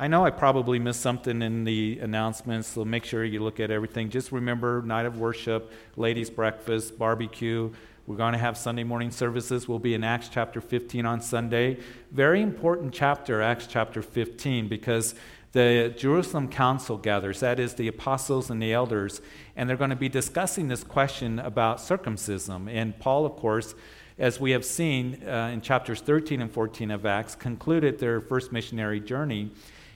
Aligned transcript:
I 0.00 0.08
know 0.08 0.24
I 0.24 0.30
probably 0.30 0.78
missed 0.78 1.02
something 1.02 1.42
in 1.42 1.64
the 1.64 1.98
announcements, 2.00 2.68
so 2.68 2.86
make 2.86 3.04
sure 3.04 3.22
you 3.22 3.42
look 3.42 3.60
at 3.60 3.70
everything. 3.70 4.08
Just 4.08 4.32
remember 4.32 4.80
night 4.80 5.04
of 5.04 5.18
worship, 5.18 5.70
ladies' 5.94 6.30
breakfast, 6.30 6.98
barbecue. 6.98 7.70
We're 8.06 8.16
going 8.16 8.32
to 8.32 8.38
have 8.38 8.56
Sunday 8.56 8.82
morning 8.82 9.10
services. 9.10 9.68
We'll 9.68 9.78
be 9.78 9.92
in 9.92 10.02
Acts 10.02 10.30
chapter 10.30 10.62
15 10.62 11.04
on 11.04 11.20
Sunday. 11.20 11.80
Very 12.12 12.40
important 12.40 12.94
chapter, 12.94 13.42
Acts 13.42 13.66
chapter 13.66 14.00
15, 14.00 14.68
because 14.68 15.14
the 15.52 15.94
Jerusalem 15.98 16.48
Council 16.48 16.96
gathers, 16.96 17.40
that 17.40 17.60
is, 17.60 17.74
the 17.74 17.88
apostles 17.88 18.48
and 18.48 18.62
the 18.62 18.72
elders, 18.72 19.20
and 19.54 19.68
they're 19.68 19.76
going 19.76 19.90
to 19.90 19.96
be 19.96 20.08
discussing 20.08 20.68
this 20.68 20.82
question 20.82 21.38
about 21.38 21.78
circumcision. 21.78 22.70
And 22.70 22.98
Paul, 22.98 23.26
of 23.26 23.36
course, 23.36 23.74
as 24.18 24.40
we 24.40 24.52
have 24.52 24.64
seen 24.64 25.22
uh, 25.28 25.50
in 25.52 25.60
chapters 25.60 26.00
13 26.00 26.40
and 26.40 26.50
14 26.50 26.90
of 26.90 27.04
Acts, 27.04 27.34
concluded 27.34 27.98
their 27.98 28.22
first 28.22 28.50
missionary 28.50 29.00
journey. 29.00 29.50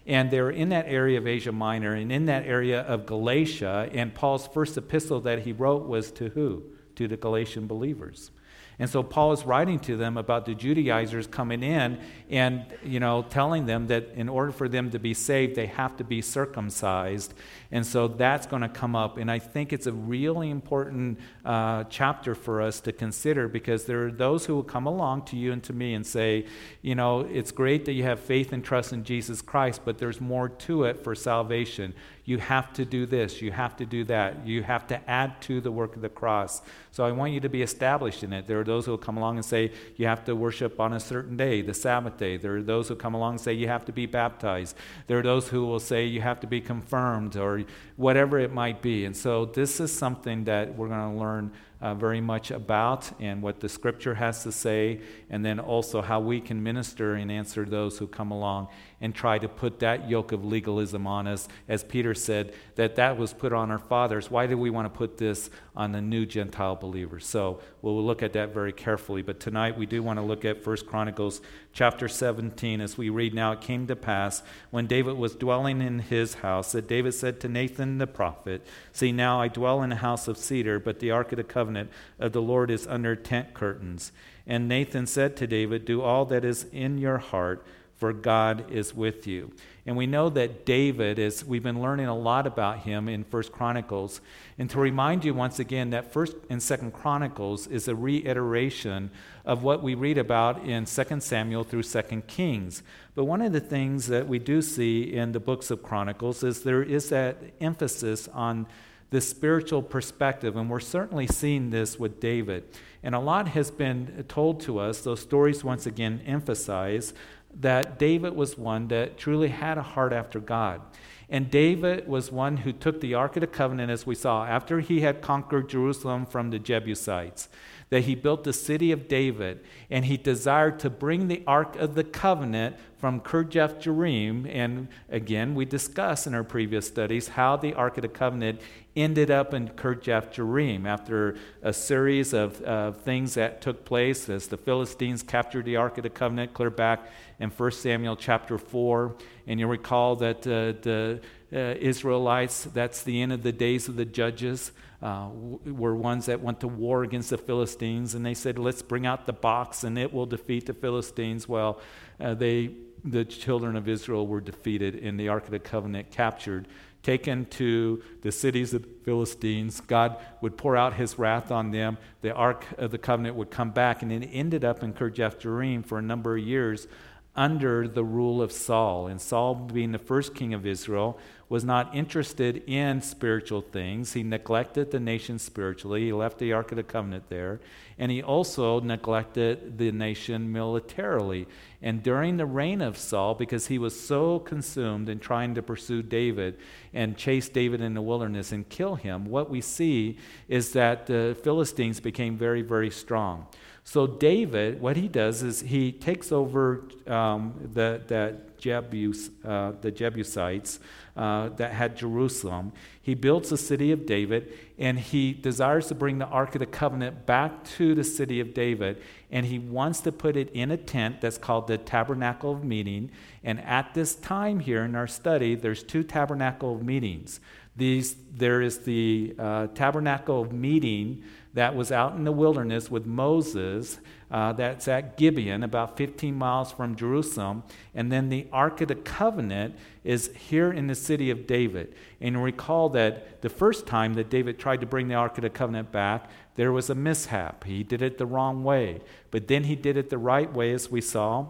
And 0.07 0.31
they 0.31 0.41
were 0.41 0.51
in 0.51 0.69
that 0.69 0.87
area 0.87 1.19
of 1.19 1.27
Asia 1.27 1.53
Minor 1.53 1.95
and 1.95 2.13
in 2.13 2.27
that 2.27 2.45
area 2.47 2.83
of 2.83 3.07
Galatia. 3.07 3.89
And 3.93 4.15
Paul's 4.15 4.47
first 4.47 4.77
epistle 4.77 5.21
that 5.23 5.41
he 5.41 5.53
wrote 5.53 5.87
was 5.87 6.11
to 6.13 6.29
who? 6.31 6.65
To 6.97 7.09
the 7.09 7.17
Galatian 7.17 7.67
believers. 7.67 8.31
And 8.79 8.91
so 8.91 9.03
Paul 9.03 9.33
is 9.33 9.45
writing 9.45 9.79
to 9.81 9.97
them 9.97 10.17
about 10.17 10.47
the 10.47 10.55
Judaizers 10.55 11.27
coming 11.27 11.63
in 11.63 12.01
and, 12.29 12.65
you 12.83 12.99
know, 12.99 13.23
telling 13.23 13.67
them 13.67 13.87
that 13.87 14.11
in 14.15 14.29
order 14.29 14.51
for 14.51 14.69
them 14.69 14.91
to 14.91 14.99
be 14.99 15.15
saved, 15.15 15.55
they 15.55 15.67
have 15.67 15.97
to 15.99 16.05
be 16.05 16.21
circumcised. 16.21 17.35
And 17.71 17.87
so 17.87 18.09
that's 18.09 18.47
going 18.47 18.63
to 18.63 18.69
come 18.69 18.97
up. 18.97 19.17
And 19.17 19.31
I 19.31 19.39
think 19.39 19.73
it's 19.73 19.87
a 19.87 19.93
really 19.93 20.51
important 20.51 21.19
uh, 21.45 21.85
chapter 21.85 22.35
for 22.35 22.61
us 22.63 22.81
to 22.81 22.93
consider 22.93 23.47
because 23.47 23.85
there 23.85 24.07
are 24.07 24.11
those 24.11 24.47
who 24.47 24.55
will 24.57 24.65
come 24.65 24.87
along 24.87 25.27
to 25.27 25.37
you 25.37 25.53
and 25.53 25.63
to 25.65 25.73
me 25.73 25.95
and 25.95 26.05
say, 26.05 26.47
you 26.83 26.95
know, 26.95 27.21
it's 27.21 27.53
great 27.53 27.85
that 27.85 27.93
you 27.93 28.03
have 28.03 28.19
faith 28.19 28.53
and 28.53 28.65
trust 28.65 28.93
in 28.93 29.05
Jesus 29.05 29.41
Christ, 29.41 29.83
but 29.85 29.99
there's 29.99 30.21
more 30.21 30.49
to 30.49 30.85
it 30.85 31.03
for 31.03 31.15
salvation. 31.15 31.95
You 32.27 32.39
have 32.39 32.73
to 32.75 32.87
do 32.87 33.05
this, 33.05 33.43
you 33.43 33.53
have 33.53 33.77
to 33.77 33.85
do 33.85 34.05
that, 34.05 34.47
you 34.47 34.63
have 34.63 34.87
to 34.87 35.11
add 35.11 35.43
to 35.43 35.61
the 35.61 35.71
work 35.71 35.95
of 35.95 36.01
the 36.01 36.09
cross. 36.09 36.63
So 36.91 37.05
I 37.05 37.13
want 37.13 37.33
you 37.33 37.41
to 37.41 37.51
be 37.51 37.61
established 37.61 38.25
in 38.25 38.33
it. 38.33 38.47
There 38.47 38.59
are 38.61 38.65
those 38.65 38.87
who 38.87 38.93
will 38.93 38.99
come 38.99 39.19
along 39.19 39.37
and 39.37 39.45
say 39.45 39.73
you 39.97 40.07
have 40.07 40.25
to 40.25 40.35
worship 40.35 40.81
on 40.81 40.95
a 40.95 41.01
certain 41.01 41.37
day, 41.37 41.61
the 41.61 41.75
Sabbath 41.75 42.17
day. 42.17 42.39
There 42.39 42.57
are 42.57 42.63
those 42.63 42.89
who 42.89 42.97
come 42.97 43.13
along 43.13 43.33
and 43.33 43.41
say 43.41 43.53
you 43.53 43.69
have 43.69 43.85
to 43.85 43.93
be 43.93 44.07
baptized. 44.07 44.75
There 45.07 45.19
are 45.19 45.23
those 45.23 45.49
who 45.49 45.67
will 45.67 45.81
say 45.81 46.07
you 46.07 46.23
have 46.23 46.41
to 46.41 46.47
be 46.47 46.63
confirmed 46.63 47.37
or 47.37 47.65
whatever 47.97 48.39
it 48.39 48.53
might 48.53 48.81
be. 48.81 49.05
And 49.05 49.15
so 49.17 49.45
this 49.45 49.79
is 49.79 49.93
something 49.97 50.45
that 50.45 50.75
we're 50.77 50.89
going 50.89 51.13
to 51.13 51.21
learn 51.21 51.53
uh, 51.85 51.93
very 51.93 52.21
much 52.21 52.51
about 52.51 53.11
and 53.21 53.43
what 53.43 53.61
the 53.61 53.69
scripture 53.69 54.15
has 54.15 54.43
to 54.43 54.51
say, 54.51 54.99
and 55.29 55.45
then 55.45 55.61
also 55.61 56.01
how 56.01 56.19
we 56.19 56.41
can 56.41 56.63
minister 56.63 57.13
and 57.13 57.31
answer 57.31 57.67
those 57.67 57.99
who 57.99 58.07
come 58.07 58.31
along 58.31 58.69
and 59.03 59.15
try 59.15 59.39
to 59.39 59.47
put 59.47 59.81
that 59.81 60.09
yoke 60.09 60.33
of 60.33 60.47
legalism 60.47 61.07
on 61.07 61.27
us. 61.27 61.47
As 61.69 61.85
Peter 61.85 62.15
said, 62.15 62.55
that 62.77 62.97
that 62.97 63.19
was 63.19 63.35
put 63.35 63.53
on 63.53 63.71
our 63.71 63.79
fathers. 63.79 64.31
Why 64.31 64.47
do 64.47 64.57
we 64.57 64.71
want 64.71 64.87
to 64.87 64.99
put 64.99 65.19
this 65.19 65.51
on 65.77 65.93
the 65.93 66.01
new 66.01 66.25
Gentile 66.25 66.75
believers? 66.75 67.27
So 67.27 67.61
we'll 67.83 68.03
look 68.03 68.23
at 68.23 68.33
that 68.33 68.55
very 68.55 68.73
carefully. 68.73 69.21
But 69.21 69.39
tonight 69.39 69.77
we 69.77 69.85
do 69.85 70.03
want 70.03 70.19
to 70.19 70.25
look 70.25 70.47
at 70.47 70.67
1 70.67 70.77
Chronicles 70.87 71.43
chapter 71.75 72.07
17 72.07 72.81
as 72.81 72.97
we 72.97 73.09
read 73.09 73.35
now 73.35 73.51
it 73.51 73.61
came 73.61 73.87
to 73.89 73.97
pass 73.97 74.45
when 74.71 74.87
David 74.87 75.17
was 75.17 75.35
dwelling 75.35 75.83
in 75.83 75.99
his 75.99 76.35
house 76.35 76.71
that 76.73 76.87
David 76.87 77.13
said 77.13 77.41
to 77.41 77.49
Nathan 77.49 77.99
the 77.99 78.07
prophet, 78.07 78.65
See 78.93 79.11
now 79.11 79.41
I 79.41 79.49
dwell 79.49 79.83
in 79.83 79.91
a 79.91 79.97
house 79.97 80.29
of 80.29 80.39
cedar, 80.39 80.79
but 80.79 81.01
the 81.01 81.11
ark 81.11 81.33
of 81.33 81.37
the 81.37 81.45
covenant 81.45 81.91
of 82.21 82.33
the 82.33 82.41
Lord 82.41 82.71
is 82.71 82.87
under 82.87 83.17
tent 83.17 83.55
curtains. 83.55 84.13
And 84.47 84.69
Nathan 84.69 85.07
said 85.07 85.37
to 85.37 85.49
David, 85.49 85.85
Do 85.85 86.01
all 86.01 86.25
that 86.27 86.45
is 86.45 86.65
in 86.73 86.97
your 86.97 87.19
heart 87.19 87.67
for 87.97 88.13
God 88.13 88.71
is 88.71 88.95
with 88.95 89.27
you. 89.27 89.53
And 89.87 89.97
we 89.97 90.07
know 90.07 90.31
that 90.31 90.65
David 90.65 91.19
is, 91.19 91.45
we've 91.45 91.63
been 91.63 91.81
learning 91.83 92.07
a 92.07 92.17
lot 92.17 92.47
about 92.47 92.81
him 92.81 93.09
in 93.09 93.23
First 93.23 93.53
Chronicles. 93.53 94.21
And 94.59 94.69
to 94.71 94.81
remind 94.81 95.25
you 95.25 95.35
once 95.35 95.59
again 95.59 95.91
that 95.91 96.13
First 96.13 96.37
and 96.49 96.63
Second 96.63 96.93
Chronicles 96.93 97.67
is 97.67 97.87
a 97.87 97.95
reiteration 97.95 99.11
of 99.45 99.63
what 99.63 99.83
we 99.83 99.95
read 99.95 100.17
about 100.17 100.65
in 100.65 100.87
Second 100.87 101.23
Samuel 101.23 101.65
through 101.65 101.83
Second 101.83 102.27
Kings. 102.27 102.83
But 103.15 103.25
one 103.25 103.43
of 103.43 103.53
the 103.53 103.61
things 103.61 104.07
that 104.07 104.27
we 104.27 104.39
do 104.39 104.63
see 104.63 105.13
in 105.13 105.33
the 105.33 105.41
books 105.41 105.71
of 105.71 105.83
Chronicles 105.83 106.43
is 106.43 106.63
there 106.63 106.83
is 106.83 107.11
that 107.11 107.37
emphasis 107.61 108.27
on 108.29 108.67
the 109.11 109.21
spiritual 109.21 109.81
perspective, 109.81 110.57
and 110.57 110.69
we're 110.69 110.81
certainly 110.81 111.29
seeing 111.29 111.71
this 111.71 112.01
with 112.01 112.19
David. 112.19 112.65
And 113.01 113.15
a 113.15 113.21
lot 113.21 113.49
has 113.49 113.71
been 113.71 114.25
told 114.27 114.61
to 114.63 114.81
us, 114.81 115.03
those 115.03 115.21
stories 115.21 115.63
once 115.63 115.87
again 115.87 116.21
emphasize 116.27 117.15
that 117.61 117.99
David 117.99 118.35
was 118.35 118.59
one 118.59 118.89
that 118.89 119.17
truly 119.19 119.49
had 119.49 119.79
a 119.79 119.83
heart 119.83 120.13
after 120.13 120.41
God. 120.41 120.81
And 121.29 121.51
David 121.51 122.07
was 122.07 122.31
one 122.31 122.59
who 122.59 122.73
took 122.73 123.01
the 123.01 123.15
Ark 123.15 123.37
of 123.37 123.41
the 123.41 123.47
Covenant, 123.47 123.91
as 123.91 124.07
we 124.07 124.15
saw, 124.15 124.45
after 124.45 124.81
he 124.81 125.01
had 125.01 125.23
conquered 125.23 125.69
Jerusalem 125.69 126.27
from 126.27 126.51
the 126.51 126.59
Jebusites, 126.59 127.49
that 127.95 128.07
he 128.07 128.17
built 128.17 128.43
the 128.43 128.53
city 128.53 128.91
of 128.91 129.07
David, 129.07 129.61
and 129.89 130.05
he 130.07 130.17
desired 130.17 130.81
to 130.81 130.91
bring 130.91 131.29
the 131.29 131.45
Ark 131.47 131.77
of 131.77 131.95
the 131.95 132.03
Covenant 132.03 132.75
from 132.99 133.21
Kirjath 133.21 133.81
Jearim. 133.81 134.53
And 134.53 134.89
again, 135.09 135.55
we 135.55 135.65
discussed 135.65 136.27
in 136.27 136.35
our 136.35 136.43
previous 136.43 136.89
studies 136.89 137.29
how 137.29 137.57
the 137.57 137.73
Ark 137.75 137.97
of 137.97 138.03
the 138.03 138.09
Covenant 138.09 138.61
ended 138.97 139.31
up 139.31 139.55
in 139.55 139.69
Kirjath 139.69 140.35
Jearim 140.35 140.87
after 140.87 141.37
a 141.63 141.73
series 141.73 142.33
of 142.33 142.61
uh, 142.65 142.91
things 142.91 143.35
that 143.35 143.61
took 143.61 143.85
place 143.85 144.29
as 144.29 144.49
the 144.49 144.57
Philistines 144.57 145.23
captured 145.23 145.65
the 145.65 145.77
Ark 145.77 145.97
of 145.97 146.03
the 146.03 146.11
Covenant, 146.11 146.53
clear 146.53 146.71
back 146.71 147.09
in 147.39 147.49
1 147.49 147.71
Samuel 147.71 148.17
chapter 148.17 148.59
4. 148.59 149.15
And 149.47 149.61
you 149.61 149.69
recall 149.69 150.17
that 150.17 150.39
uh, 150.39 150.83
the 150.83 151.21
uh, 151.53 151.59
Israelites, 151.79 152.65
that's 152.65 153.05
the 153.05 153.23
end 153.23 153.33
of 153.33 153.45
the 153.45 153.53
days 153.53 153.87
of 153.87 153.95
the 153.95 154.05
judges, 154.05 154.73
uh, 155.05 155.29
were 155.67 155.95
ones 155.95 156.27
that 156.27 156.41
went 156.41 156.61
to 156.61 156.69
war 156.69 157.03
against 157.03 157.29
the 157.29 157.37
Philistines. 157.37 158.15
And 158.15 158.25
they 158.25 158.33
said, 158.33 158.59
let's 158.59 158.81
bring 158.81 159.05
out 159.05 159.27
the 159.27 159.35
box 159.35 159.85
and 159.85 159.99
it 159.99 160.13
will 160.13 160.25
defeat 160.25 160.65
the 160.65 160.73
Philistines. 160.73 161.47
Well, 161.47 161.81
uh, 162.19 162.33
they, 162.33 162.71
the 163.05 163.27
children 163.27 163.77
of 163.77 163.87
Israel 163.87 164.27
were 164.27 164.41
defeated 164.41 164.95
and 164.95 165.21
the 165.21 165.29
Ark 165.29 165.45
of 165.45 165.51
the 165.51 165.59
Covenant 165.59 166.11
captured 166.11 166.67
taken 167.03 167.45
to 167.45 168.03
the 168.23 168.33
cities 168.33 168.73
of 168.73 168.83
the 168.83 168.89
Philistines. 169.05 169.83
God 169.83 170.17
would 170.41 170.57
pour 170.57 170.75
out 170.75 170.95
his 170.95 171.19
wrath 171.19 171.53
on 171.53 171.71
them. 171.71 171.99
The 172.23 172.33
Ark 172.33 172.65
of 172.79 172.93
the 172.93 172.99
Covenant 172.99 173.37
would 173.37 173.51
come 173.51 173.73
back, 173.73 174.01
and 174.01 174.11
it 174.11 174.27
ended 174.33 174.65
up 174.65 174.83
in 174.83 174.95
Kirjath 174.95 175.85
for 175.85 175.99
a 175.99 176.03
number 176.03 176.39
of 176.39 176.43
years 176.43 176.89
under 177.37 177.87
the 177.87 178.03
rule 178.03 178.41
of 178.41 178.53
Saul. 178.53 179.09
And 179.09 179.21
Saul, 179.21 179.55
being 179.55 179.93
the 179.93 179.99
first 179.99 180.35
king 180.35 180.55
of 180.55 180.67
Israel, 180.67 181.19
was 181.55 181.65
not 181.65 181.95
interested 181.95 182.65
in 182.69 183.01
spiritual 183.01 183.61
things. 183.61 184.13
He 184.13 184.25
neglected 184.25 184.91
the 184.91 184.99
nation 184.99 185.39
spiritually. 185.39 186.07
He 186.07 186.13
left 186.13 186.39
the 186.39 186.53
Ark 186.53 186.73
of 186.73 186.77
the 186.77 186.83
Covenant 186.83 187.29
there. 187.29 187.61
And 187.97 188.11
he 188.11 188.25
also 188.25 188.81
neglected 188.81 189.79
the 189.79 189.93
nation 189.93 190.51
militarily. 190.51 191.47
And 191.81 192.03
during 192.03 192.39
the 192.39 192.45
reign 192.45 192.81
of 192.81 192.99
Saul, 192.99 193.37
because 193.37 193.69
he 193.69 193.79
was 193.79 193.95
so 193.99 194.41
consumed 194.41 195.09
in 195.09 195.21
trying 195.21 195.55
to 195.55 195.63
pursue 195.63 196.03
David 196.03 196.59
and 196.93 197.17
chase 197.17 197.49
David 197.49 197.81
in 197.81 197.95
the 197.95 198.03
wilderness 198.03 198.51
and 198.51 198.69
kill 198.69 198.97
him, 198.97 199.25
what 199.25 199.49
we 199.49 199.61
see 199.61 200.19
is 200.49 200.73
that 200.73 201.07
the 201.07 201.37
Philistines 201.45 202.01
became 202.01 202.37
very, 202.37 202.63
very 202.63 202.91
strong. 202.91 203.47
So 203.85 204.09
David, 204.09 204.81
what 204.81 204.97
he 204.97 205.07
does 205.07 205.45
is 205.45 205.61
he 205.61 205.93
takes 205.93 206.33
over 206.33 206.89
um, 207.07 207.55
the, 207.75 208.03
the, 208.09 208.39
Jebus, 208.65 209.31
uh, 209.45 209.73
the 209.81 209.91
Jebusites 209.91 210.81
uh, 211.17 211.51
that 211.51 211.73
had 211.73 211.97
Jerusalem. 211.97 212.73
He 213.01 213.15
builds 213.15 213.51
the 213.51 213.57
city 213.57 213.93
of 213.93 214.05
David, 214.05 214.53
and 214.79 214.99
he 214.99 215.33
desires 215.33 215.87
to 215.89 215.95
bring 215.95 216.19
the 216.19 216.27
Ark 216.27 216.55
of 216.55 216.59
the 216.59 216.67
Covenant 216.67 217.25
back 217.27 217.65
to 217.77 217.95
the 217.95 218.05
city 218.05 218.41
of 218.41 218.53
David. 218.53 219.01
And 219.31 219.47
he 219.47 219.59
wants 219.59 220.01
to 220.01 220.13
put 220.13 220.37
it 220.37 220.51
in 220.53 220.71
a 220.71 220.77
tent 220.77 221.21
that's 221.21 221.39
called 221.39 221.67
the 221.67 221.79
Tabernacle 221.79 222.53
of 222.53 222.65
Meeting. 222.65 223.11
And 223.45 223.61
at 223.61 223.95
this 223.95 224.15
time 224.15 224.61
here 224.61 224.85
in 224.85 224.95
our 224.95 225.07
study, 225.07 225.55
there's 225.55 225.83
two 225.83 226.03
tabernacle 226.03 226.83
meetings. 226.83 227.41
These, 227.77 228.17
there 228.33 228.63
is 228.63 228.81
the 228.81 229.35
uh, 229.39 229.67
tabernacle 229.69 230.43
of 230.43 230.53
meeting 230.53 231.23
that 231.55 231.75
was 231.75 231.91
out 231.91 232.17
in 232.17 232.25
the 232.25 232.33
wilderness 232.33 232.91
with 232.91 233.07
Moses. 233.07 233.99
Uh, 234.31 234.53
that's 234.53 234.89
at 234.89 235.17
Gibeon, 235.17 235.63
about 235.63 235.97
15 235.97 236.35
miles 236.35 236.73
from 236.73 236.97
Jerusalem. 236.97 237.63
And 237.95 238.11
then 238.11 238.29
the 238.29 238.49
Ark 238.53 238.81
of 238.81 238.89
the 238.89 238.97
Covenant 238.97 239.77
is 240.03 240.33
here 240.37 240.73
in 240.73 240.89
the 240.89 240.97
city 240.97 241.31
of 241.31 241.47
David. 241.47 241.95
And 242.21 242.43
recall 242.43 242.89
that 242.91 243.41
the 243.43 243.49
first 243.49 243.87
time 243.87 244.15
that 244.15 244.29
David 244.29 244.59
tried 244.59 244.81
to 244.81 244.87
bring 244.87 245.07
the 245.07 245.15
Ark 245.15 245.39
of 245.39 245.43
the 245.43 245.51
Covenant 245.51 245.93
back, 245.93 246.29
there 246.57 246.73
was 246.73 246.91
a 246.91 246.95
mishap. 246.97 247.63
He 247.63 247.85
did 247.85 248.03
it 248.03 248.19
the 248.19 248.27
wrong 248.27 248.65
way. 248.65 249.01
But 249.31 249.47
then 249.47 249.65
he 249.65 249.77
did 249.77 249.97
it 249.97 250.11
the 250.11 250.19
right 250.19 250.53
way, 250.53 250.73
as 250.73 250.91
we 250.91 251.01
saw 251.01 251.47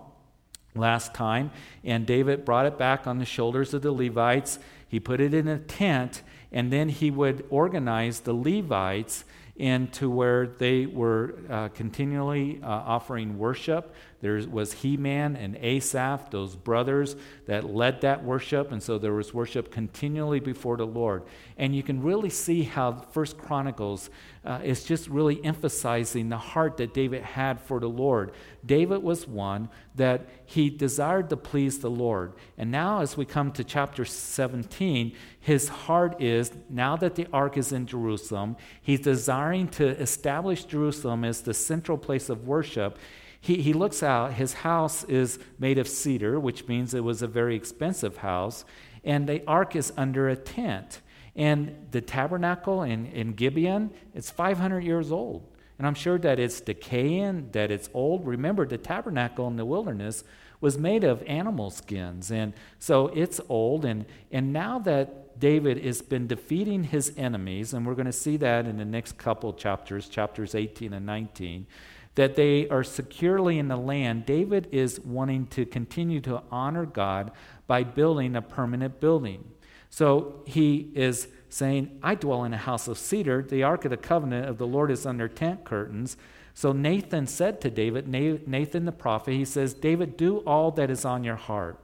last 0.75 1.15
time. 1.15 1.51
And 1.83 2.07
David 2.07 2.45
brought 2.45 2.67
it 2.67 2.77
back 2.77 3.07
on 3.07 3.19
the 3.19 3.25
shoulders 3.25 3.73
of 3.73 3.81
the 3.81 3.93
Levites. 3.93 4.59
He 4.87 5.01
put 5.01 5.21
it 5.21 5.33
in 5.33 5.49
a 5.49 5.59
tent, 5.59 6.23
and 6.53 6.71
then 6.71 6.91
he 6.91 7.11
would 7.11 7.47
organize 7.49 8.21
the 8.21 8.35
Levites 8.35 9.25
into 9.57 10.11
where 10.11 10.47
they 10.47 10.87
were 10.87 11.37
uh, 11.49 11.69
continually 11.69 12.61
uh, 12.63 12.67
offering 12.67 13.39
worship. 13.39 13.95
There 14.25 14.43
was 14.51 14.73
Heman 14.73 15.37
and 15.37 15.55
Asaph, 15.57 16.31
those 16.31 16.57
brothers 16.57 17.15
that 17.45 17.69
led 17.69 18.01
that 18.01 18.25
worship, 18.25 18.73
and 18.73 18.83
so 18.83 18.97
there 18.97 19.13
was 19.13 19.35
worship 19.35 19.71
continually 19.71 20.41
before 20.41 20.79
the 20.79 20.87
Lord. 20.87 21.25
And 21.59 21.77
you 21.77 21.83
can 21.83 22.03
really 22.03 22.31
see 22.31 22.63
how 22.63 23.05
First 23.13 23.37
Chronicles 23.37 24.09
uh, 24.43 24.61
is 24.65 24.85
just 24.85 25.09
really 25.09 25.45
emphasizing 25.45 26.31
the 26.31 26.39
heart 26.39 26.79
that 26.79 26.95
David 26.95 27.21
had 27.23 27.61
for 27.61 27.81
the 27.81 27.89
Lord. 27.91 28.33
David 28.65 29.03
was 29.03 29.29
one 29.29 29.69
that 29.95 30.27
he 30.47 30.71
desired 30.71 31.29
to 31.29 31.37
please 31.37 31.81
the 31.81 31.91
Lord. 31.91 32.33
And 32.57 32.71
now, 32.71 33.03
as 33.03 33.19
we 33.19 33.27
come 33.27 33.53
to 33.53 33.63
chapter 33.63 34.07
17, 34.07 35.15
his 35.39 35.69
heart 35.69 36.23
is 36.23 36.51
now 36.71 36.97
that 36.97 37.17
the 37.17 37.27
ark 37.31 37.59
is 37.59 37.73
in 37.73 37.85
Jerusalem, 37.85 38.57
he's 38.81 39.01
desiring 39.01 39.69
to 39.69 39.87
establish 40.01 40.65
Jerusalem 40.65 41.25
as 41.25 41.43
the 41.43 41.53
central 41.53 41.99
place 41.99 42.31
of 42.31 42.47
worship 42.47 42.99
he, 43.45 43.61
he 43.61 43.75
looks 43.75 44.03
out, 44.03 44.33
his 44.33 44.55
house 44.55 45.05
is 45.05 45.39
made 45.59 45.77
of 45.77 45.87
cedar, 45.87 46.41
which 46.41 46.67
means 46.67 46.95
it 46.95 47.05
was 47.05 47.21
a 47.21 47.27
very 47.27 47.55
expensive 47.55 48.17
house, 48.17 48.65
and 49.05 49.29
the 49.29 49.47
ark 49.47 49.77
is 49.77 49.93
under 49.99 50.31
a 50.31 50.35
tent. 50.35 51.03
And 51.37 51.89
the 51.91 52.01
tabernacle 52.01 52.83
in, 52.85 53.05
in 53.05 53.35
Gibeon, 53.35 53.91
it's 54.15 54.31
500 54.31 54.83
years 54.83 55.13
old. 55.13 55.47
And 55.77 55.87
I'm 55.87 55.95
sure 55.95 56.17
that 56.21 56.39
it's 56.39 56.63
decaying, 56.63 57.51
that 57.53 57.71
it's 57.71 57.91
old. 57.93 58.27
Remember, 58.27 58.67
the 58.67 58.79
tabernacle 58.79 59.47
in 59.47 59.57
the 59.57 59.67
wilderness 59.67 60.25
was 60.63 60.79
made 60.79 61.05
of 61.05 61.23
animal 61.25 61.69
skins. 61.69 62.31
And 62.31 62.55
so 62.79 63.09
it's 63.09 63.43
old. 63.51 63.85
And, 63.85 64.07
and 64.33 64.55
now 64.55 64.79
that 64.79 65.39
David 65.39 65.85
has 65.85 66.01
been 66.01 66.27
defeating 66.27 66.85
his 66.85 67.13
enemies, 67.19 67.75
and 67.75 67.85
we're 67.85 67.95
going 67.95 68.07
to 68.07 68.13
see 68.13 68.39
that 68.39 68.67
in 68.67 68.79
the 68.79 68.87
next 68.87 69.19
couple 69.19 69.53
chapters, 69.53 70.09
chapters 70.09 70.55
18 70.55 70.95
and 70.95 71.05
19, 71.05 71.67
that 72.15 72.37
they 72.37 72.69
are 72.69 72.85
securely 72.85 73.59
in 73.59 73.69
the 73.69 73.77
land, 73.77 74.27
David 74.27 74.69
is 74.71 75.01
wanting 75.01 75.47
to 75.49 75.67
continue 75.67 76.21
to 76.23 76.43
honor 76.51 76.87
God 76.87 77.33
by 77.67 77.83
building 77.83 78.37
a 78.37 78.43
permanent 78.43 79.01
building. 79.01 79.45
So 79.91 80.43
he 80.45 80.91
is 80.95 81.29
saying, 81.49 81.99
I 82.03 82.15
dwell 82.15 82.45
in 82.45 82.53
a 82.53 82.59
house 82.59 82.89
of 82.89 82.99
cedar. 82.99 83.43
The 83.43 83.63
ark 83.63 83.85
of 83.85 83.91
the 83.91 83.97
covenant 83.97 84.49
of 84.49 84.59
the 84.59 84.67
Lord 84.67 84.91
is 84.91 85.07
under 85.07 85.29
tent 85.29 85.65
curtains. 85.65 86.17
So 86.53 86.73
Nathan 86.73 87.27
said 87.27 87.61
to 87.63 87.71
David, 87.71 88.07
Nathan 88.09 88.85
the 88.85 88.93
prophet, 88.93 89.35
he 89.35 89.45
says, 89.45 89.75
David, 89.75 90.17
do 90.17 90.39
all 90.39 90.71
that 90.73 90.91
is 90.91 91.05
on 91.05 91.25
your 91.25 91.37
heart. 91.37 91.79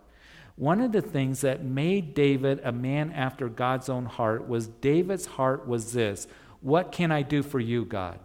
One 0.56 0.80
of 0.80 0.92
the 0.92 1.00
things 1.00 1.40
that 1.40 1.64
made 1.64 2.14
David 2.14 2.60
a 2.62 2.70
man 2.70 3.12
after 3.12 3.48
God's 3.48 3.88
own 3.88 4.06
heart 4.06 4.46
was 4.46 4.68
David's 4.68 5.26
heart 5.26 5.66
was 5.66 5.92
this 5.92 6.26
What 6.60 6.92
can 6.92 7.10
I 7.10 7.22
do 7.22 7.42
for 7.42 7.58
you, 7.58 7.84
God? 7.84 8.20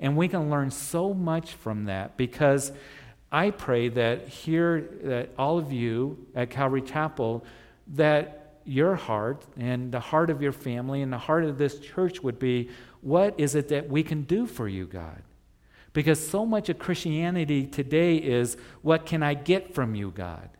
And 0.00 0.16
we 0.16 0.28
can 0.28 0.50
learn 0.50 0.70
so 0.70 1.12
much 1.12 1.52
from 1.52 1.86
that 1.86 2.16
because 2.16 2.72
I 3.30 3.50
pray 3.50 3.88
that 3.88 4.28
here, 4.28 4.88
that 5.02 5.30
all 5.38 5.58
of 5.58 5.72
you 5.72 6.26
at 6.34 6.50
Calvary 6.50 6.82
Chapel, 6.82 7.44
that 7.94 8.60
your 8.64 8.94
heart 8.94 9.44
and 9.56 9.90
the 9.92 10.00
heart 10.00 10.30
of 10.30 10.40
your 10.40 10.52
family 10.52 11.02
and 11.02 11.12
the 11.12 11.18
heart 11.18 11.44
of 11.44 11.58
this 11.58 11.80
church 11.80 12.22
would 12.22 12.38
be 12.38 12.70
what 13.00 13.38
is 13.38 13.54
it 13.54 13.68
that 13.68 13.88
we 13.88 14.02
can 14.02 14.22
do 14.22 14.46
for 14.46 14.68
you, 14.68 14.86
God? 14.86 15.22
Because 15.92 16.26
so 16.26 16.44
much 16.44 16.68
of 16.68 16.78
Christianity 16.78 17.66
today 17.66 18.16
is 18.16 18.56
what 18.82 19.06
can 19.06 19.22
I 19.22 19.34
get 19.34 19.74
from 19.74 19.94
you, 19.94 20.10
God? 20.10 20.50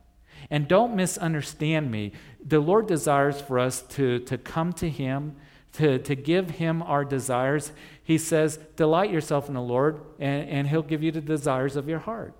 And 0.50 0.66
don't 0.66 0.96
misunderstand 0.96 1.90
me. 1.90 2.12
The 2.44 2.60
Lord 2.60 2.86
desires 2.86 3.40
for 3.40 3.58
us 3.58 3.82
to, 3.82 4.20
to 4.20 4.38
come 4.38 4.72
to 4.74 4.88
Him 4.88 5.36
to, 5.74 5.98
to 5.98 6.14
give 6.14 6.50
him 6.50 6.82
our 6.82 7.04
desires. 7.04 7.72
He 8.08 8.16
says, 8.16 8.58
Delight 8.74 9.10
yourself 9.10 9.48
in 9.48 9.54
the 9.54 9.60
Lord, 9.60 10.00
and, 10.18 10.48
and 10.48 10.68
he'll 10.68 10.80
give 10.80 11.02
you 11.02 11.12
the 11.12 11.20
desires 11.20 11.76
of 11.76 11.90
your 11.90 11.98
heart. 11.98 12.32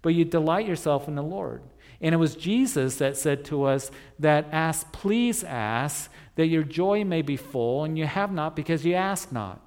But 0.00 0.14
you 0.14 0.24
delight 0.24 0.66
yourself 0.66 1.06
in 1.06 1.16
the 1.16 1.22
Lord. 1.22 1.60
And 2.00 2.14
it 2.14 2.18
was 2.18 2.34
Jesus 2.34 2.96
that 2.96 3.18
said 3.18 3.44
to 3.44 3.64
us 3.64 3.90
that 4.18 4.46
ask, 4.50 4.90
please 4.90 5.44
ask, 5.44 6.10
that 6.36 6.46
your 6.46 6.62
joy 6.62 7.04
may 7.04 7.20
be 7.20 7.36
full, 7.36 7.84
and 7.84 7.98
you 7.98 8.06
have 8.06 8.32
not 8.32 8.56
because 8.56 8.86
you 8.86 8.94
ask 8.94 9.30
not. 9.30 9.60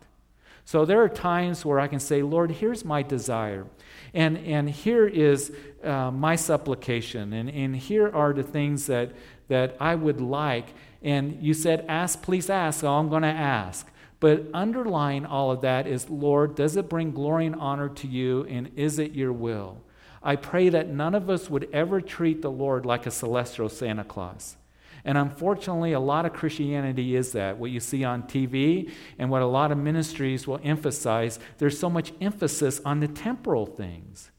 So 0.65 0.83
there 0.83 1.03
are 1.03 1.09
times 1.09 1.63
where 1.63 1.79
I 1.79 1.89
can 1.89 1.99
say, 1.99 2.23
Lord, 2.23 2.49
here's 2.49 2.83
my 2.83 3.03
desire. 3.03 3.67
And, 4.15 4.39
and 4.39 4.67
here 4.67 5.05
is 5.05 5.55
uh, 5.83 6.09
my 6.09 6.37
supplication. 6.37 7.33
And, 7.33 7.51
and 7.51 7.75
here 7.75 8.09
are 8.09 8.33
the 8.33 8.41
things 8.41 8.87
that, 8.87 9.11
that 9.47 9.77
I 9.79 9.93
would 9.93 10.19
like 10.19 10.73
and 11.05 11.37
you 11.39 11.53
said, 11.53 11.85
Ask, 11.87 12.23
please 12.23 12.49
ask. 12.49 12.81
So 12.81 12.91
I'm 12.91 13.09
going 13.09 13.21
to 13.21 13.27
ask. 13.27 13.87
But 14.25 14.47
underlying 14.55 15.27
all 15.27 15.51
of 15.51 15.61
that 15.61 15.85
is, 15.85 16.09
Lord, 16.09 16.55
does 16.55 16.77
it 16.77 16.89
bring 16.89 17.11
glory 17.11 17.45
and 17.45 17.55
honor 17.57 17.89
to 17.89 18.07
you? 18.07 18.43
And 18.49 18.71
is 18.75 18.97
it 18.97 19.11
your 19.11 19.31
will? 19.31 19.83
I 20.23 20.35
pray 20.35 20.69
that 20.69 20.89
none 20.89 21.13
of 21.13 21.29
us 21.29 21.47
would 21.47 21.69
ever 21.71 22.01
treat 22.01 22.41
the 22.41 22.49
Lord 22.49 22.87
like 22.87 23.05
a 23.05 23.11
celestial 23.11 23.69
Santa 23.69 24.03
Claus. 24.03 24.57
And 25.03 25.15
unfortunately, 25.15 25.93
a 25.93 25.99
lot 25.99 26.25
of 26.25 26.33
Christianity 26.33 27.15
is 27.15 27.33
that. 27.33 27.59
What 27.59 27.69
you 27.69 27.79
see 27.79 28.03
on 28.03 28.23
TV 28.23 28.89
and 29.19 29.29
what 29.29 29.43
a 29.43 29.45
lot 29.45 29.71
of 29.71 29.77
ministries 29.77 30.47
will 30.47 30.59
emphasize, 30.63 31.37
there's 31.59 31.79
so 31.79 31.91
much 31.91 32.11
emphasis 32.19 32.81
on 32.83 33.01
the 33.01 33.07
temporal 33.07 33.67
things. 33.67 34.31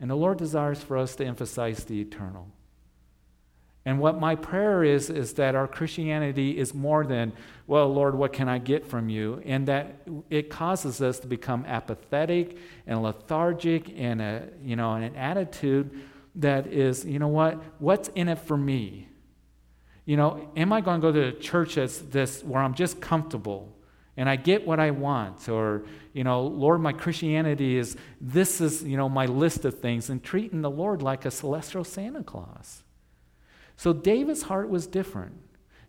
And 0.00 0.10
the 0.10 0.16
Lord 0.16 0.38
desires 0.38 0.82
for 0.82 0.98
us 0.98 1.14
to 1.14 1.24
emphasize 1.24 1.84
the 1.84 2.00
eternal. 2.00 2.48
And 3.84 3.98
what 3.98 4.20
my 4.20 4.36
prayer 4.36 4.84
is, 4.84 5.10
is 5.10 5.34
that 5.34 5.56
our 5.56 5.66
Christianity 5.66 6.56
is 6.56 6.72
more 6.72 7.04
than, 7.04 7.32
well, 7.66 7.92
Lord, 7.92 8.14
what 8.14 8.32
can 8.32 8.48
I 8.48 8.58
get 8.58 8.86
from 8.86 9.08
you? 9.08 9.42
And 9.44 9.66
that 9.66 10.06
it 10.30 10.50
causes 10.50 11.02
us 11.02 11.18
to 11.20 11.26
become 11.26 11.64
apathetic 11.66 12.58
and 12.86 13.02
lethargic 13.02 13.92
and 13.96 14.22
a, 14.22 14.48
you 14.62 14.76
know, 14.76 14.92
an 14.92 15.16
attitude 15.16 15.90
that 16.36 16.68
is, 16.68 17.04
you 17.04 17.18
know 17.18 17.28
what, 17.28 17.60
what's 17.80 18.08
in 18.14 18.28
it 18.28 18.38
for 18.38 18.56
me? 18.56 19.08
You 20.04 20.16
know, 20.16 20.48
am 20.56 20.72
I 20.72 20.80
going 20.80 21.00
to 21.00 21.06
go 21.06 21.12
to 21.12 21.28
a 21.28 21.32
church 21.32 21.74
that's 21.74 21.98
this 21.98 22.42
where 22.42 22.62
I'm 22.62 22.74
just 22.74 23.00
comfortable 23.00 23.76
and 24.16 24.28
I 24.28 24.36
get 24.36 24.64
what 24.64 24.78
I 24.78 24.92
want? 24.92 25.48
Or, 25.48 25.82
you 26.12 26.22
know, 26.22 26.42
Lord, 26.42 26.80
my 26.80 26.92
Christianity 26.92 27.76
is 27.76 27.96
this 28.20 28.60
is, 28.60 28.84
you 28.84 28.96
know, 28.96 29.08
my 29.08 29.26
list 29.26 29.64
of 29.64 29.80
things 29.80 30.08
and 30.08 30.22
treating 30.22 30.62
the 30.62 30.70
Lord 30.70 31.02
like 31.02 31.24
a 31.24 31.32
celestial 31.32 31.84
Santa 31.84 32.22
Claus. 32.22 32.81
So 33.82 33.92
David's 33.92 34.42
heart 34.42 34.68
was 34.68 34.86
different. 34.86 35.32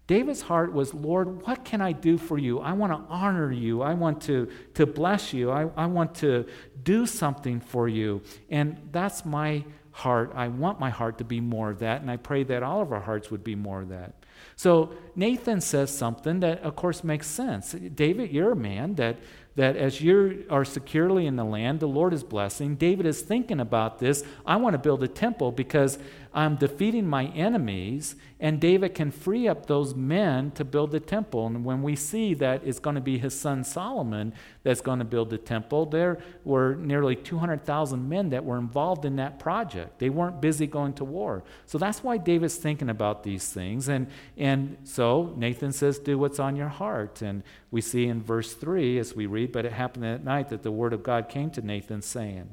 David's 0.07 0.41
heart 0.41 0.73
was, 0.73 0.95
Lord, 0.95 1.45
what 1.45 1.63
can 1.63 1.79
I 1.79 1.91
do 1.91 2.17
for 2.17 2.39
you? 2.39 2.59
I 2.59 2.73
want 2.73 2.91
to 2.91 2.97
honor 3.07 3.51
you. 3.51 3.83
I 3.83 3.93
want 3.93 4.19
to, 4.23 4.49
to 4.73 4.87
bless 4.87 5.31
you. 5.31 5.51
I, 5.51 5.69
I 5.77 5.85
want 5.85 6.15
to 6.15 6.47
do 6.81 7.05
something 7.05 7.59
for 7.59 7.87
you. 7.87 8.23
And 8.49 8.89
that's 8.91 9.25
my 9.25 9.63
heart. 9.91 10.31
I 10.33 10.47
want 10.47 10.79
my 10.79 10.89
heart 10.89 11.19
to 11.19 11.23
be 11.23 11.39
more 11.39 11.69
of 11.69 11.77
that. 11.79 12.01
And 12.01 12.09
I 12.09 12.17
pray 12.17 12.41
that 12.45 12.63
all 12.63 12.81
of 12.81 12.91
our 12.91 12.99
hearts 12.99 13.29
would 13.29 13.43
be 13.43 13.53
more 13.53 13.83
of 13.83 13.89
that. 13.89 14.25
So 14.55 14.93
Nathan 15.15 15.61
says 15.61 15.95
something 15.95 16.39
that, 16.39 16.63
of 16.63 16.75
course, 16.75 17.03
makes 17.03 17.27
sense. 17.27 17.73
David, 17.73 18.31
you're 18.31 18.53
a 18.53 18.55
man 18.55 18.95
that 18.95 19.17
that 19.55 19.75
as 19.75 20.01
you 20.01 20.45
are 20.49 20.65
securely 20.65 21.27
in 21.27 21.35
the 21.35 21.43
land, 21.43 21.79
the 21.79 21.87
Lord 21.87 22.13
is 22.13 22.23
blessing. 22.23 22.75
David 22.75 23.05
is 23.05 23.21
thinking 23.21 23.59
about 23.59 23.99
this. 23.99 24.23
I 24.45 24.55
want 24.55 24.73
to 24.73 24.79
build 24.79 25.03
a 25.03 25.07
temple 25.07 25.51
because 25.51 25.99
I'm 26.35 26.55
defeating 26.55 27.07
my 27.07 27.25
enemies, 27.27 28.15
and 28.39 28.59
David 28.59 28.95
can 28.95 29.11
free 29.11 29.47
up 29.47 29.67
those 29.67 29.93
men 29.93 30.49
to 30.51 30.65
build 30.65 30.91
the 30.91 30.99
temple. 30.99 31.45
And 31.45 31.63
when 31.63 31.83
we 31.83 31.95
see 31.95 32.33
that 32.35 32.63
it's 32.65 32.79
going 32.79 32.95
to 32.95 33.01
be 33.01 33.19
his 33.19 33.39
son 33.39 33.63
Solomon 33.63 34.33
that's 34.63 34.81
going 34.81 34.97
to 34.97 35.05
build 35.05 35.29
the 35.29 35.37
temple, 35.37 35.85
there 35.85 36.17
were 36.43 36.75
nearly 36.75 37.15
200,000 37.15 38.09
men 38.09 38.29
that 38.29 38.43
were 38.43 38.57
involved 38.57 39.05
in 39.05 39.17
that 39.17 39.37
project. 39.37 39.99
They 39.99 40.09
weren't 40.09 40.41
busy 40.41 40.65
going 40.65 40.93
to 40.93 41.05
war. 41.05 41.43
So 41.67 41.77
that's 41.77 42.03
why 42.03 42.17
David's 42.17 42.55
thinking 42.55 42.89
about 42.89 43.23
these 43.23 43.47
things. 43.51 43.87
And, 43.87 44.07
and 44.35 44.77
so 44.83 45.35
Nathan 45.37 45.71
says, 45.71 45.99
Do 45.99 46.17
what's 46.17 46.39
on 46.39 46.55
your 46.55 46.69
heart. 46.69 47.21
And 47.21 47.43
we 47.69 47.81
see 47.81 48.07
in 48.07 48.23
verse 48.23 48.55
3 48.55 48.97
as 48.97 49.15
we 49.15 49.27
read, 49.27 49.51
But 49.51 49.65
it 49.65 49.73
happened 49.73 50.05
at 50.05 50.23
night 50.23 50.49
that 50.49 50.63
the 50.63 50.71
word 50.71 50.93
of 50.93 51.03
God 51.03 51.29
came 51.29 51.51
to 51.51 51.61
Nathan, 51.61 52.01
saying, 52.01 52.49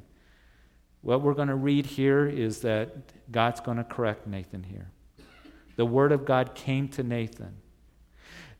what 1.01 1.21
we're 1.21 1.33
going 1.33 1.47
to 1.47 1.55
read 1.55 1.85
here 1.85 2.27
is 2.27 2.61
that 2.61 2.91
God's 3.31 3.59
going 3.59 3.77
to 3.77 3.83
correct 3.83 4.27
Nathan 4.27 4.63
here. 4.63 4.89
The 5.75 5.85
word 5.85 6.11
of 6.11 6.25
God 6.25 6.53
came 6.53 6.87
to 6.89 7.03
Nathan. 7.03 7.57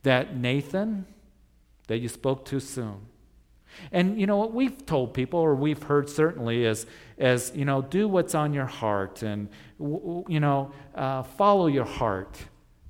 That 0.02 0.36
Nathan, 0.36 1.06
that 1.86 1.98
you 1.98 2.08
spoke 2.08 2.44
too 2.44 2.60
soon. 2.60 3.06
And 3.90 4.20
you 4.20 4.26
know 4.26 4.36
what 4.36 4.52
we've 4.52 4.84
told 4.84 5.14
people, 5.14 5.40
or 5.40 5.54
we've 5.54 5.82
heard 5.84 6.10
certainly, 6.10 6.64
is 6.64 6.86
as 7.16 7.52
you 7.54 7.64
know, 7.64 7.80
do 7.80 8.08
what's 8.08 8.34
on 8.34 8.52
your 8.52 8.66
heart, 8.66 9.22
and 9.22 9.48
you 9.78 10.40
know, 10.40 10.72
uh, 10.94 11.22
follow 11.22 11.68
your 11.68 11.84
heart. 11.84 12.36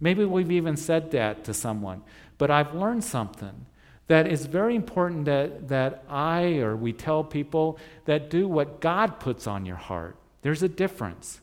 Maybe 0.01 0.25
we've 0.25 0.51
even 0.51 0.77
said 0.77 1.13
that 1.13 1.45
to 1.45 1.55
someone. 1.55 2.03
But 2.39 2.51
I've 2.51 2.75
learned 2.75 3.05
something 3.05 3.67
that 4.13 4.27
it's 4.27 4.45
very 4.45 4.77
important 4.77 5.25
that, 5.25 5.69
that 5.69 6.05
I 6.07 6.59
or 6.59 6.77
we 6.77 6.93
tell 6.93 7.25
people 7.25 7.79
that 8.05 8.29
do 8.29 8.47
what 8.47 8.79
God 8.79 9.19
puts 9.19 9.47
on 9.47 9.65
your 9.65 9.77
heart. 9.77 10.19
There's 10.43 10.63
a 10.63 10.69
difference. 10.69 11.41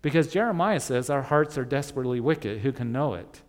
Because 0.00 0.32
Jeremiah 0.32 0.80
says 0.80 1.10
our 1.10 1.20
hearts 1.20 1.58
are 1.58 1.64
desperately 1.66 2.20
wicked. 2.20 2.60
Who 2.60 2.72
can 2.72 2.90
know 2.90 3.12
it? 3.12 3.42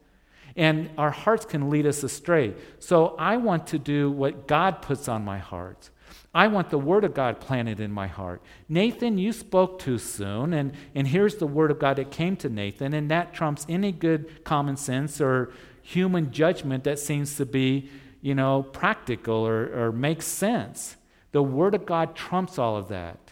And 0.57 0.89
our 0.97 1.11
hearts 1.11 1.45
can 1.45 1.69
lead 1.69 1.85
us 1.85 2.03
astray. 2.03 2.55
So 2.79 3.15
I 3.17 3.37
want 3.37 3.67
to 3.67 3.79
do 3.79 4.11
what 4.11 4.47
God 4.47 4.81
puts 4.81 5.07
on 5.07 5.23
my 5.23 5.37
heart. 5.37 5.89
I 6.35 6.47
want 6.47 6.69
the 6.69 6.77
Word 6.77 7.05
of 7.05 7.13
God 7.13 7.39
planted 7.39 7.79
in 7.79 7.93
my 7.93 8.07
heart. 8.07 8.41
Nathan, 8.67 9.17
you 9.17 9.31
spoke 9.31 9.79
too 9.79 9.97
soon, 9.97 10.53
and, 10.53 10.73
and 10.93 11.07
here's 11.07 11.35
the 11.35 11.47
Word 11.47 11.71
of 11.71 11.79
God 11.79 11.95
that 11.95 12.11
came 12.11 12.35
to 12.35 12.49
Nathan, 12.49 12.93
and 12.93 13.09
that 13.11 13.33
trumps 13.33 13.65
any 13.69 13.93
good 13.93 14.43
common 14.43 14.75
sense 14.75 15.21
or 15.21 15.53
human 15.81 16.33
judgment 16.33 16.83
that 16.83 16.99
seems 16.99 17.37
to 17.37 17.45
be, 17.45 17.89
you 18.27 18.35
know, 18.35 18.61
practical 18.61 19.47
or, 19.47 19.73
or 19.73 19.91
makes 19.93 20.27
sense. 20.27 20.97
The 21.31 21.41
Word 21.41 21.73
of 21.73 21.85
God 21.85 22.13
trumps 22.13 22.59
all 22.59 22.75
of 22.75 22.89
that. 22.89 23.31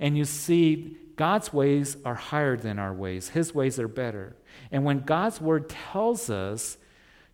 And 0.00 0.18
you 0.18 0.24
see, 0.24 0.96
God's 1.14 1.52
ways 1.52 1.96
are 2.04 2.16
higher 2.16 2.56
than 2.56 2.80
our 2.80 2.92
ways, 2.92 3.28
His 3.28 3.54
ways 3.54 3.78
are 3.78 3.86
better. 3.86 4.34
And 4.72 4.84
when 4.84 5.02
God's 5.02 5.40
Word 5.40 5.68
tells 5.68 6.30
us 6.30 6.78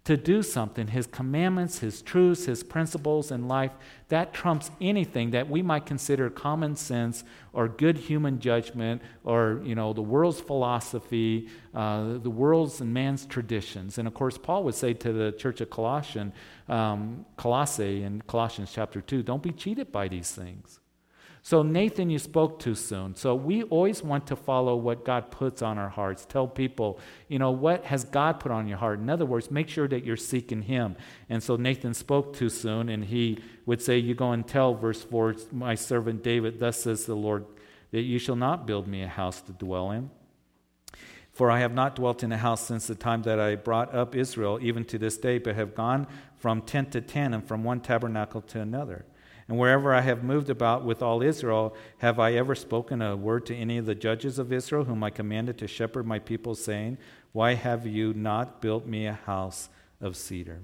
to 0.04 0.16
do 0.16 0.42
something, 0.42 0.88
His 0.88 1.07
commandments, 1.07 1.80
His 1.80 2.00
truths, 2.00 2.47
His 2.47 2.62
principles 2.62 3.30
in 3.30 3.47
life, 3.47 3.73
that 4.09 4.33
trumps 4.33 4.71
anything 4.80 5.30
that 5.30 5.49
we 5.49 5.62
might 5.62 5.87
consider 5.87 6.30
common 6.30 6.75
sense 6.75 7.23
or 7.52 7.69
good 7.69 7.99
human 7.99 8.40
judgment 8.40 9.02
or, 9.25 9.61
you 9.62 9.75
know, 9.75 9.92
the 9.92 10.02
world's 10.02 10.40
philosophy, 10.40 11.49
uh, 11.75 12.19
the 12.19 12.30
world's 12.30 12.80
and 12.80 12.95
man's 12.95 13.26
traditions. 13.26 13.99
And 13.99 14.09
of 14.09 14.14
course, 14.14 14.38
Paul 14.38 14.64
would 14.64 14.75
say 14.75 14.95
to 14.95 15.12
the 15.12 15.33
church 15.33 15.61
of 15.61 15.71
Colossian, 15.71 16.33
um, 16.69 17.26
Colossae 17.37 18.02
in 18.02 18.23
Colossians 18.23 18.73
chapter 18.73 19.00
2, 19.00 19.23
don't 19.23 19.42
be 19.42 19.52
cheated 19.52 19.92
by 19.92 20.09
these 20.09 20.33
things. 20.33 20.79
So, 21.42 21.62
Nathan, 21.62 22.11
you 22.11 22.18
spoke 22.18 22.59
too 22.59 22.75
soon. 22.75 23.14
So, 23.14 23.35
we 23.35 23.62
always 23.64 24.02
want 24.02 24.26
to 24.26 24.37
follow 24.37 24.76
what 24.76 25.04
God 25.04 25.30
puts 25.30 25.62
on 25.62 25.78
our 25.78 25.88
hearts. 25.88 26.26
Tell 26.26 26.47
people, 26.47 27.00
you 27.28 27.38
know, 27.38 27.50
what 27.50 27.85
has 27.87 28.04
God 28.04 28.40
put 28.40 28.52
on 28.52 28.68
your 28.68 28.76
heart? 28.76 28.99
In 28.99 29.09
other 29.09 29.25
words, 29.25 29.50
make 29.50 29.68
sure 29.68 29.88
that 29.88 30.04
you're 30.04 30.18
seeking 30.18 30.62
Him. 30.62 30.97
And 31.30 31.42
so, 31.42 31.56
Nathan 31.56 31.94
spoke 31.94 32.37
too 32.37 32.50
soon, 32.50 32.90
and 32.90 33.04
he 33.04 33.38
would 33.64 33.80
say, 33.80 33.97
You 33.97 34.14
go 34.14 34.32
and 34.32 34.47
tell, 34.47 34.75
verse 34.75 35.02
4, 35.02 35.37
my 35.50 35.75
servant 35.75 36.23
David, 36.23 36.61
thus 36.61 36.82
says 36.82 37.06
the 37.06 37.16
Lord, 37.16 37.47
that 37.90 38.02
you 38.02 38.18
shall 38.18 38.37
not 38.37 38.66
build 38.66 38.87
me 38.87 39.02
a 39.02 39.09
house 39.09 39.40
to 39.42 39.52
dwell 39.52 39.90
in. 39.92 40.11
For 41.32 41.50
I 41.50 41.61
have 41.61 41.73
not 41.73 41.97
dwelt 41.97 42.23
in 42.23 42.32
a 42.32 42.37
house 42.37 42.66
since 42.66 42.87
the 42.87 42.94
time 42.94 43.23
that 43.23 43.40
I 43.40 43.54
brought 43.54 43.94
up 43.94 44.14
Israel, 44.14 44.59
even 44.61 44.85
to 44.87 44.99
this 44.99 45.16
day, 45.16 45.38
but 45.38 45.54
have 45.54 45.75
gone 45.75 46.06
from 46.37 46.61
tent 46.61 46.92
to 46.92 47.00
tent 47.00 47.35
and 47.35 47.42
from 47.42 47.64
one 47.64 47.80
tabernacle 47.80 48.42
to 48.42 48.61
another. 48.61 49.06
And 49.50 49.59
wherever 49.59 49.92
I 49.92 50.00
have 50.02 50.23
moved 50.23 50.49
about 50.49 50.85
with 50.85 51.02
all 51.02 51.23
Israel, 51.23 51.75
have 51.99 52.21
I 52.21 52.35
ever 52.35 52.54
spoken 52.54 53.02
a 53.02 53.16
word 53.16 53.47
to 53.47 53.57
any 53.57 53.78
of 53.78 53.85
the 53.85 53.97
judges 53.97 54.38
of 54.38 54.52
Israel, 54.52 54.85
whom 54.85 55.02
I 55.02 55.11
commanded 55.11 55.59
to 55.59 55.66
shepherd 55.66 56.07
my 56.07 56.21
people, 56.21 56.54
saying, 56.54 56.99
Why 57.33 57.54
have 57.54 57.85
you 57.85 58.14
not 58.14 58.62
built 58.62 58.87
me 58.87 59.09
a 59.09 59.14
house 59.14 59.69
of 60.00 60.16
cedar? 60.16 60.61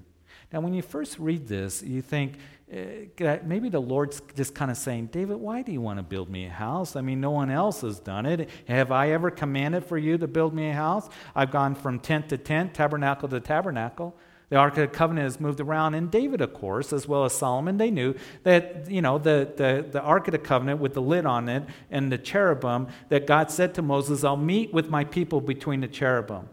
Now, 0.53 0.61
when 0.61 0.73
you 0.73 0.81
first 0.81 1.19
read 1.19 1.49
this, 1.49 1.83
you 1.83 2.01
think 2.01 2.37
uh, 2.73 3.39
maybe 3.43 3.67
the 3.67 3.81
Lord's 3.81 4.21
just 4.37 4.55
kind 4.55 4.71
of 4.71 4.77
saying, 4.77 5.07
David, 5.07 5.35
why 5.35 5.63
do 5.63 5.73
you 5.73 5.81
want 5.81 5.99
to 5.99 6.03
build 6.03 6.29
me 6.29 6.45
a 6.45 6.49
house? 6.49 6.95
I 6.95 7.01
mean, 7.01 7.19
no 7.19 7.31
one 7.31 7.51
else 7.51 7.81
has 7.81 7.99
done 7.99 8.25
it. 8.25 8.49
Have 8.69 8.93
I 8.93 9.09
ever 9.09 9.29
commanded 9.29 9.83
for 9.83 9.97
you 9.97 10.17
to 10.17 10.29
build 10.29 10.53
me 10.53 10.69
a 10.69 10.73
house? 10.73 11.09
I've 11.35 11.51
gone 11.51 11.75
from 11.75 11.99
tent 11.99 12.29
to 12.29 12.37
tent, 12.37 12.73
tabernacle 12.73 13.27
to 13.27 13.41
tabernacle. 13.41 14.15
The 14.49 14.55
Ark 14.55 14.77
of 14.77 14.89
the 14.89 14.95
Covenant 14.95 15.25
has 15.25 15.41
moved 15.41 15.59
around, 15.59 15.93
and 15.93 16.09
David, 16.09 16.39
of 16.39 16.53
course, 16.53 16.93
as 16.93 17.05
well 17.05 17.25
as 17.25 17.33
Solomon, 17.33 17.77
they 17.77 17.91
knew 17.91 18.15
that, 18.43 18.89
you 18.89 19.01
know, 19.01 19.17
the, 19.17 19.51
the, 19.57 19.85
the 19.91 20.01
Ark 20.01 20.29
of 20.29 20.31
the 20.31 20.37
Covenant 20.37 20.79
with 20.79 20.93
the 20.93 21.01
lid 21.01 21.25
on 21.25 21.49
it 21.49 21.63
and 21.91 22.09
the 22.09 22.17
cherubim, 22.17 22.87
that 23.09 23.27
God 23.27 23.51
said 23.51 23.75
to 23.75 23.81
Moses, 23.81 24.23
I'll 24.23 24.37
meet 24.37 24.73
with 24.73 24.89
my 24.89 25.03
people 25.03 25.41
between 25.41 25.81
the 25.81 25.87
cherubim. 25.87 26.47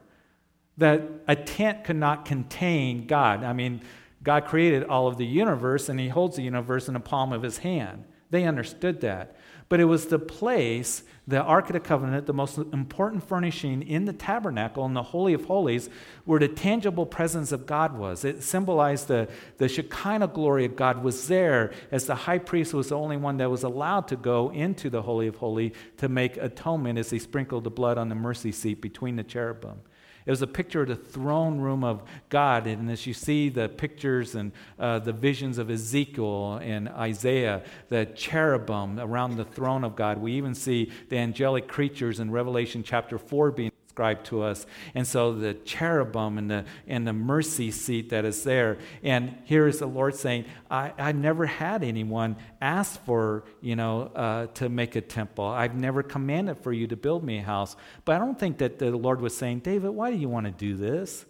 That 0.77 1.03
a 1.29 1.37
tent 1.37 1.85
could 1.85 1.95
not 1.95 2.25
contain 2.25 3.07
God. 3.07 3.45
I 3.45 3.53
mean, 3.53 3.81
God 4.25 4.47
created 4.47 4.83
all 4.85 5.07
of 5.07 5.17
the 5.17 5.27
universe, 5.27 5.89
and 5.89 6.01
he 6.01 6.09
holds 6.09 6.35
the 6.35 6.43
universe 6.43 6.89
in 6.89 6.95
the 6.95 7.01
palm 7.01 7.33
of 7.33 7.43
his 7.43 7.59
hand. 7.59 8.05
They 8.31 8.45
understood 8.45 9.03
that. 9.03 9.37
But 9.69 9.81
it 9.81 9.85
was 9.85 10.07
the 10.07 10.19
place 10.19 11.03
the 11.27 11.41
Ark 11.41 11.71
of 11.71 11.73
the 11.73 11.81
Covenant, 11.81 12.27
the 12.27 12.35
most 12.35 12.59
important 12.59 13.27
furnishing 13.27 13.83
in 13.83 14.05
the 14.05 14.13
tabernacle 14.13 14.85
and 14.85 14.95
the 14.95 15.03
Holy 15.03 15.33
of 15.33 15.47
Holies, 15.47 15.89
where 16.27 16.39
the 16.39 16.49
tangible 16.49 17.07
presence 17.07 17.51
of 17.51 17.65
God 17.65 17.97
was. 17.97 18.27
It 18.27 18.43
symbolized 18.43 19.09
the, 19.09 19.29
the 19.57 19.69
Shekinah 19.69 20.29
glory 20.29 20.67
of 20.67 20.77
God 20.77 21.03
was 21.03 21.27
there, 21.27 21.73
as 21.91 22.07
the 22.07 22.15
high 22.15 22.39
priest 22.39 22.75
was 22.75 22.91
the 22.91 22.99
only 22.99 23.17
one 23.17 23.39
that 23.39 23.51
was 23.51 23.63
allowed 23.63 24.07
to 24.09 24.17
go 24.17 24.51
into 24.51 24.91
the 24.91 25.03
Holy 25.03 25.27
of 25.27 25.37
Holies 25.37 25.73
to 25.97 26.09
make 26.11 26.37
atonement 26.37 26.99
as 26.99 27.09
he 27.09 27.19
sprinkled 27.19 27.65
the 27.65 27.71
blood 27.71 27.97
on 27.97 28.11
the 28.11 28.15
mercy 28.15 28.53
seat 28.53 28.83
between 28.83 29.17
the 29.17 29.25
cherubim. 29.25 29.81
It 30.27 30.31
was 30.31 30.41
a 30.41 30.47
picture 30.47 30.83
of 30.83 30.89
the 30.89 30.97
throne 30.97 31.59
room 31.59 31.85
of 31.85 32.03
God. 32.31 32.67
And 32.67 32.91
as 32.91 33.07
you 33.07 33.13
see 33.13 33.51
the 33.51 33.69
pictures 33.69 34.35
and 34.35 34.53
uh, 34.79 34.99
the 35.01 35.13
visions 35.13 35.59
of 35.59 35.71
Ezekiel 35.71 36.61
and 36.63 36.89
Isaiah, 36.89 37.63
the 37.91 38.07
cherubim 38.07 38.99
around 38.99 39.37
the 39.37 39.45
throne 39.45 39.85
of 39.85 39.97
God, 39.97 40.19
we 40.19 40.33
even 40.33 40.55
see 40.55 40.91
the 41.11 41.19
angelic 41.19 41.69
creatures 41.69 42.21
in 42.21 42.31
Revelation 42.31 42.83
chapter 42.83 43.19
4 43.19 43.51
being 43.51 43.73
described 43.95 44.27
to 44.27 44.43
us. 44.43 44.67
And 44.97 45.07
so 45.07 45.33
the 45.33 45.55
cherubim 45.55 46.37
and 46.37 46.51
the, 46.51 46.65
and 46.89 47.07
the 47.07 47.13
mercy 47.13 47.71
seat 47.71 48.11
that 48.11 48.25
is 48.25 48.43
there. 48.43 48.79
And 49.05 49.37
here 49.45 49.69
is 49.69 49.79
the 49.79 49.87
Lord 49.87 50.17
saying, 50.17 50.47
I, 50.69 50.93
I 50.99 51.13
never 51.13 51.47
had 51.47 51.85
anyone 51.85 52.35
ask 52.61 53.01
for, 53.05 53.45
you 53.61 53.77
know, 53.77 54.11
uh, 54.17 54.47
to 54.55 54.69
make 54.69 54.97
a 54.97 55.01
temple. 55.01 55.45
I've 55.45 55.77
never 55.77 56.03
commanded 56.03 56.59
for 56.59 56.73
you 56.73 56.89
to 56.89 56.97
build 56.97 57.23
me 57.23 57.39
a 57.39 57.43
house. 57.43 57.77
But 58.05 58.17
I 58.17 58.19
don't 58.19 58.37
think 58.37 58.59
that 58.59 58.81
the 58.81 58.91
Lord 58.91 59.21
was 59.21 59.37
saying, 59.37 59.61
David, 59.61 59.91
why 59.91 60.11
do 60.11 60.17
you 60.17 60.29
want 60.29 60.47
to 60.47 60.53
do 60.53 60.77
this? 60.77 61.25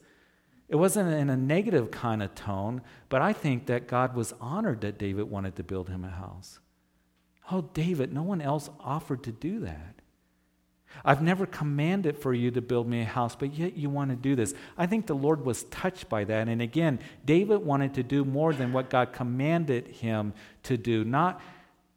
It 0.70 0.76
wasn't 0.76 1.12
in 1.12 1.28
a 1.28 1.36
negative 1.36 1.90
kind 1.90 2.22
of 2.22 2.34
tone, 2.34 2.80
but 3.10 3.20
I 3.20 3.34
think 3.34 3.66
that 3.66 3.86
God 3.88 4.16
was 4.16 4.32
honored 4.40 4.80
that 4.80 4.96
David 4.96 5.24
wanted 5.24 5.56
to 5.56 5.62
build 5.62 5.90
him 5.90 6.02
a 6.02 6.08
house. 6.10 6.60
Oh, 7.52 7.68
David, 7.74 8.10
no 8.10 8.22
one 8.22 8.40
else 8.40 8.70
offered 8.80 9.22
to 9.24 9.32
do 9.32 9.60
that. 9.60 10.00
I've 11.04 11.22
never 11.22 11.46
commanded 11.46 12.18
for 12.18 12.34
you 12.34 12.50
to 12.50 12.60
build 12.60 12.88
me 12.88 13.02
a 13.02 13.06
house, 13.06 13.34
but 13.34 13.54
yet 13.54 13.76
you 13.76 13.88
want 13.88 14.10
to 14.10 14.16
do 14.16 14.36
this. 14.36 14.54
I 14.76 14.86
think 14.86 15.06
the 15.06 15.14
Lord 15.14 15.44
was 15.44 15.64
touched 15.64 16.08
by 16.08 16.24
that. 16.24 16.48
And 16.48 16.60
again, 16.60 16.98
David 17.24 17.58
wanted 17.58 17.94
to 17.94 18.02
do 18.02 18.24
more 18.24 18.52
than 18.52 18.72
what 18.72 18.90
God 18.90 19.12
commanded 19.12 19.88
him 19.88 20.34
to 20.64 20.76
do. 20.76 21.04
Not 21.04 21.40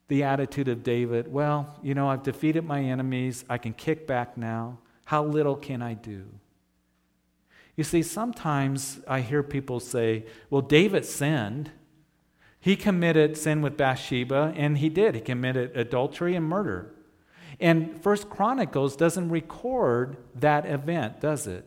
the 0.08 0.24
attitude 0.24 0.70
of 0.70 0.84
David, 0.84 1.32
well, 1.32 1.78
you 1.84 1.94
know, 1.94 2.10
I've 2.10 2.24
defeated 2.24 2.64
my 2.64 2.82
enemies. 2.82 3.44
I 3.50 3.58
can 3.58 3.74
kick 3.74 4.08
back 4.08 4.38
now. 4.38 4.78
How 5.06 5.24
little 5.24 5.56
can 5.56 5.82
I 5.82 5.96
do? 5.96 6.26
You 7.76 7.84
see, 7.84 8.02
sometimes 8.02 9.00
I 9.08 9.22
hear 9.22 9.44
people 9.44 9.80
say, 9.80 10.26
well, 10.50 10.62
David 10.62 11.06
sinned. 11.06 11.72
He 12.60 12.76
committed 12.76 13.38
sin 13.38 13.62
with 13.62 13.78
Bathsheba, 13.78 14.54
and 14.56 14.80
he 14.80 14.90
did. 14.90 15.16
He 15.16 15.22
committed 15.22 15.78
adultery 15.78 16.36
and 16.36 16.46
murder. 16.46 16.94
And 17.60 18.02
First 18.02 18.30
Chronicles 18.30 18.96
doesn't 18.96 19.30
record 19.30 20.18
that 20.36 20.66
event, 20.66 21.22
does 21.22 21.48
it? 21.48 21.66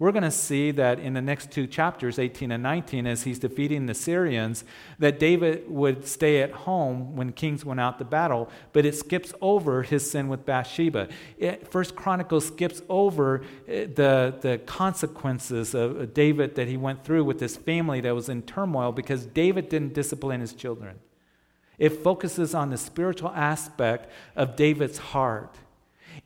We're 0.00 0.12
going 0.12 0.22
to 0.22 0.30
see 0.30 0.70
that 0.70 0.98
in 0.98 1.12
the 1.12 1.20
next 1.20 1.50
two 1.50 1.66
chapters, 1.66 2.18
18 2.18 2.50
and 2.52 2.62
19, 2.62 3.06
as 3.06 3.24
he's 3.24 3.38
defeating 3.38 3.84
the 3.84 3.92
Syrians, 3.92 4.64
that 4.98 5.18
David 5.18 5.70
would 5.70 6.06
stay 6.06 6.40
at 6.40 6.50
home 6.50 7.16
when 7.16 7.32
kings 7.32 7.66
went 7.66 7.80
out 7.80 7.98
to 7.98 8.06
battle, 8.06 8.48
but 8.72 8.86
it 8.86 8.94
skips 8.94 9.34
over 9.42 9.82
his 9.82 10.10
sin 10.10 10.28
with 10.28 10.46
Bathsheba. 10.46 11.08
It, 11.36 11.70
First 11.70 11.96
Chronicles 11.96 12.46
skips 12.46 12.80
over 12.88 13.42
eh, 13.68 13.88
the, 13.94 14.34
the 14.40 14.56
consequences 14.64 15.74
of 15.74 16.14
David 16.14 16.54
that 16.54 16.66
he 16.66 16.78
went 16.78 17.04
through 17.04 17.24
with 17.24 17.38
his 17.38 17.58
family 17.58 18.00
that 18.00 18.14
was 18.14 18.30
in 18.30 18.40
turmoil 18.40 18.92
because 18.92 19.26
David 19.26 19.68
didn't 19.68 19.92
discipline 19.92 20.40
his 20.40 20.54
children. 20.54 20.98
It 21.80 22.04
focuses 22.04 22.54
on 22.54 22.70
the 22.70 22.78
spiritual 22.78 23.30
aspect 23.30 24.08
of 24.36 24.54
David's 24.54 24.98
heart. 24.98 25.56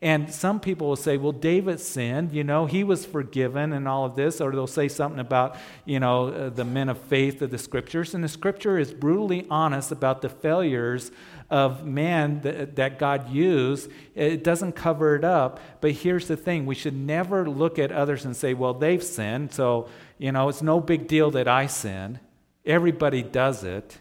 And 0.01 0.31
some 0.31 0.59
people 0.59 0.89
will 0.89 0.97
say, 0.97 1.15
well, 1.15 1.31
David 1.31 1.79
sinned, 1.79 2.33
you 2.33 2.43
know, 2.43 2.65
he 2.65 2.83
was 2.83 3.05
forgiven 3.05 3.71
and 3.71 3.87
all 3.87 4.05
of 4.05 4.15
this. 4.17 4.41
Or 4.41 4.51
they'll 4.51 4.67
say 4.67 4.89
something 4.89 5.19
about, 5.19 5.55
you 5.85 6.01
know, 6.01 6.27
uh, 6.27 6.49
the 6.49 6.65
men 6.65 6.89
of 6.89 6.97
faith 6.97 7.41
of 7.41 7.51
the 7.51 7.57
scriptures. 7.57 8.13
And 8.13 8.21
the 8.21 8.27
scripture 8.27 8.77
is 8.77 8.93
brutally 8.93 9.47
honest 9.49 9.93
about 9.93 10.21
the 10.21 10.27
failures 10.27 11.11
of 11.49 11.85
man 11.85 12.41
that, 12.41 12.75
that 12.75 12.99
God 12.99 13.29
used. 13.29 13.89
It 14.13 14.43
doesn't 14.43 14.73
cover 14.73 15.15
it 15.15 15.23
up. 15.23 15.61
But 15.79 15.91
here's 15.91 16.27
the 16.27 16.37
thing 16.37 16.65
we 16.65 16.75
should 16.75 16.95
never 16.95 17.49
look 17.49 17.79
at 17.79 17.93
others 17.93 18.25
and 18.25 18.35
say, 18.35 18.53
well, 18.53 18.73
they've 18.73 19.03
sinned. 19.03 19.53
So, 19.53 19.87
you 20.17 20.33
know, 20.33 20.49
it's 20.49 20.61
no 20.61 20.81
big 20.81 21.07
deal 21.07 21.31
that 21.31 21.47
I 21.47 21.67
sin. 21.67 22.19
Everybody 22.65 23.23
does 23.23 23.63
it. 23.63 23.99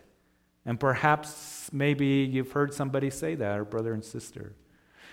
And 0.67 0.81
perhaps 0.81 1.71
maybe 1.73 2.07
you've 2.07 2.53
heard 2.53 2.73
somebody 2.73 3.11
say 3.11 3.35
that, 3.35 3.59
or 3.59 3.65
brother 3.65 3.93
and 3.93 4.05
sister. 4.05 4.55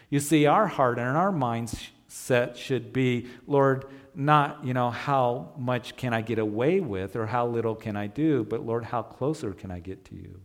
You 0.10 0.20
see, 0.20 0.46
our 0.46 0.68
heart 0.68 1.00
and 1.00 1.18
our 1.18 1.32
mindset 1.32 2.56
should 2.56 2.94
be, 2.94 3.28
Lord, 3.48 3.86
not, 4.14 4.66
you 4.66 4.74
know, 4.74 4.92
how 4.92 5.54
much 5.58 5.96
can 5.96 6.14
I 6.14 6.22
get 6.22 6.40
away 6.40 6.80
with 6.80 7.16
or 7.16 7.26
how 7.28 7.48
little 7.48 7.76
can 7.76 7.96
I 7.96 8.08
do, 8.08 8.44
but 8.44 8.66
Lord, 8.66 8.86
how 8.86 9.02
closer 9.02 9.54
can 9.54 9.72
I 9.72 9.80
get 9.80 10.06
to 10.06 10.16
you? 10.16 10.42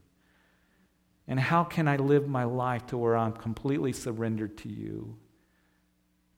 And 1.29 1.41
how 1.41 1.65
can 1.65 1.89
I 1.89 1.97
live 1.97 2.29
my 2.29 2.45
life 2.45 2.87
to 2.87 2.99
where 2.99 3.17
I'm 3.17 3.33
completely 3.33 3.93
surrendered 3.93 4.57
to 4.59 4.69
you? 4.69 5.17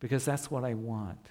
Because 0.01 0.25
that's 0.25 0.51
what 0.51 0.65
I 0.65 0.75
want. 0.75 1.29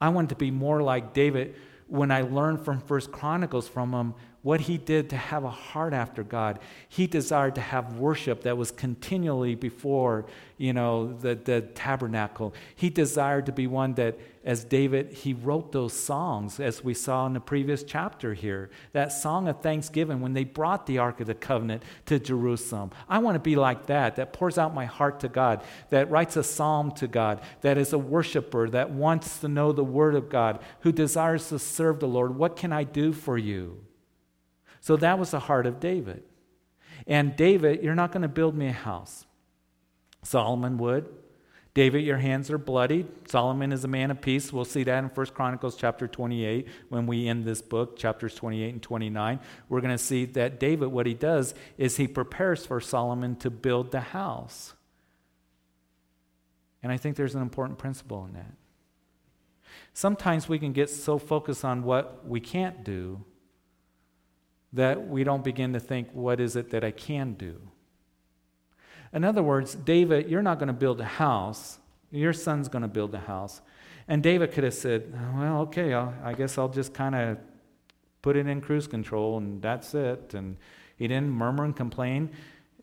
I 0.00 0.08
want 0.08 0.30
to 0.30 0.36
be 0.36 0.50
more 0.50 0.82
like 0.82 1.12
David 1.12 1.56
when 1.86 2.10
I 2.10 2.22
learn 2.22 2.56
from 2.56 2.80
First 2.80 3.12
Chronicles 3.12 3.68
from 3.68 3.92
him 3.92 4.14
what 4.48 4.62
he 4.62 4.78
did 4.78 5.10
to 5.10 5.16
have 5.18 5.44
a 5.44 5.50
heart 5.50 5.92
after 5.92 6.22
God. 6.22 6.58
He 6.88 7.06
desired 7.06 7.56
to 7.56 7.60
have 7.60 7.98
worship 7.98 8.44
that 8.44 8.56
was 8.56 8.70
continually 8.70 9.54
before, 9.54 10.24
you 10.56 10.72
know, 10.72 11.12
the, 11.12 11.34
the 11.34 11.60
tabernacle. 11.60 12.54
He 12.74 12.88
desired 12.88 13.44
to 13.44 13.52
be 13.52 13.66
one 13.66 13.92
that, 13.96 14.18
as 14.46 14.64
David, 14.64 15.12
he 15.12 15.34
wrote 15.34 15.72
those 15.72 15.92
songs, 15.92 16.60
as 16.60 16.82
we 16.82 16.94
saw 16.94 17.26
in 17.26 17.34
the 17.34 17.40
previous 17.40 17.82
chapter 17.82 18.32
here. 18.32 18.70
That 18.92 19.12
song 19.12 19.48
of 19.48 19.60
thanksgiving 19.60 20.22
when 20.22 20.32
they 20.32 20.44
brought 20.44 20.86
the 20.86 20.96
Ark 20.96 21.20
of 21.20 21.26
the 21.26 21.34
Covenant 21.34 21.82
to 22.06 22.18
Jerusalem. 22.18 22.92
I 23.06 23.18
want 23.18 23.34
to 23.34 23.40
be 23.40 23.54
like 23.54 23.84
that, 23.88 24.16
that 24.16 24.32
pours 24.32 24.56
out 24.56 24.74
my 24.74 24.86
heart 24.86 25.20
to 25.20 25.28
God, 25.28 25.62
that 25.90 26.10
writes 26.10 26.38
a 26.38 26.42
psalm 26.42 26.92
to 26.92 27.06
God, 27.06 27.42
that 27.60 27.76
is 27.76 27.92
a 27.92 27.98
worshiper, 27.98 28.70
that 28.70 28.92
wants 28.92 29.40
to 29.40 29.48
know 29.48 29.72
the 29.72 29.84
Word 29.84 30.14
of 30.14 30.30
God, 30.30 30.60
who 30.80 30.90
desires 30.90 31.50
to 31.50 31.58
serve 31.58 32.00
the 32.00 32.08
Lord. 32.08 32.34
What 32.34 32.56
can 32.56 32.72
I 32.72 32.84
do 32.84 33.12
for 33.12 33.36
you? 33.36 33.82
So 34.80 34.96
that 34.96 35.18
was 35.18 35.30
the 35.30 35.40
heart 35.40 35.66
of 35.66 35.80
David. 35.80 36.22
And 37.06 37.36
David, 37.36 37.82
you're 37.82 37.94
not 37.94 38.12
going 38.12 38.22
to 38.22 38.28
build 38.28 38.54
me 38.54 38.68
a 38.68 38.72
house. 38.72 39.26
Solomon 40.22 40.78
would. 40.78 41.06
David, 41.74 42.04
your 42.04 42.16
hands 42.16 42.50
are 42.50 42.58
bloodied. 42.58 43.06
Solomon 43.28 43.72
is 43.72 43.84
a 43.84 43.88
man 43.88 44.10
of 44.10 44.20
peace. 44.20 44.52
We'll 44.52 44.64
see 44.64 44.82
that 44.84 44.98
in 44.98 45.10
1 45.10 45.26
Chronicles 45.26 45.76
chapter 45.76 46.08
28 46.08 46.66
when 46.88 47.06
we 47.06 47.28
end 47.28 47.44
this 47.44 47.62
book, 47.62 47.96
chapters 47.96 48.34
28 48.34 48.72
and 48.72 48.82
29. 48.82 49.38
We're 49.68 49.80
going 49.80 49.96
to 49.96 50.02
see 50.02 50.24
that 50.24 50.58
David, 50.58 50.88
what 50.88 51.06
he 51.06 51.14
does 51.14 51.54
is 51.76 51.96
he 51.96 52.08
prepares 52.08 52.66
for 52.66 52.80
Solomon 52.80 53.36
to 53.36 53.50
build 53.50 53.92
the 53.92 54.00
house. 54.00 54.74
And 56.82 56.90
I 56.90 56.96
think 56.96 57.16
there's 57.16 57.36
an 57.36 57.42
important 57.42 57.78
principle 57.78 58.24
in 58.24 58.32
that. 58.32 58.54
Sometimes 59.92 60.48
we 60.48 60.58
can 60.58 60.72
get 60.72 60.90
so 60.90 61.18
focused 61.18 61.64
on 61.64 61.82
what 61.82 62.26
we 62.26 62.40
can't 62.40 62.82
do 62.82 63.24
that 64.72 65.08
we 65.08 65.24
don't 65.24 65.42
begin 65.42 65.72
to 65.72 65.80
think, 65.80 66.08
what 66.12 66.40
is 66.40 66.56
it 66.56 66.70
that 66.70 66.84
I 66.84 66.90
can 66.90 67.34
do? 67.34 67.56
In 69.12 69.24
other 69.24 69.42
words, 69.42 69.74
David, 69.74 70.28
you're 70.28 70.42
not 70.42 70.58
going 70.58 70.68
to 70.68 70.74
build 70.74 71.00
a 71.00 71.04
house. 71.04 71.78
Your 72.10 72.32
son's 72.32 72.68
going 72.68 72.82
to 72.82 72.88
build 72.88 73.14
a 73.14 73.20
house. 73.20 73.60
And 74.06 74.22
David 74.22 74.52
could 74.52 74.64
have 74.64 74.74
said, 74.74 75.12
well, 75.34 75.60
okay, 75.62 75.92
I'll, 75.92 76.14
i 76.22 76.32
guess 76.32 76.58
I'll 76.58 76.68
just 76.68 76.94
kind 76.94 77.14
of 77.14 77.38
put 78.22 78.36
it 78.36 78.46
in 78.46 78.60
cruise 78.60 78.86
control 78.86 79.38
and 79.38 79.62
that's 79.62 79.94
it. 79.94 80.34
And 80.34 80.56
he 80.96 81.08
didn't 81.08 81.30
murmur 81.30 81.64
and 81.64 81.76
complain. 81.76 82.30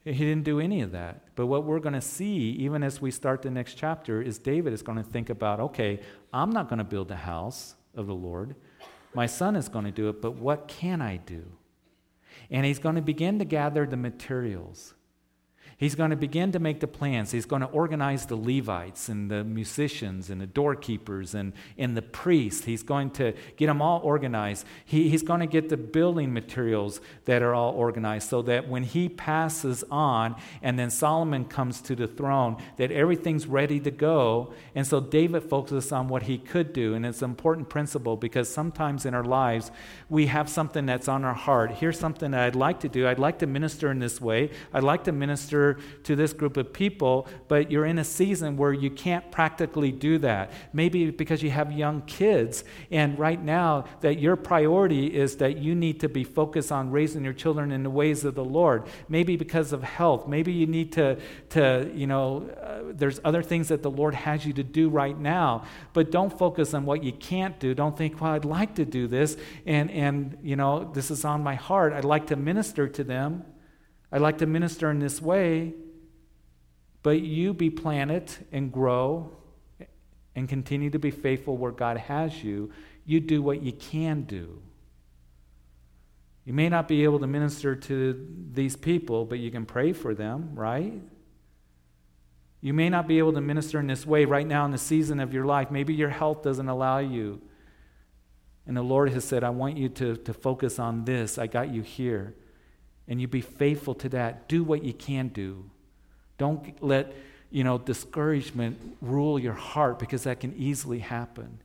He 0.04 0.14
didn't 0.14 0.44
do 0.44 0.60
any 0.60 0.82
of 0.82 0.92
that. 0.92 1.36
But 1.36 1.48
what 1.48 1.64
we're 1.64 1.80
going 1.80 1.94
to 1.94 2.02
see, 2.02 2.52
even 2.60 2.84
as 2.84 3.02
we 3.02 3.10
start 3.12 3.42
the 3.42 3.50
next 3.50 3.76
chapter, 3.76 4.22
is 4.22 4.38
David 4.38 4.72
is 4.74 4.84
going 4.84 5.00
to 5.00 5.04
think 5.04 5.30
about, 5.30 5.60
okay, 5.60 6.00
I'm 6.32 6.52
not 6.52 6.70
going 6.70 6.78
to 6.78 6.86
build 6.86 7.10
a 7.10 7.16
house 7.16 7.76
of 7.96 8.06
the 8.08 8.14
Lord. 8.14 8.56
My 9.16 9.26
son 9.26 9.56
is 9.56 9.68
going 9.68 9.86
to 9.86 9.92
do 9.92 10.10
it, 10.10 10.22
but 10.22 10.36
what 10.36 10.68
can 10.68 11.02
I 11.02 11.18
do? 11.18 11.44
And 12.50 12.66
he's 12.66 12.80
going 12.80 12.96
to 12.96 13.02
begin 13.02 13.40
to 13.40 13.46
gather 13.46 13.86
the 13.86 13.98
materials. 13.98 14.94
He's 15.78 15.94
going 15.94 16.12
to 16.12 16.16
begin 16.16 16.54
to 16.54 16.60
make 16.60 16.80
the 16.80 16.88
plans. 16.88 17.32
He's 17.32 17.46
going 17.46 17.62
to 17.62 17.68
organize 17.68 18.26
the 18.26 18.38
Levites 18.38 19.10
and 19.10 19.30
the 19.30 19.44
musicians 19.44 20.30
and 20.30 20.40
the 20.40 20.48
doorkeepers 20.48 21.36
and, 21.36 21.52
and 21.78 21.98
the 21.98 22.02
priests. 22.02 22.64
He's 22.64 22.82
going 22.82 23.12
to 23.12 23.34
get 23.58 23.68
them 23.68 23.82
all 23.82 24.00
organized. 24.02 24.66
He, 24.86 25.10
he's 25.10 25.22
going 25.22 25.42
to 25.42 25.48
get 25.48 25.68
the 25.68 25.76
building 25.76 26.34
materials 26.34 27.02
that 27.26 27.42
are 27.42 27.54
all 27.54 27.74
organized 27.74 28.30
so 28.30 28.42
that 28.44 28.70
when 28.70 28.84
he 28.84 29.10
passes 29.10 29.84
on 29.92 30.38
and 30.62 30.80
then 30.80 30.90
Solomon 30.90 31.44
comes 31.44 31.82
to 31.82 31.96
the 31.96 32.08
throne, 32.08 32.56
that 32.78 32.92
everything's 32.92 33.46
ready 33.46 33.82
to 33.82 33.92
go. 33.92 34.54
And 34.76 34.88
so 34.88 35.02
David 35.02 35.44
focuses 35.44 35.92
on 35.92 36.08
what 36.08 36.24
he 36.24 36.38
could 36.38 36.72
do. 36.72 36.94
And 36.94 37.06
it's 37.06 37.22
an 37.22 37.30
important 37.30 37.68
principle 37.68 38.16
because 38.16 38.48
sometimes 38.48 39.06
in 39.06 39.14
our 39.14 39.26
lives 39.26 39.72
we 40.08 40.28
have 40.28 40.48
something 40.48 40.86
that's 40.86 41.10
on 41.10 41.26
our 41.26 41.34
heart. 41.34 41.72
Here's 41.72 42.00
something 42.00 42.32
that 42.32 42.40
I'd 42.40 42.56
like 42.56 42.80
to 42.80 42.88
do. 42.88 43.10
I'd 43.10 43.20
like 43.20 43.40
to 43.40 43.48
minister 43.48 43.92
in 43.92 44.00
this 44.00 44.22
way. 44.22 44.52
I'd 44.74 44.84
like 44.84 45.04
to 45.04 45.12
minister 45.66 46.04
to 46.04 46.16
this 46.16 46.34
group 46.34 46.58
of 46.58 46.72
people, 46.74 47.28
but 47.48 47.72
you're 47.72 47.86
in 47.86 48.00
a 48.00 48.04
season 48.04 48.58
where 48.58 48.74
you 48.74 48.90
can't 48.90 49.32
practically 49.32 49.92
do 49.92 50.18
that. 50.20 50.52
Maybe 50.74 51.12
because 51.12 51.42
you 51.42 51.50
have 51.52 51.72
young 51.72 52.02
kids, 52.02 52.64
and 52.92 53.18
right 53.18 53.42
now 53.42 53.86
that 54.02 54.20
your 54.20 54.36
priority 54.36 55.08
is 55.08 55.38
that 55.38 55.58
you 55.58 55.76
need 55.76 56.00
to 56.02 56.10
be 56.10 56.24
focused 56.24 56.72
on 56.72 56.92
raising 56.92 57.24
your 57.24 57.34
children 57.34 57.72
in 57.72 57.84
the 57.84 57.90
ways 57.90 58.26
of 58.26 58.36
the 58.36 58.46
Lord. 58.46 58.84
Maybe 59.10 59.38
because 59.38 59.74
of 59.74 59.84
health. 59.84 60.28
Maybe 60.28 60.52
you 60.52 60.68
need 60.68 60.92
to, 60.94 61.18
to 61.50 61.90
you 61.94 62.08
know, 62.08 62.50
uh, 62.62 62.94
there's 62.94 63.20
other 63.24 63.44
things 63.44 63.68
that 63.70 63.82
the 63.82 63.92
Lord 63.92 64.16
has 64.16 64.46
you 64.46 64.54
to 64.54 64.64
do 64.64 64.90
right 64.90 65.18
now, 65.18 65.64
but 65.94 66.12
don't 66.12 66.38
focus 66.38 66.74
on 66.74 66.86
what 66.86 67.04
you 67.04 67.14
can't 67.14 67.60
do. 67.60 67.74
Don't 67.74 67.98
think, 67.98 68.22
well, 68.22 68.34
I'd 68.34 68.46
like 68.46 68.76
to 68.76 68.86
do 68.86 69.08
this, 69.08 69.38
and, 69.66 69.90
and 69.92 70.38
you 70.44 70.56
know, 70.56 70.92
this 70.94 71.12
is 71.12 71.26
on 71.26 71.44
my 71.44 71.56
heart. 71.56 71.94
I'd 71.94 72.06
like 72.06 72.28
to 72.28 72.36
minister 72.36 72.88
to 72.88 73.04
them. 73.04 73.44
I'd 74.16 74.22
like 74.22 74.38
to 74.38 74.46
minister 74.46 74.90
in 74.92 75.00
this 75.00 75.22
way, 75.22 75.74
but 77.04 77.20
you 77.20 77.54
be 77.54 77.70
planted 77.70 78.32
and 78.54 78.72
grow 78.72 79.30
and 80.38 80.48
continue 80.48 80.90
to 80.92 81.00
be 81.00 81.12
faithful 81.12 81.58
where 81.58 81.74
God 81.74 81.98
has 81.98 82.42
you. 82.42 82.72
You 83.06 83.20
do 83.20 83.42
what 83.42 83.62
you 83.62 83.74
can 83.74 84.22
do. 84.22 84.62
You 86.46 86.54
may 86.54 86.70
not 86.70 86.88
be 86.88 87.04
able 87.04 87.20
to 87.20 87.28
minister 87.28 87.76
to 87.76 88.26
these 88.54 88.78
people, 88.78 89.26
but 89.26 89.40
you 89.40 89.52
can 89.52 89.66
pray 89.66 89.92
for 89.92 90.16
them, 90.16 90.52
right? 90.54 90.94
You 92.62 92.74
may 92.74 92.88
not 92.88 93.10
be 93.10 93.18
able 93.18 93.34
to 93.34 93.42
minister 93.42 93.82
in 93.82 93.88
this 93.88 94.06
way 94.06 94.24
right 94.24 94.48
now 94.48 94.64
in 94.64 94.72
the 94.72 94.78
season 94.78 95.20
of 95.20 95.34
your 95.34 95.46
life. 95.46 95.72
Maybe 95.72 95.94
your 95.94 96.08
health 96.08 96.42
doesn't 96.42 96.70
allow 96.70 97.00
you. 97.00 97.42
And 98.66 98.78
the 98.78 98.82
Lord 98.82 99.10
has 99.10 99.26
said, 99.26 99.44
I 99.44 99.50
want 99.50 99.76
you 99.76 99.90
to, 99.90 100.16
to 100.16 100.34
focus 100.34 100.80
on 100.80 101.04
this. 101.04 101.38
I 101.38 101.48
got 101.48 101.74
you 101.74 101.82
here 101.82 102.34
and 103.08 103.22
you 103.22 103.28
be 103.28 103.42
faithful 103.42 103.94
to 103.96 104.10
that. 104.10 104.48
Do 104.48 104.64
what 104.64 104.84
you 104.84 104.94
can 104.94 105.30
do. 105.30 105.70
Don't 106.38 106.82
let, 106.84 107.14
you 107.52 107.64
know, 107.64 107.78
discouragement 107.78 108.98
rule 109.02 109.40
your 109.40 109.54
heart 109.54 110.00
because 110.00 110.24
that 110.24 110.40
can 110.40 110.54
easily 110.58 111.00
happen. 111.00 111.60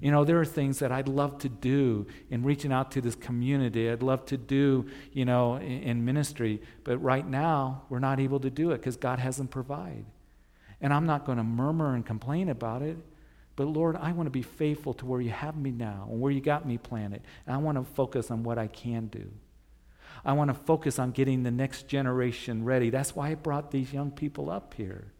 You 0.00 0.10
know, 0.10 0.24
there 0.24 0.40
are 0.40 0.44
things 0.44 0.80
that 0.80 0.90
I'd 0.90 1.06
love 1.06 1.38
to 1.38 1.48
do 1.48 2.06
in 2.28 2.42
reaching 2.42 2.72
out 2.72 2.90
to 2.92 3.00
this 3.00 3.14
community. 3.14 3.88
I'd 3.88 4.02
love 4.02 4.26
to 4.26 4.36
do, 4.36 4.86
you 5.12 5.24
know, 5.24 5.56
in, 5.56 5.82
in 5.82 6.04
ministry, 6.04 6.60
but 6.82 6.98
right 6.98 7.26
now 7.26 7.82
we're 7.88 8.00
not 8.00 8.18
able 8.18 8.40
to 8.40 8.50
do 8.50 8.72
it 8.72 8.78
because 8.78 8.96
God 8.96 9.18
hasn't 9.18 9.50
provided. 9.50 10.04
And 10.80 10.92
I'm 10.92 11.06
not 11.06 11.24
going 11.24 11.38
to 11.38 11.44
murmur 11.44 11.94
and 11.94 12.04
complain 12.04 12.48
about 12.48 12.82
it. 12.82 12.98
But 13.56 13.68
Lord, 13.68 13.96
I 13.96 14.10
want 14.12 14.26
to 14.26 14.32
be 14.32 14.42
faithful 14.42 14.94
to 14.94 15.06
where 15.06 15.20
you 15.20 15.30
have 15.30 15.56
me 15.56 15.70
now 15.70 16.08
and 16.10 16.20
where 16.20 16.32
you 16.32 16.40
got 16.40 16.66
me 16.66 16.76
planted. 16.76 17.22
And 17.46 17.54
I 17.54 17.58
want 17.58 17.78
to 17.78 17.84
focus 17.94 18.30
on 18.32 18.42
what 18.42 18.58
I 18.58 18.66
can 18.66 19.06
do. 19.06 19.30
I 20.24 20.32
want 20.32 20.48
to 20.48 20.54
focus 20.54 20.98
on 20.98 21.10
getting 21.10 21.42
the 21.42 21.50
next 21.50 21.86
generation 21.86 22.64
ready. 22.64 22.90
That's 22.90 23.14
why 23.14 23.30
I 23.30 23.34
brought 23.34 23.70
these 23.70 23.92
young 23.92 24.10
people 24.10 24.50
up 24.50 24.74
here. 24.74 25.12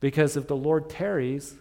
Because 0.00 0.36
if 0.36 0.46
the 0.46 0.56
Lord 0.56 0.88
tarries 0.88 1.54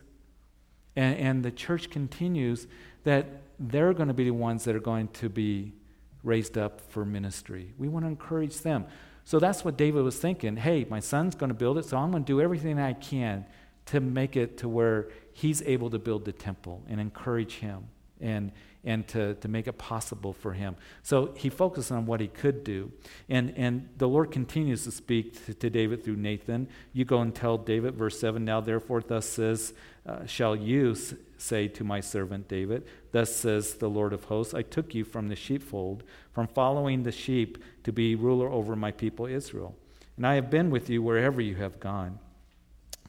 and, 0.95 1.17
and 1.17 1.43
the 1.43 1.51
church 1.51 1.89
continues, 1.89 2.67
that 3.03 3.25
they're 3.59 3.93
going 3.93 4.09
to 4.09 4.13
be 4.13 4.25
the 4.25 4.31
ones 4.31 4.65
that 4.65 4.75
are 4.75 4.79
going 4.79 5.07
to 5.09 5.29
be 5.29 5.73
raised 6.23 6.57
up 6.57 6.81
for 6.81 7.05
ministry. 7.05 7.73
We 7.77 7.87
want 7.87 8.05
to 8.05 8.09
encourage 8.09 8.59
them. 8.59 8.85
So 9.25 9.39
that's 9.39 9.65
what 9.65 9.77
David 9.77 10.03
was 10.03 10.17
thinking. 10.17 10.57
Hey, 10.57 10.85
my 10.89 10.99
son's 10.99 11.35
going 11.35 11.49
to 11.49 11.55
build 11.55 11.77
it, 11.77 11.85
so 11.85 11.97
I'm 11.97 12.11
going 12.11 12.23
to 12.23 12.27
do 12.27 12.39
everything 12.39 12.79
I 12.79 12.93
can 12.93 13.45
to 13.87 13.99
make 13.99 14.35
it 14.35 14.57
to 14.59 14.69
where 14.69 15.09
he's 15.33 15.61
able 15.63 15.89
to 15.89 15.99
build 15.99 16.25
the 16.25 16.31
temple 16.31 16.83
and 16.87 17.01
encourage 17.01 17.55
him 17.55 17.87
and 18.19 18.51
and 18.87 19.05
to, 19.09 19.33
to 19.35 19.49
make 19.49 19.67
it 19.67 19.77
possible 19.77 20.31
for 20.31 20.53
him. 20.53 20.77
So 21.03 21.33
he 21.35 21.49
focused 21.49 21.91
on 21.91 22.05
what 22.05 22.21
he 22.21 22.27
could 22.27 22.63
do. 22.63 22.93
And, 23.27 23.53
and 23.57 23.89
the 23.97 24.07
Lord 24.07 24.31
continues 24.31 24.85
to 24.85 24.91
speak 24.91 25.45
to, 25.45 25.53
to 25.53 25.69
David 25.69 26.05
through 26.05 26.15
Nathan. 26.15 26.69
You 26.93 27.03
go 27.03 27.19
and 27.19 27.35
tell 27.35 27.57
David, 27.57 27.95
verse 27.95 28.17
7 28.17 28.43
Now 28.45 28.61
therefore, 28.61 29.01
thus 29.01 29.25
says, 29.25 29.73
uh, 30.05 30.25
shall 30.25 30.55
you 30.55 30.95
say 31.37 31.67
to 31.67 31.83
my 31.83 31.99
servant 31.99 32.47
David, 32.47 32.87
Thus 33.11 33.35
says 33.35 33.75
the 33.75 33.89
Lord 33.89 34.13
of 34.13 34.23
hosts, 34.23 34.53
I 34.53 34.61
took 34.61 34.95
you 34.95 35.03
from 35.03 35.27
the 35.27 35.35
sheepfold, 35.35 36.03
from 36.31 36.47
following 36.47 37.03
the 37.03 37.11
sheep, 37.11 37.61
to 37.83 37.91
be 37.91 38.15
ruler 38.15 38.49
over 38.49 38.75
my 38.77 38.91
people 38.91 39.25
Israel. 39.25 39.75
And 40.15 40.25
I 40.25 40.35
have 40.35 40.49
been 40.49 40.69
with 40.69 40.89
you 40.89 41.03
wherever 41.03 41.41
you 41.41 41.55
have 41.55 41.81
gone 41.81 42.19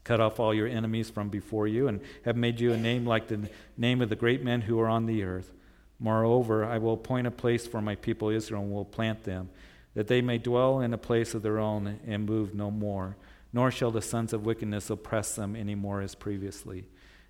cut 0.09 0.21
off 0.21 0.41
all 0.41 0.55
your 0.55 0.67
enemies 0.67 1.11
from 1.11 1.29
before 1.29 1.67
you, 1.67 1.87
and 1.87 2.01
have 2.25 2.35
made 2.35 2.59
you 2.59 2.73
a 2.73 2.77
name 2.79 3.05
like 3.05 3.29
the 3.29 3.47
name 3.77 4.01
of 4.01 4.09
the 4.09 4.17
great 4.17 4.43
men 4.43 4.63
who 4.63 4.81
are 4.81 4.89
on 4.89 5.05
the 5.05 5.23
earth. 5.23 5.53
Moreover, 6.01 6.65
I 6.65 6.79
will 6.79 6.95
appoint 6.95 7.27
a 7.27 7.33
place 7.33 7.67
for 7.67 7.81
my 7.81 7.95
people 7.95 8.29
Israel 8.29 8.63
and 8.63 8.73
will 8.73 8.85
plant 8.85 9.25
them, 9.25 9.51
that 9.95 10.07
they 10.07 10.21
may 10.21 10.39
dwell 10.39 10.81
in 10.81 10.95
a 10.95 10.99
place 10.99 11.35
of 11.35 11.43
their 11.43 11.59
own 11.59 11.99
and 12.07 12.25
move 12.25 12.55
no 12.55 12.71
more, 12.71 13.17
nor 13.53 13.71
shall 13.71 13.91
the 13.91 14.03
sons 14.03 14.33
of 14.33 14.47
wickedness 14.47 14.91
oppress 14.91 15.35
them 15.35 15.57
any 15.57 15.75
more 15.75 16.01
as 16.01 16.15
previously. 16.15 16.87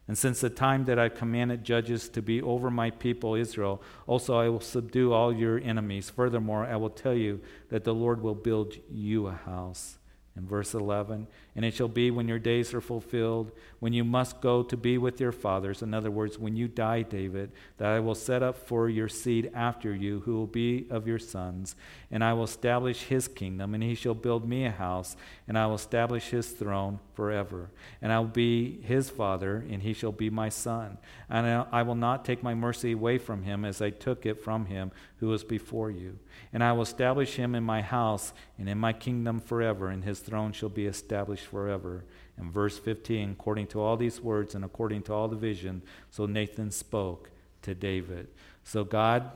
And 0.06 0.16
since 0.16 0.40
the 0.40 0.50
time 0.50 0.86
that 0.86 0.98
I 0.98 1.10
commanded 1.10 1.64
judges 1.64 2.08
to 2.10 2.22
be 2.22 2.40
over 2.40 2.70
my 2.70 2.90
people 2.90 3.34
Israel, 3.34 3.82
also 4.06 4.38
I 4.38 4.48
will 4.48 4.60
subdue 4.60 5.12
all 5.12 5.32
your 5.32 5.58
enemies. 5.58 6.08
Furthermore, 6.08 6.64
I 6.64 6.76
will 6.76 6.88
tell 6.88 7.14
you 7.14 7.40
that 7.68 7.84
the 7.84 7.94
Lord 7.94 8.22
will 8.22 8.34
build 8.34 8.74
you 8.90 9.26
a 9.26 9.32
house. 9.32 9.97
In 10.38 10.46
verse 10.46 10.72
11, 10.72 11.26
and 11.56 11.64
it 11.64 11.74
shall 11.74 11.88
be 11.88 12.12
when 12.12 12.28
your 12.28 12.38
days 12.38 12.72
are 12.72 12.80
fulfilled, 12.80 13.50
when 13.80 13.92
you 13.92 14.04
must 14.04 14.40
go 14.40 14.62
to 14.62 14.76
be 14.76 14.96
with 14.96 15.20
your 15.20 15.32
fathers, 15.32 15.82
in 15.82 15.92
other 15.92 16.12
words, 16.12 16.38
when 16.38 16.54
you 16.54 16.68
die, 16.68 17.02
David, 17.02 17.50
that 17.78 17.88
I 17.88 17.98
will 17.98 18.14
set 18.14 18.40
up 18.44 18.56
for 18.56 18.88
your 18.88 19.08
seed 19.08 19.50
after 19.52 19.92
you, 19.92 20.20
who 20.20 20.34
will 20.34 20.46
be 20.46 20.86
of 20.90 21.08
your 21.08 21.18
sons, 21.18 21.74
and 22.08 22.22
I 22.22 22.34
will 22.34 22.44
establish 22.44 23.02
his 23.02 23.26
kingdom, 23.26 23.74
and 23.74 23.82
he 23.82 23.96
shall 23.96 24.14
build 24.14 24.48
me 24.48 24.64
a 24.64 24.70
house, 24.70 25.16
and 25.48 25.58
I 25.58 25.66
will 25.66 25.74
establish 25.74 26.30
his 26.30 26.46
throne 26.48 27.00
forever. 27.14 27.70
And 28.00 28.12
I 28.12 28.20
will 28.20 28.26
be 28.26 28.80
his 28.82 29.10
father, 29.10 29.66
and 29.68 29.82
he 29.82 29.92
shall 29.92 30.12
be 30.12 30.30
my 30.30 30.50
son. 30.50 30.98
And 31.28 31.66
I 31.72 31.82
will 31.82 31.96
not 31.96 32.24
take 32.24 32.44
my 32.44 32.54
mercy 32.54 32.92
away 32.92 33.18
from 33.18 33.42
him 33.42 33.64
as 33.64 33.82
I 33.82 33.90
took 33.90 34.24
it 34.24 34.40
from 34.40 34.66
him 34.66 34.92
who 35.16 35.26
was 35.26 35.42
before 35.42 35.90
you. 35.90 36.20
And 36.52 36.62
I 36.62 36.70
will 36.72 36.82
establish 36.82 37.34
him 37.34 37.56
in 37.56 37.64
my 37.64 37.82
house 37.82 38.32
and 38.56 38.68
in 38.68 38.78
my 38.78 38.92
kingdom 38.92 39.40
forever, 39.40 39.88
and 39.88 40.04
his 40.04 40.20
throne 40.28 40.52
shall 40.52 40.68
be 40.68 40.86
established 40.86 41.46
forever. 41.46 42.04
And 42.36 42.52
verse 42.52 42.78
15, 42.78 43.32
according 43.32 43.68
to 43.68 43.80
all 43.80 43.96
these 43.96 44.20
words 44.20 44.54
and 44.54 44.64
according 44.64 45.02
to 45.04 45.14
all 45.14 45.28
the 45.28 45.36
vision, 45.36 45.82
so 46.10 46.26
Nathan 46.26 46.70
spoke 46.70 47.30
to 47.62 47.74
David. 47.74 48.28
So 48.62 48.84
God 48.84 49.30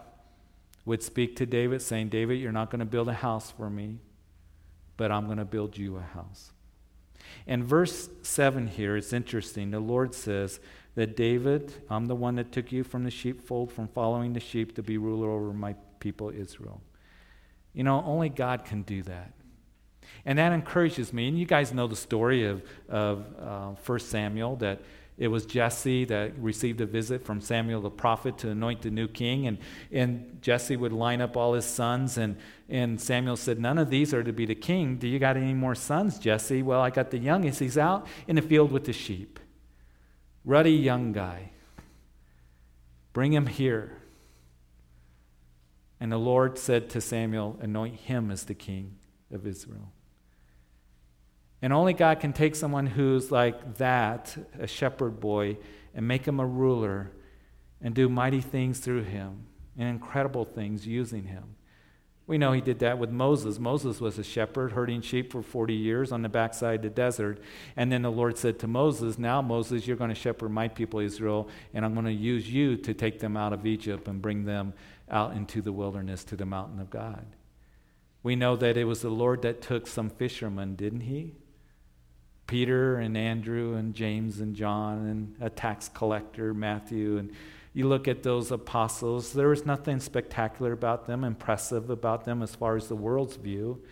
would 0.84 1.02
speak 1.02 1.36
to 1.36 1.46
David, 1.46 1.80
saying, 1.82 2.08
David, 2.08 2.38
you're 2.38 2.52
not 2.52 2.70
going 2.70 2.80
to 2.80 2.84
build 2.84 3.08
a 3.08 3.14
house 3.14 3.50
for 3.50 3.70
me, 3.70 3.98
but 4.96 5.10
I'm 5.10 5.26
going 5.26 5.38
to 5.38 5.44
build 5.44 5.76
you 5.76 5.96
a 5.96 6.02
house. 6.02 6.52
And 7.46 7.64
verse 7.64 8.08
7 8.22 8.66
here, 8.66 8.96
it's 8.96 9.12
interesting. 9.12 9.70
The 9.70 9.80
Lord 9.80 10.14
says 10.14 10.60
that 10.94 11.16
David, 11.16 11.72
I'm 11.88 12.06
the 12.06 12.14
one 12.14 12.36
that 12.36 12.52
took 12.52 12.70
you 12.70 12.84
from 12.84 13.04
the 13.04 13.10
sheepfold, 13.10 13.72
from 13.72 13.88
following 13.88 14.32
the 14.32 14.40
sheep, 14.40 14.74
to 14.76 14.82
be 14.82 14.98
ruler 14.98 15.30
over 15.30 15.52
my 15.52 15.74
people 16.00 16.30
Israel. 16.30 16.82
You 17.72 17.84
know, 17.84 18.02
only 18.04 18.28
God 18.28 18.64
can 18.64 18.82
do 18.82 19.02
that. 19.04 19.32
And 20.24 20.38
that 20.38 20.52
encourages 20.52 21.12
me. 21.12 21.28
And 21.28 21.38
you 21.38 21.46
guys 21.46 21.72
know 21.72 21.86
the 21.86 21.96
story 21.96 22.44
of, 22.44 22.62
of 22.88 23.24
uh, 23.40 23.68
1 23.84 23.98
Samuel 23.98 24.56
that 24.56 24.80
it 25.18 25.28
was 25.28 25.44
Jesse 25.44 26.04
that 26.06 26.38
received 26.38 26.80
a 26.80 26.86
visit 26.86 27.24
from 27.24 27.40
Samuel 27.40 27.82
the 27.82 27.90
prophet 27.90 28.38
to 28.38 28.50
anoint 28.50 28.82
the 28.82 28.90
new 28.90 29.08
king. 29.08 29.46
And, 29.46 29.58
and 29.90 30.38
Jesse 30.40 30.76
would 30.76 30.92
line 30.92 31.20
up 31.20 31.36
all 31.36 31.54
his 31.54 31.64
sons. 31.64 32.18
And, 32.18 32.36
and 32.68 33.00
Samuel 33.00 33.36
said, 33.36 33.60
None 33.60 33.78
of 33.78 33.90
these 33.90 34.14
are 34.14 34.22
to 34.22 34.32
be 34.32 34.46
the 34.46 34.54
king. 34.54 34.96
Do 34.96 35.06
you 35.06 35.18
got 35.18 35.36
any 35.36 35.54
more 35.54 35.74
sons, 35.74 36.18
Jesse? 36.18 36.62
Well, 36.62 36.80
I 36.80 36.90
got 36.90 37.10
the 37.10 37.18
youngest. 37.18 37.60
He's 37.60 37.78
out 37.78 38.06
in 38.26 38.36
the 38.36 38.42
field 38.42 38.72
with 38.72 38.84
the 38.84 38.92
sheep. 38.92 39.38
Ruddy 40.44 40.72
young 40.72 41.12
guy. 41.12 41.50
Bring 43.12 43.32
him 43.32 43.46
here. 43.46 43.98
And 46.00 46.10
the 46.10 46.18
Lord 46.18 46.58
said 46.58 46.90
to 46.90 47.00
Samuel, 47.00 47.58
Anoint 47.60 47.96
him 47.96 48.30
as 48.30 48.44
the 48.44 48.54
king 48.54 48.96
of 49.30 49.46
Israel. 49.46 49.92
And 51.62 51.72
only 51.72 51.92
God 51.92 52.18
can 52.18 52.32
take 52.32 52.56
someone 52.56 52.86
who's 52.86 53.30
like 53.30 53.76
that, 53.76 54.36
a 54.58 54.66
shepherd 54.66 55.20
boy, 55.20 55.56
and 55.94 56.06
make 56.06 56.26
him 56.26 56.40
a 56.40 56.46
ruler 56.46 57.12
and 57.80 57.94
do 57.94 58.08
mighty 58.08 58.40
things 58.40 58.80
through 58.80 59.04
him 59.04 59.46
and 59.78 59.88
incredible 59.88 60.44
things 60.44 60.86
using 60.86 61.24
him. 61.24 61.54
We 62.26 62.38
know 62.38 62.52
he 62.52 62.60
did 62.60 62.78
that 62.80 62.98
with 62.98 63.10
Moses. 63.10 63.58
Moses 63.58 64.00
was 64.00 64.18
a 64.18 64.24
shepherd 64.24 64.72
herding 64.72 65.02
sheep 65.02 65.32
for 65.32 65.42
40 65.42 65.74
years 65.74 66.12
on 66.12 66.22
the 66.22 66.28
backside 66.28 66.76
of 66.76 66.82
the 66.82 66.90
desert. 66.90 67.40
And 67.76 67.90
then 67.90 68.02
the 68.02 68.12
Lord 68.12 68.38
said 68.38 68.58
to 68.60 68.68
Moses, 68.68 69.18
Now, 69.18 69.42
Moses, 69.42 69.86
you're 69.86 69.96
going 69.96 70.10
to 70.10 70.14
shepherd 70.14 70.50
my 70.50 70.68
people 70.68 71.00
Israel, 71.00 71.48
and 71.74 71.84
I'm 71.84 71.94
going 71.94 72.06
to 72.06 72.12
use 72.12 72.48
you 72.48 72.76
to 72.76 72.94
take 72.94 73.18
them 73.18 73.36
out 73.36 73.52
of 73.52 73.66
Egypt 73.66 74.06
and 74.06 74.22
bring 74.22 74.44
them 74.44 74.72
out 75.10 75.34
into 75.36 75.60
the 75.60 75.72
wilderness 75.72 76.22
to 76.24 76.36
the 76.36 76.46
mountain 76.46 76.80
of 76.80 76.90
God. 76.90 77.26
We 78.22 78.36
know 78.36 78.54
that 78.56 78.76
it 78.76 78.84
was 78.84 79.02
the 79.02 79.10
Lord 79.10 79.42
that 79.42 79.60
took 79.60 79.86
some 79.88 80.08
fishermen, 80.08 80.76
didn't 80.76 81.00
he? 81.00 81.34
Peter 82.46 82.96
and 82.96 83.16
Andrew 83.16 83.74
and 83.74 83.94
James 83.94 84.40
and 84.40 84.54
John 84.54 85.06
and 85.06 85.34
a 85.40 85.50
tax 85.50 85.88
collector, 85.88 86.52
Matthew. 86.52 87.18
And 87.18 87.32
you 87.74 87.88
look 87.88 88.08
at 88.08 88.22
those 88.22 88.50
apostles, 88.50 89.32
there 89.32 89.48
was 89.48 89.64
nothing 89.64 90.00
spectacular 90.00 90.72
about 90.72 91.06
them, 91.06 91.24
impressive 91.24 91.88
about 91.88 92.24
them 92.24 92.42
as 92.42 92.54
far 92.54 92.76
as 92.76 92.88
the 92.88 92.96
world's 92.96 93.36
view. 93.36 93.82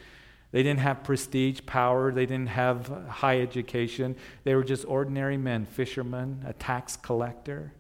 They 0.53 0.63
didn't 0.63 0.81
have 0.81 1.05
prestige, 1.05 1.61
power, 1.65 2.13
they 2.13 2.27
didn't 2.27 2.49
have 2.49 2.89
high 3.09 3.41
education. 3.41 4.17
They 4.45 4.55
were 4.55 4.65
just 4.65 4.85
ordinary 4.85 5.37
men, 5.37 5.65
fishermen, 5.65 6.45
a 6.47 6.53
tax 6.53 6.97
collector. 6.97 7.73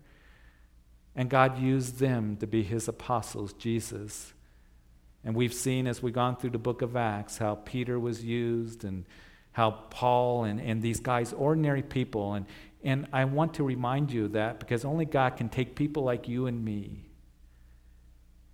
And 1.16 1.28
God 1.28 1.58
used 1.58 1.98
them 1.98 2.36
to 2.36 2.46
be 2.46 2.62
his 2.62 2.86
apostles, 2.86 3.52
Jesus. 3.54 4.32
And 5.24 5.34
we've 5.34 5.52
seen 5.52 5.86
as 5.86 6.02
we've 6.02 6.14
gone 6.14 6.36
through 6.36 6.50
the 6.50 6.58
book 6.58 6.80
of 6.80 6.96
Acts 6.96 7.38
how 7.38 7.56
Peter 7.56 7.98
was 7.98 8.24
used 8.24 8.84
and 8.84 9.04
how 9.52 9.70
Paul 9.90 10.44
and, 10.44 10.60
and 10.60 10.80
these 10.82 11.00
guys, 11.00 11.32
ordinary 11.32 11.82
people, 11.82 12.34
and, 12.34 12.46
and 12.82 13.06
I 13.12 13.24
want 13.24 13.54
to 13.54 13.64
remind 13.64 14.12
you 14.12 14.28
that 14.28 14.60
because 14.60 14.84
only 14.84 15.04
God 15.04 15.36
can 15.36 15.48
take 15.48 15.74
people 15.74 16.02
like 16.02 16.28
you 16.28 16.46
and 16.46 16.64
me 16.64 17.10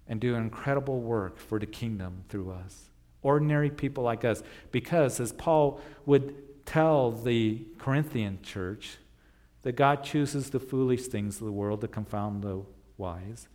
and 0.09 0.21
do 0.21 0.35
incredible 0.35 1.01
work 1.01 1.39
for 1.39 1.59
the 1.59 1.67
kingdom 1.67 2.25
through 2.29 2.53
us. 2.53 2.91
Ordinary 3.23 3.71
people 3.71 4.05
like 4.05 4.25
us. 4.25 4.43
Because, 4.71 5.19
as 5.21 5.33
Paul 5.33 5.81
would 6.07 6.65
tell 6.65 7.11
the 7.11 7.65
Corinthian 7.79 8.41
church, 8.43 8.99
that 9.63 9.73
God 9.73 10.05
chooses 10.05 10.51
the 10.51 10.61
foolish 10.61 11.09
things 11.09 11.41
of 11.41 11.47
the 11.47 11.53
world 11.53 11.81
to 11.81 11.89
confound 11.89 12.43
the 12.43 12.63
wise, 12.97 13.49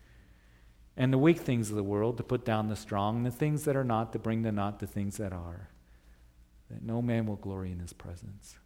and 0.97 1.13
the 1.13 1.17
weak 1.17 1.39
things 1.39 1.69
of 1.69 1.77
the 1.77 1.83
world 1.83 2.17
to 2.17 2.23
put 2.23 2.43
down 2.43 2.67
the 2.67 2.75
strong, 2.75 3.17
and 3.17 3.25
the 3.25 3.31
things 3.31 3.63
that 3.63 3.77
are 3.77 3.85
not 3.85 4.11
to 4.11 4.19
bring 4.19 4.43
to 4.43 4.51
naught 4.51 4.79
the 4.79 4.87
things 4.87 5.15
that 5.17 5.31
are 5.31 5.69
that 6.71 6.83
no 6.83 7.01
man 7.01 7.25
will 7.25 7.35
glory 7.35 7.71
in 7.71 7.79
his 7.79 7.93
presence. 7.93 8.57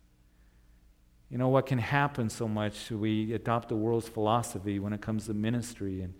You 1.29 1.37
know 1.37 1.49
what 1.49 1.65
can 1.65 1.79
happen 1.79 2.29
so 2.29 2.47
much? 2.47 2.91
We 2.91 3.33
adopt 3.33 3.69
the 3.69 3.75
world's 3.75 4.07
philosophy 4.07 4.79
when 4.79 4.93
it 4.93 5.01
comes 5.01 5.25
to 5.25 5.33
ministry, 5.33 6.01
and 6.01 6.13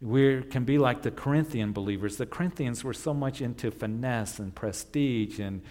we 0.00 0.42
can 0.42 0.64
be 0.64 0.78
like 0.78 1.02
the 1.02 1.10
Corinthian 1.10 1.72
believers. 1.72 2.16
The 2.16 2.26
Corinthians 2.26 2.82
were 2.82 2.94
so 2.94 3.14
much 3.14 3.40
into 3.40 3.70
finesse 3.70 4.38
and 4.38 4.54
prestige 4.54 5.38
and 5.38 5.62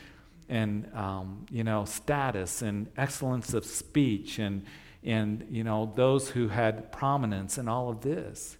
and 0.47 0.91
um, 0.95 1.45
you 1.51 1.63
know 1.63 1.85
status 1.85 2.61
and 2.61 2.87
excellence 2.97 3.53
of 3.53 3.65
speech 3.65 4.39
and 4.39 4.65
and 5.03 5.45
you 5.49 5.63
know 5.63 5.91
those 5.95 6.29
who 6.29 6.47
had 6.47 6.91
prominence 6.91 7.57
and 7.57 7.69
all 7.69 7.89
of 7.89 8.01
this. 8.01 8.57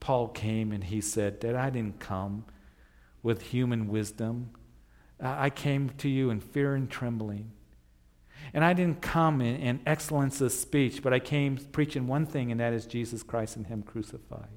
Paul 0.00 0.28
came 0.28 0.72
and 0.72 0.82
he 0.82 1.02
said 1.02 1.42
that 1.42 1.54
I 1.54 1.68
didn't 1.68 2.00
come 2.00 2.46
with 3.22 3.42
human 3.42 3.88
wisdom. 3.88 4.50
I 5.20 5.50
came 5.50 5.90
to 5.98 6.08
you 6.08 6.30
in 6.30 6.40
fear 6.40 6.74
and 6.74 6.90
trembling. 6.90 7.52
And 8.52 8.64
I 8.64 8.72
didn't 8.72 9.02
come 9.02 9.40
in, 9.40 9.56
in, 9.56 9.80
excellence 9.86 10.40
of 10.40 10.50
speech, 10.50 11.02
but 11.02 11.12
I 11.12 11.18
came 11.18 11.56
preaching 11.56 12.06
one 12.06 12.26
thing, 12.26 12.50
and 12.50 12.60
that 12.60 12.72
is 12.72 12.86
Jesus 12.86 13.22
Christ 13.22 13.56
and 13.56 13.66
Him 13.66 13.82
crucified. 13.82 14.48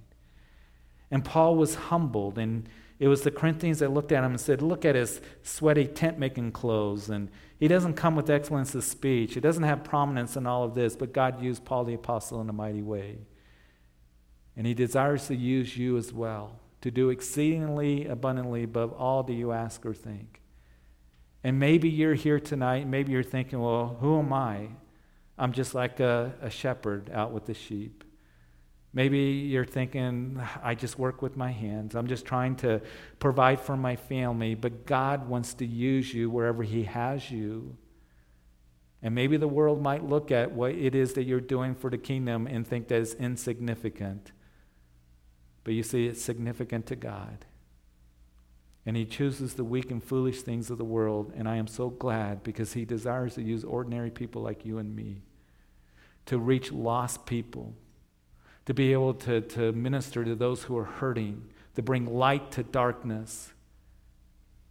And 1.12 1.24
Paul 1.24 1.56
was 1.56 1.76
humbled, 1.76 2.38
and 2.38 2.68
it 2.98 3.08
was 3.08 3.22
the 3.22 3.32
Corinthians 3.32 3.80
that 3.80 3.92
looked 3.92 4.12
at 4.12 4.24
him 4.24 4.32
and 4.32 4.40
said, 4.40 4.62
Look 4.62 4.86
at 4.86 4.96
his 4.96 5.22
sweaty 5.44 5.86
tent 5.86 6.18
making 6.18 6.54
clothes. 6.54 7.10
And 7.10 7.30
he 7.60 7.68
doesn't 7.68 7.96
come 7.96 8.16
with 8.16 8.30
excellence 8.30 8.74
of 8.74 8.84
speech, 8.84 9.34
he 9.34 9.40
doesn't 9.40 9.64
have 9.64 9.84
prominence 9.84 10.36
in 10.36 10.48
all 10.48 10.64
of 10.64 10.74
this, 10.74 10.96
but 10.96 11.14
God 11.14 11.42
used 11.42 11.66
Paul 11.66 11.84
the 11.84 11.94
Apostle 11.94 12.42
in 12.42 12.50
a 12.50 12.54
mighty 12.54 12.82
way. 12.82 13.18
And 14.56 14.68
He 14.68 14.74
desires 14.74 15.28
to 15.28 15.36
use 15.36 15.78
you 15.78 15.98
as 15.98 16.14
well, 16.14 16.60
to 16.82 16.92
do 16.92 17.10
exceedingly 17.10 18.06
abundantly 18.06 18.64
above 18.64 18.94
all 18.94 19.24
that 19.24 19.34
you 19.34 19.52
ask 19.52 19.86
or 19.86 19.94
think. 19.94 20.42
And 21.44 21.60
maybe 21.60 21.90
you're 21.90 22.14
here 22.14 22.40
tonight, 22.40 22.88
maybe 22.88 23.12
you're 23.12 23.22
thinking, 23.22 23.60
well, 23.60 23.98
who 24.00 24.20
am 24.20 24.32
I? 24.32 24.70
I'm 25.38 25.52
just 25.52 25.76
like 25.76 26.00
a, 26.00 26.34
a 26.42 26.50
shepherd 26.50 27.10
out 27.12 27.32
with 27.32 27.46
the 27.46 27.54
sheep. 27.54 28.04
Maybe 28.94 29.20
you're 29.20 29.66
thinking, 29.66 30.40
I 30.62 30.76
just 30.76 31.00
work 31.00 31.22
with 31.22 31.36
my 31.36 31.52
hands. 31.52 31.96
I'm 31.96 32.08
just 32.08 32.26
trying 32.26 32.56
to 32.58 32.82
provide 33.20 33.60
for 33.60 33.76
my 33.76 33.96
family, 33.96 34.54
but 34.54 34.86
God 34.86 35.28
wants 35.28 35.56
to 35.56 35.66
use 35.66 36.14
you 36.14 36.30
wherever 36.30 36.62
He 36.62 36.84
has 36.84 37.32
you. 37.32 37.76
And 39.02 39.14
maybe 39.16 39.36
the 39.36 39.48
world 39.48 39.82
might 39.82 40.08
look 40.08 40.32
at 40.32 40.52
what 40.52 40.72
it 40.72 40.96
is 40.96 41.14
that 41.14 41.24
you're 41.24 41.42
doing 41.42 41.76
for 41.76 41.90
the 41.90 41.98
kingdom 41.98 42.48
and 42.48 42.66
think 42.66 42.88
that 42.88 43.02
it's 43.02 43.16
insignificant. 43.16 44.32
But 45.64 45.74
you 45.74 45.84
see, 45.84 46.06
it's 46.08 46.22
significant 46.22 46.86
to 46.88 46.96
God. 46.96 47.46
And 48.86 48.98
he 48.98 49.06
chooses 49.06 49.54
the 49.54 49.64
weak 49.64 49.92
and 49.92 50.04
foolish 50.04 50.42
things 50.42 50.70
of 50.70 50.78
the 50.78 50.84
world. 50.84 51.32
And 51.36 51.48
I 51.48 51.56
am 51.56 51.68
so 51.68 51.90
glad 51.90 52.44
because 52.44 52.74
he 52.74 52.84
desires 52.84 53.36
to 53.36 53.42
use 53.42 53.64
ordinary 53.64 54.12
people 54.12 54.42
like 54.42 54.66
you 54.66 54.78
and 54.78 54.96
me 54.96 55.22
to 56.26 56.38
reach 56.38 56.72
lost 56.72 57.26
people, 57.26 57.74
to 58.66 58.74
be 58.74 58.94
able 58.94 59.14
to, 59.14 59.42
to 59.42 59.72
minister 59.74 60.24
to 60.24 60.36
those 60.36 60.64
who 60.64 60.78
are 60.78 60.86
hurting, 60.86 61.50
to 61.76 61.82
bring 61.82 62.06
light 62.06 62.52
to 62.52 62.64
darkness, 62.64 63.52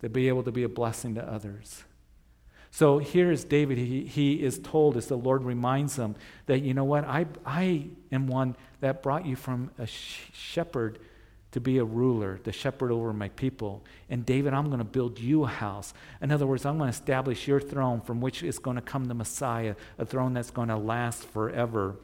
to 0.01 0.09
be 0.09 0.29
able 0.29 0.43
to 0.43 0.53
be 0.53 0.63
a 0.63 0.69
blessing 0.69 1.15
to 1.15 1.23
others. 1.23 1.85
So 2.71 2.99
here 2.99 3.31
is 3.31 3.45
David. 3.45 3.77
He, 3.77 4.07
he 4.07 4.43
is 4.43 4.59
told, 4.59 4.97
as 4.97 5.07
the 5.07 5.17
Lord 5.17 5.45
reminds 5.45 5.97
him, 5.97 6.17
that, 6.47 6.61
you 6.61 6.73
know 6.73 6.85
what? 6.85 7.05
I, 7.05 7.27
I 7.45 7.89
am 8.11 8.27
one 8.27 8.57
that 8.81 9.03
brought 9.03 9.27
you 9.27 9.37
from 9.37 9.71
a 9.79 9.87
sh- 9.87 10.31
shepherd 10.33 10.99
to 11.53 11.61
be 11.61 11.79
a 11.79 11.85
ruler, 11.85 12.41
the 12.45 12.53
shepherd 12.53 12.91
over 12.91 13.13
my 13.13 13.29
people. 13.31 13.85
And 14.11 14.27
David, 14.27 14.55
I'm 14.55 14.67
going 14.67 14.79
to 14.79 14.85
build 14.85 15.19
you 15.19 15.45
a 15.45 15.49
house. 15.49 15.95
In 16.21 16.33
other 16.33 16.47
words, 16.47 16.67
I'm 16.67 16.79
going 16.79 16.91
to 16.91 16.97
establish 16.97 17.47
your 17.47 17.61
throne 17.61 18.01
from 18.01 18.21
which 18.21 18.43
is 18.43 18.59
going 18.59 18.77
to 18.77 18.83
come 18.83 19.05
the 19.05 19.15
Messiah, 19.15 19.77
a 19.99 20.05
throne 20.05 20.33
that's 20.33 20.51
going 20.51 20.69
to 20.69 20.77
last 20.77 21.25
forever. 21.25 21.97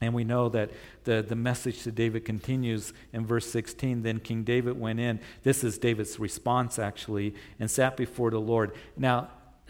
And 0.00 0.12
we 0.12 0.24
know 0.24 0.48
that 0.50 0.70
the, 1.04 1.24
the 1.26 1.36
message 1.36 1.84
to 1.84 1.92
David 1.92 2.24
continues 2.24 2.92
in 3.12 3.24
verse 3.24 3.46
16. 3.46 4.02
Then 4.02 4.18
King 4.18 4.42
David 4.42 4.78
went 4.78 4.98
in. 4.98 5.20
This 5.44 5.62
is 5.62 5.78
David's 5.78 6.18
response, 6.18 6.78
actually, 6.78 7.34
and 7.60 7.70
sat 7.70 7.96
before 7.96 8.30
the 8.30 8.40
Lord. 8.40 8.72
Now, 8.96 9.28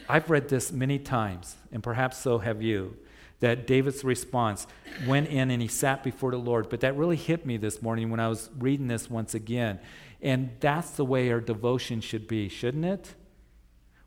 I've 0.09 0.31
read 0.31 0.49
this 0.49 0.73
many 0.73 0.99
times, 0.99 1.57
and 1.73 1.83
perhaps 1.83 2.19
so 2.19 2.39
have 2.39 2.63
you 2.63 2.97
that 3.45 3.67
David's 3.67 4.03
response 4.03 4.67
went 5.07 5.29
in 5.29 5.51
and 5.51 5.61
he 5.61 5.69
sat 5.69 6.03
before 6.03 6.31
the 6.31 6.39
Lord. 6.39 6.71
But 6.71 6.81
that 6.81 6.97
really 6.97 7.17
hit 7.17 7.45
me 7.45 7.59
this 7.59 7.83
morning 7.83 8.11
when 8.11 8.19
I 8.19 8.29
was 8.29 8.49
reading 8.59 8.89
this 8.89 9.11
once 9.11 9.35
again. 9.35 9.81
And 10.23 10.51
that's 10.61 10.93
the 10.93 11.05
way 11.05 11.31
our 11.31 11.43
devotion 11.43 12.01
should 12.01 12.27
be, 12.27 12.49
shouldn't 12.49 12.87
it? 12.87 13.15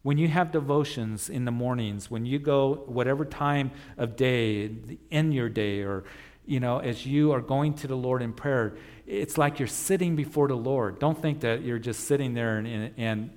When 0.01 0.17
you 0.17 0.27
have 0.27 0.51
devotions 0.51 1.29
in 1.29 1.45
the 1.45 1.51
mornings, 1.51 2.09
when 2.09 2.25
you 2.25 2.39
go 2.39 2.83
whatever 2.87 3.25
time 3.25 3.69
of 3.95 4.15
day, 4.15 4.71
in 5.11 5.31
your 5.31 5.49
day, 5.49 5.81
or 5.81 6.05
you 6.47 6.59
know, 6.59 6.79
as 6.79 7.05
you 7.05 7.31
are 7.33 7.41
going 7.41 7.75
to 7.75 7.87
the 7.87 7.95
Lord 7.95 8.23
in 8.23 8.33
prayer, 8.33 8.75
it's 9.05 9.37
like 9.37 9.59
you're 9.59 9.67
sitting 9.67 10.15
before 10.15 10.47
the 10.47 10.55
Lord. 10.55 10.97
Don't 10.97 11.21
think 11.21 11.41
that 11.41 11.61
you're 11.61 11.77
just 11.77 12.05
sitting 12.05 12.33
there 12.33 12.57
in, 12.57 12.65
in, 12.65 12.93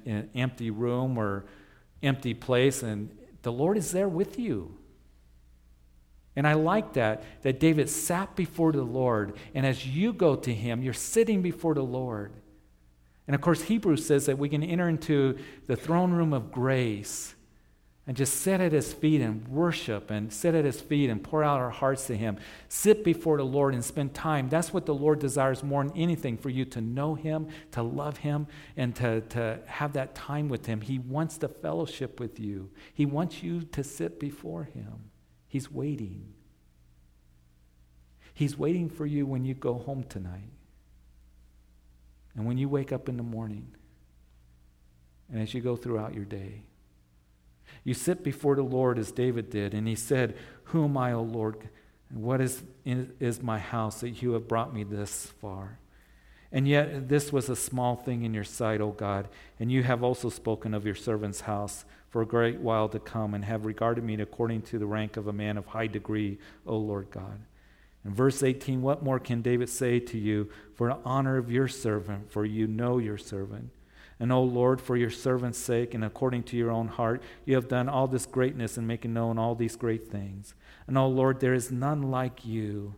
in 0.06 0.14
an 0.14 0.30
empty 0.34 0.70
room 0.70 1.18
or 1.18 1.44
empty 2.02 2.32
place, 2.32 2.82
and 2.82 3.10
the 3.42 3.52
Lord 3.52 3.76
is 3.76 3.92
there 3.92 4.08
with 4.08 4.38
you. 4.38 4.79
And 6.36 6.46
I 6.46 6.52
like 6.54 6.92
that, 6.94 7.24
that 7.42 7.58
David 7.58 7.88
sat 7.88 8.36
before 8.36 8.72
the 8.72 8.82
Lord, 8.82 9.36
and 9.54 9.66
as 9.66 9.86
you 9.86 10.12
go 10.12 10.36
to 10.36 10.54
him, 10.54 10.82
you're 10.82 10.92
sitting 10.92 11.42
before 11.42 11.74
the 11.74 11.82
Lord. 11.82 12.32
And 13.26 13.34
of 13.34 13.40
course, 13.40 13.62
Hebrews 13.62 14.06
says 14.06 14.26
that 14.26 14.38
we 14.38 14.48
can 14.48 14.62
enter 14.62 14.88
into 14.88 15.38
the 15.66 15.76
throne 15.76 16.12
room 16.12 16.32
of 16.32 16.52
grace 16.52 17.34
and 18.06 18.16
just 18.16 18.40
sit 18.40 18.60
at 18.60 18.72
his 18.72 18.92
feet 18.92 19.20
and 19.20 19.46
worship 19.46 20.10
and 20.10 20.32
sit 20.32 20.54
at 20.54 20.64
his 20.64 20.80
feet 20.80 21.10
and 21.10 21.22
pour 21.22 21.44
out 21.44 21.60
our 21.60 21.70
hearts 21.70 22.06
to 22.06 22.16
him. 22.16 22.38
Sit 22.68 23.04
before 23.04 23.36
the 23.36 23.44
Lord 23.44 23.74
and 23.74 23.84
spend 23.84 24.14
time. 24.14 24.48
That's 24.48 24.72
what 24.72 24.86
the 24.86 24.94
Lord 24.94 25.20
desires 25.20 25.62
more 25.62 25.84
than 25.84 25.96
anything 25.96 26.36
for 26.36 26.48
you 26.50 26.64
to 26.64 26.80
know 26.80 27.14
him, 27.14 27.48
to 27.72 27.82
love 27.82 28.16
him, 28.16 28.48
and 28.76 28.96
to, 28.96 29.20
to 29.20 29.60
have 29.66 29.92
that 29.92 30.14
time 30.14 30.48
with 30.48 30.66
him. 30.66 30.80
He 30.80 30.98
wants 30.98 31.36
the 31.36 31.48
fellowship 31.48 32.18
with 32.18 32.40
you, 32.40 32.70
he 32.94 33.06
wants 33.06 33.42
you 33.42 33.62
to 33.62 33.84
sit 33.84 34.18
before 34.18 34.64
him. 34.64 35.09
He's 35.50 35.70
waiting. 35.70 36.32
He's 38.32 38.56
waiting 38.56 38.88
for 38.88 39.04
you 39.04 39.26
when 39.26 39.44
you 39.44 39.52
go 39.52 39.74
home 39.74 40.04
tonight. 40.04 40.52
And 42.36 42.46
when 42.46 42.56
you 42.56 42.68
wake 42.68 42.92
up 42.92 43.08
in 43.08 43.16
the 43.16 43.24
morning. 43.24 43.66
And 45.28 45.42
as 45.42 45.52
you 45.52 45.60
go 45.60 45.74
throughout 45.74 46.14
your 46.14 46.24
day. 46.24 46.62
You 47.82 47.94
sit 47.94 48.22
before 48.22 48.54
the 48.54 48.62
Lord 48.62 48.96
as 48.96 49.10
David 49.10 49.50
did, 49.50 49.74
and 49.74 49.88
he 49.88 49.96
said, 49.96 50.36
Who 50.64 50.84
am 50.84 50.96
I, 50.96 51.12
O 51.12 51.22
Lord? 51.22 51.68
And 52.10 52.22
what 52.22 52.40
is, 52.40 52.62
is 52.84 53.42
my 53.42 53.58
house 53.58 54.00
that 54.02 54.22
you 54.22 54.32
have 54.34 54.46
brought 54.46 54.72
me 54.72 54.84
this 54.84 55.32
far? 55.40 55.80
And 56.52 56.68
yet, 56.68 57.08
this 57.08 57.32
was 57.32 57.48
a 57.48 57.56
small 57.56 57.96
thing 57.96 58.22
in 58.22 58.34
your 58.34 58.44
sight, 58.44 58.80
O 58.80 58.92
God, 58.92 59.28
and 59.58 59.72
you 59.72 59.82
have 59.82 60.04
also 60.04 60.28
spoken 60.28 60.74
of 60.74 60.86
your 60.86 60.94
servant's 60.94 61.42
house 61.42 61.84
for 62.10 62.22
a 62.22 62.26
great 62.26 62.60
while 62.60 62.88
to 62.88 62.98
come, 62.98 63.34
and 63.34 63.44
have 63.44 63.64
regarded 63.64 64.04
me 64.04 64.20
according 64.20 64.62
to 64.62 64.78
the 64.78 64.86
rank 64.86 65.16
of 65.16 65.26
a 65.26 65.32
man 65.32 65.56
of 65.56 65.66
high 65.66 65.86
degree, 65.86 66.38
O 66.66 66.76
Lord 66.76 67.10
God. 67.10 67.40
In 68.04 68.14
verse 68.14 68.42
18, 68.42 68.82
what 68.82 69.02
more 69.02 69.18
can 69.18 69.42
David 69.42 69.68
say 69.68 70.00
to 70.00 70.18
you 70.18 70.50
for 70.74 70.88
the 70.88 70.98
honor 71.04 71.36
of 71.36 71.50
your 71.50 71.68
servant, 71.68 72.30
for 72.32 72.44
you 72.44 72.66
know 72.66 72.98
your 72.98 73.18
servant? 73.18 73.70
And, 74.18 74.32
O 74.32 74.42
Lord, 74.42 74.80
for 74.80 74.96
your 74.96 75.10
servant's 75.10 75.58
sake, 75.58 75.94
and 75.94 76.04
according 76.04 76.42
to 76.44 76.56
your 76.56 76.70
own 76.70 76.88
heart, 76.88 77.22
you 77.46 77.54
have 77.54 77.68
done 77.68 77.88
all 77.88 78.06
this 78.06 78.26
greatness 78.26 78.76
in 78.76 78.86
making 78.86 79.14
known 79.14 79.38
all 79.38 79.54
these 79.54 79.76
great 79.76 80.08
things. 80.08 80.54
And, 80.86 80.98
O 80.98 81.06
Lord, 81.06 81.40
there 81.40 81.54
is 81.54 81.70
none 81.70 82.02
like 82.02 82.44
you 82.44 82.96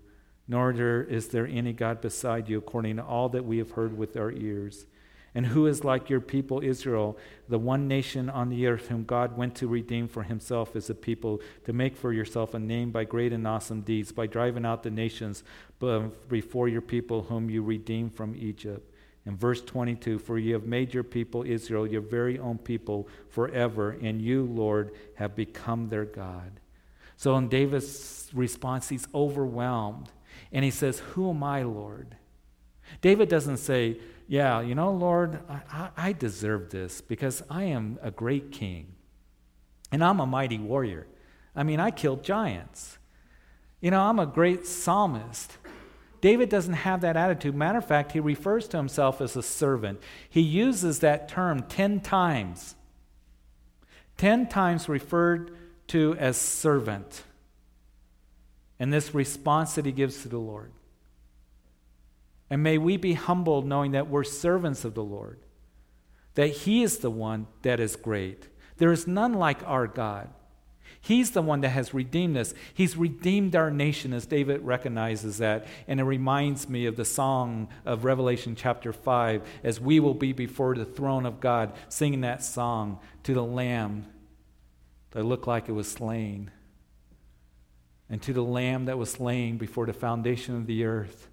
nor 0.49 0.73
is 0.73 1.29
there 1.29 1.47
any 1.47 1.73
God 1.73 2.01
beside 2.01 2.49
you, 2.49 2.59
according 2.59 2.97
to 2.97 3.05
all 3.05 3.29
that 3.31 3.45
we 3.45 3.59
have 3.59 3.71
heard 3.73 3.97
with 3.97 4.17
our 4.17 4.31
ears. 4.33 4.87
And 5.35 5.47
who 5.47 5.67
is 5.67 5.83
like 5.83 6.11
your 6.11 6.21
people 6.21 6.61
Israel, 6.63 7.17
the 7.49 7.59
one 7.59 7.89
nation 7.89 8.29
on 8.29 8.51
the 8.51 8.67
earth 8.67 8.89
whom 8.89 9.05
God 9.05 9.37
went 9.37 9.55
to 9.57 9.67
redeem 9.67 10.07
for 10.07 10.23
himself 10.23 10.77
as 10.77 10.91
a 10.91 10.95
people, 10.95 11.41
to 11.65 11.73
make 11.73 11.97
for 11.97 12.13
yourself 12.13 12.53
a 12.53 12.59
name 12.59 12.91
by 12.91 13.05
great 13.05 13.33
and 13.33 13.47
awesome 13.47 13.81
deeds, 13.81 14.13
by 14.13 14.27
driving 14.27 14.67
out 14.67 14.83
the 14.83 14.91
nations 14.91 15.43
before 16.29 16.69
your 16.69 16.83
people 16.83 17.23
whom 17.23 17.49
you 17.49 17.63
redeemed 17.63 18.15
from 18.15 18.37
Egypt. 18.37 18.93
In 19.25 19.37
verse 19.37 19.63
22, 19.63 20.19
for 20.19 20.39
you 20.39 20.53
have 20.53 20.67
made 20.67 20.93
your 20.93 21.05
people 21.05 21.45
Israel 21.47 21.87
your 21.87 22.01
very 22.01 22.39
own 22.39 22.59
people 22.59 23.09
forever, 23.29 23.97
and 24.03 24.21
you, 24.21 24.45
Lord, 24.45 24.93
have 25.15 25.35
become 25.35 25.89
their 25.89 26.05
God. 26.05 26.61
So 27.17 27.37
in 27.37 27.49
David's 27.49 28.31
response, 28.35 28.89
he's 28.89 29.07
overwhelmed. 29.15 30.11
And 30.51 30.65
he 30.65 30.73
says, 30.73 30.99
Who 30.99 31.31
am 31.31 31.43
I, 31.45 31.63
Lord? 31.63 32.17
David 33.01 33.29
doesn't 33.29 33.59
say, 33.59 33.99
Yeah, 34.33 34.63
you 34.63 34.75
know, 34.75 34.91
Lord, 34.91 35.41
I, 35.47 35.91
I 35.95 36.13
deserve 36.15 36.71
this 36.71 37.03
because 37.03 37.43
I 37.51 37.65
am 37.65 37.99
a 38.01 38.11
great 38.11 38.51
king 38.51 38.95
and 39.91 40.03
I'm 40.03 40.21
a 40.21 40.27
mighty 40.27 40.57
warrior. 40.57 41.07
I 41.55 41.65
mean, 41.65 41.79
I 41.79 41.91
killed 41.91 42.25
giants. 42.25 42.97
You 43.83 43.91
know, 43.91 44.01
I'm 44.01 44.19
a 44.19 44.25
great 44.25 44.67
psalmist. 44.67 45.59
David 46.23 46.49
doesn't 46.49 46.73
have 46.73 47.03
that 47.03 47.15
attitude. 47.15 47.55
Matter 47.55 47.77
of 47.77 47.87
fact, 47.87 48.13
he 48.13 48.21
refers 48.21 48.67
to 48.69 48.79
himself 48.79 49.21
as 49.21 49.37
a 49.37 49.43
servant. 49.43 50.01
He 50.31 50.41
uses 50.41 51.01
that 51.01 51.29
term 51.29 51.65
10 51.65 52.01
times. 52.01 52.75
10 54.17 54.49
times 54.49 54.89
referred 54.89 55.55
to 55.89 56.17
as 56.19 56.39
servant 56.39 57.25
and 58.79 58.91
this 58.91 59.15
response 59.15 59.75
that 59.75 59.85
he 59.85 59.93
gives 59.93 60.23
to 60.23 60.31
the 60.31 60.39
Lord. 60.39 60.73
And 62.53 62.63
may 62.63 62.77
we 62.77 62.99
be 62.99 63.15
humbled 63.15 63.65
knowing 63.65 63.93
that 63.93 64.11
we're 64.11 64.25
servants 64.25 64.85
of 64.85 64.93
the 64.93 65.03
Lord, 65.03 65.41
that 66.35 66.49
he 66.49 66.83
is 66.83 66.99
the 66.99 67.11
one 67.11 67.47
that 67.63 67.81
is 67.81 67.97
great. 67.97 68.47
There 68.77 68.93
is 68.93 69.07
none 69.07 69.33
like 69.33 69.67
our 69.67 69.87
God. 69.87 70.29
He's 71.01 71.31
the 71.31 71.41
one 71.41 71.63
that 71.63 71.71
has 71.71 71.95
redeemed 71.95 72.37
us. 72.37 72.53
He's 72.75 72.95
redeemed 72.95 73.57
our 73.57 73.71
nation, 73.71 74.13
as 74.13 74.27
David 74.27 74.61
recognizes 74.67 75.39
that. 75.39 75.67
And 75.89 75.99
it 75.99 76.05
reminds 76.05 76.69
me 76.69 76.85
of 76.85 76.97
the 76.97 77.07
song 77.07 77.69
of 77.87 78.05
Revelation 78.05 78.55
chapter 78.55 78.93
5, 78.93 79.49
as 79.65 79.81
we 79.81 79.99
will 79.99 80.13
be 80.13 80.35
before 80.35 80.75
the 80.75 80.85
throne 80.85 81.25
of 81.25 81.41
God, 81.41 81.73
singing 81.89 82.21
that 82.21 82.45
song 82.45 82.99
to 83.23 83.33
the 83.33 83.43
Lamb 83.43 84.05
that 85.13 85.25
looked 85.25 85.47
like 85.47 85.71
it 85.71 85.73
was 85.73 85.91
slain 85.91 86.51
and 88.11 88.21
to 88.21 88.35
the 88.35 88.45
Lamb 88.45 88.85
that 88.85 88.99
was 88.99 89.13
slain 89.13 89.57
before 89.57 89.87
the 89.87 89.95
foundation 89.95 90.55
of 90.55 90.67
the 90.67 90.85
earth, 90.85 91.29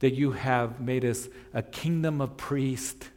that 0.00 0.14
you 0.14 0.32
have 0.32 0.80
made 0.80 1.04
us 1.04 1.28
a 1.54 1.62
kingdom 1.62 2.20
of 2.20 2.36
priests 2.36 3.08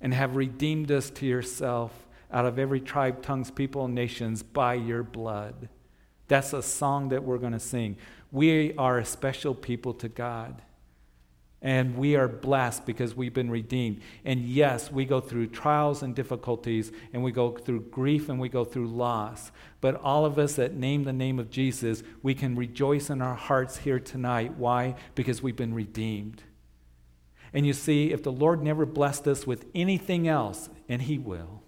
and 0.00 0.14
have 0.14 0.36
redeemed 0.36 0.92
us 0.92 1.10
to 1.10 1.26
yourself 1.26 2.06
out 2.30 2.44
of 2.44 2.58
every 2.58 2.80
tribe, 2.80 3.22
tongues, 3.22 3.50
people, 3.50 3.84
and 3.84 3.94
nations 3.94 4.42
by 4.42 4.74
your 4.74 5.02
blood. 5.02 5.68
That's 6.28 6.52
a 6.52 6.62
song 6.62 7.08
that 7.08 7.24
we're 7.24 7.38
going 7.38 7.54
to 7.54 7.60
sing. 7.60 7.96
We 8.30 8.76
are 8.76 8.98
a 8.98 9.04
special 9.04 9.54
people 9.54 9.94
to 9.94 10.08
God. 10.08 10.62
And 11.60 11.96
we 11.96 12.14
are 12.14 12.28
blessed 12.28 12.86
because 12.86 13.16
we've 13.16 13.34
been 13.34 13.50
redeemed. 13.50 14.00
And 14.24 14.40
yes, 14.40 14.92
we 14.92 15.04
go 15.04 15.20
through 15.20 15.48
trials 15.48 16.04
and 16.04 16.14
difficulties, 16.14 16.92
and 17.12 17.24
we 17.24 17.32
go 17.32 17.50
through 17.50 17.86
grief 17.90 18.28
and 18.28 18.38
we 18.38 18.48
go 18.48 18.64
through 18.64 18.86
loss. 18.88 19.50
But 19.80 19.96
all 19.96 20.24
of 20.24 20.38
us 20.38 20.54
that 20.54 20.74
name 20.74 21.02
the 21.02 21.12
name 21.12 21.40
of 21.40 21.50
Jesus, 21.50 22.04
we 22.22 22.34
can 22.34 22.54
rejoice 22.54 23.10
in 23.10 23.20
our 23.20 23.34
hearts 23.34 23.78
here 23.78 23.98
tonight. 23.98 24.54
Why? 24.56 24.94
Because 25.16 25.42
we've 25.42 25.56
been 25.56 25.74
redeemed. 25.74 26.44
And 27.52 27.66
you 27.66 27.72
see, 27.72 28.12
if 28.12 28.22
the 28.22 28.32
Lord 28.32 28.62
never 28.62 28.86
blessed 28.86 29.26
us 29.26 29.46
with 29.46 29.64
anything 29.74 30.28
else, 30.28 30.68
and 30.88 31.02
He 31.02 31.18
will, 31.18 31.62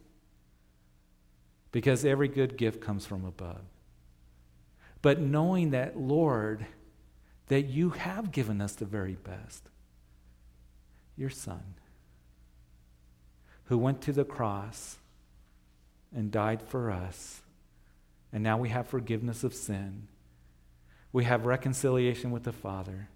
because 1.72 2.04
every 2.04 2.28
good 2.28 2.56
gift 2.56 2.80
comes 2.80 3.06
from 3.06 3.24
above. 3.24 3.62
But 5.02 5.20
knowing 5.20 5.70
that, 5.70 5.98
Lord, 5.98 6.66
that 7.48 7.62
you 7.62 7.90
have 7.90 8.30
given 8.30 8.60
us 8.60 8.74
the 8.74 8.84
very 8.84 9.14
best 9.14 9.69
your 11.20 11.30
son, 11.30 11.74
who 13.64 13.78
went 13.78 14.00
to 14.02 14.12
the 14.12 14.24
cross 14.24 14.96
and 16.14 16.32
died 16.32 16.62
for 16.62 16.90
us. 16.90 17.42
And 18.32 18.42
now 18.42 18.56
we 18.56 18.70
have 18.70 18.88
forgiveness 18.88 19.44
of 19.44 19.54
sin. 19.54 20.08
We 21.12 21.24
have 21.24 21.46
reconciliation 21.46 22.30
with 22.30 22.44
the 22.44 22.52
Father. 22.52 23.08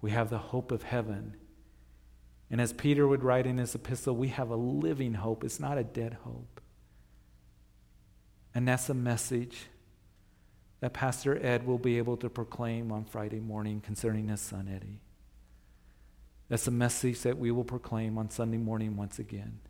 We 0.00 0.10
have 0.10 0.30
the 0.30 0.38
hope 0.38 0.72
of 0.72 0.82
heaven. 0.82 1.36
And 2.50 2.60
as 2.60 2.72
Peter 2.72 3.06
would 3.06 3.22
write 3.22 3.46
in 3.46 3.58
his 3.58 3.74
epistle, 3.74 4.16
we 4.16 4.28
have 4.28 4.50
a 4.50 4.56
living 4.56 5.14
hope. 5.14 5.44
It's 5.44 5.60
not 5.60 5.78
a 5.78 5.84
dead 5.84 6.18
hope. 6.24 6.60
And 8.54 8.68
that's 8.68 8.88
a 8.88 8.94
message 8.94 9.66
that 10.80 10.92
Pastor 10.92 11.38
Ed 11.44 11.66
will 11.66 11.78
be 11.78 11.98
able 11.98 12.16
to 12.18 12.28
proclaim 12.28 12.92
on 12.92 13.04
Friday 13.04 13.40
morning 13.40 13.80
concerning 13.80 14.28
his 14.28 14.40
son 14.40 14.68
Eddie. 14.68 15.00
That's 16.48 16.66
a 16.66 16.70
message 16.70 17.22
that 17.22 17.38
we 17.38 17.50
will 17.50 17.64
proclaim 17.64 18.18
on 18.18 18.30
Sunday 18.30 18.58
morning 18.58 18.96
once 18.96 19.18
again. 19.18 19.60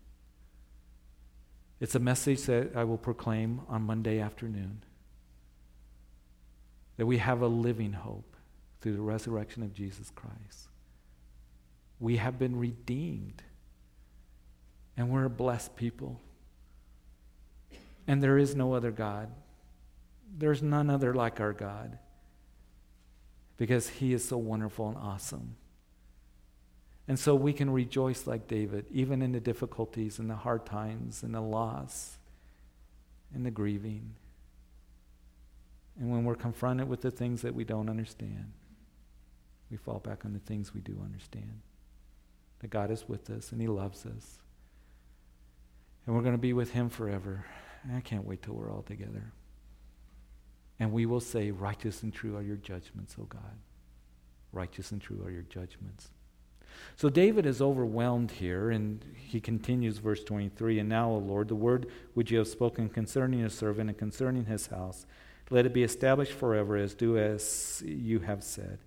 It's 1.80 1.94
a 1.94 2.00
message 2.00 2.42
that 2.42 2.72
I 2.74 2.84
will 2.84 2.98
proclaim 2.98 3.60
on 3.68 3.82
Monday 3.82 4.20
afternoon. 4.20 4.82
That 6.96 7.06
we 7.06 7.18
have 7.18 7.42
a 7.42 7.46
living 7.46 7.92
hope 7.92 8.36
through 8.80 8.94
the 8.94 9.02
resurrection 9.02 9.62
of 9.62 9.74
Jesus 9.74 10.10
Christ. 10.14 10.68
We 12.00 12.16
have 12.16 12.38
been 12.38 12.56
redeemed. 12.58 13.42
And 14.96 15.10
we're 15.10 15.24
a 15.24 15.30
blessed 15.30 15.76
people. 15.76 16.20
And 18.06 18.22
there 18.22 18.38
is 18.38 18.54
no 18.54 18.74
other 18.74 18.90
God. 18.90 19.30
There's 20.36 20.62
none 20.62 20.90
other 20.90 21.14
like 21.14 21.40
our 21.40 21.52
God. 21.52 21.98
Because 23.56 23.88
he 23.88 24.12
is 24.12 24.26
so 24.26 24.36
wonderful 24.36 24.88
and 24.88 24.96
awesome. 24.96 25.56
And 27.06 27.18
so 27.18 27.34
we 27.34 27.52
can 27.52 27.70
rejoice 27.70 28.26
like 28.26 28.48
David, 28.48 28.86
even 28.90 29.20
in 29.20 29.32
the 29.32 29.40
difficulties 29.40 30.18
and 30.18 30.30
the 30.30 30.36
hard 30.36 30.64
times 30.64 31.22
and 31.22 31.34
the 31.34 31.40
loss 31.40 32.18
and 33.34 33.44
the 33.44 33.50
grieving. 33.50 34.14
And 35.98 36.10
when 36.10 36.24
we're 36.24 36.34
confronted 36.34 36.88
with 36.88 37.02
the 37.02 37.10
things 37.10 37.42
that 37.42 37.54
we 37.54 37.64
don't 37.64 37.90
understand, 37.90 38.52
we 39.70 39.76
fall 39.76 39.98
back 39.98 40.24
on 40.24 40.32
the 40.32 40.38
things 40.38 40.72
we 40.72 40.80
do 40.80 40.98
understand. 41.04 41.60
That 42.60 42.70
God 42.70 42.90
is 42.90 43.08
with 43.08 43.28
us 43.28 43.52
and 43.52 43.60
He 43.60 43.68
loves 43.68 44.06
us. 44.06 44.38
And 46.06 46.14
we're 46.14 46.22
going 46.22 46.34
to 46.34 46.38
be 46.38 46.52
with 46.52 46.72
Him 46.72 46.88
forever. 46.88 47.44
I 47.94 48.00
can't 48.00 48.24
wait 48.24 48.42
till 48.42 48.54
we're 48.54 48.72
all 48.72 48.82
together. 48.82 49.32
And 50.80 50.92
we 50.92 51.06
will 51.06 51.20
say, 51.20 51.50
Righteous 51.50 52.02
and 52.02 52.12
true 52.12 52.36
are 52.36 52.42
your 52.42 52.56
judgments, 52.56 53.16
O 53.20 53.24
God. 53.24 53.58
Righteous 54.52 54.90
and 54.90 55.00
true 55.00 55.22
are 55.24 55.30
your 55.30 55.42
judgments. 55.42 56.10
So 56.96 57.08
David 57.08 57.46
is 57.46 57.60
overwhelmed 57.60 58.30
here, 58.30 58.70
and 58.70 59.04
he 59.16 59.40
continues, 59.40 59.98
verse 59.98 60.22
23 60.22 60.78
And 60.78 60.88
now, 60.88 61.10
O 61.10 61.18
Lord, 61.18 61.48
the 61.48 61.54
word 61.54 61.86
which 62.14 62.30
you 62.30 62.38
have 62.38 62.48
spoken 62.48 62.88
concerning 62.88 63.40
your 63.40 63.48
servant 63.48 63.90
and 63.90 63.98
concerning 63.98 64.46
his 64.46 64.68
house, 64.68 65.06
let 65.50 65.66
it 65.66 65.74
be 65.74 65.82
established 65.82 66.32
forever, 66.32 66.76
as 66.76 66.94
do 66.94 67.18
as 67.18 67.82
you 67.84 68.20
have 68.20 68.42
said. 68.42 68.78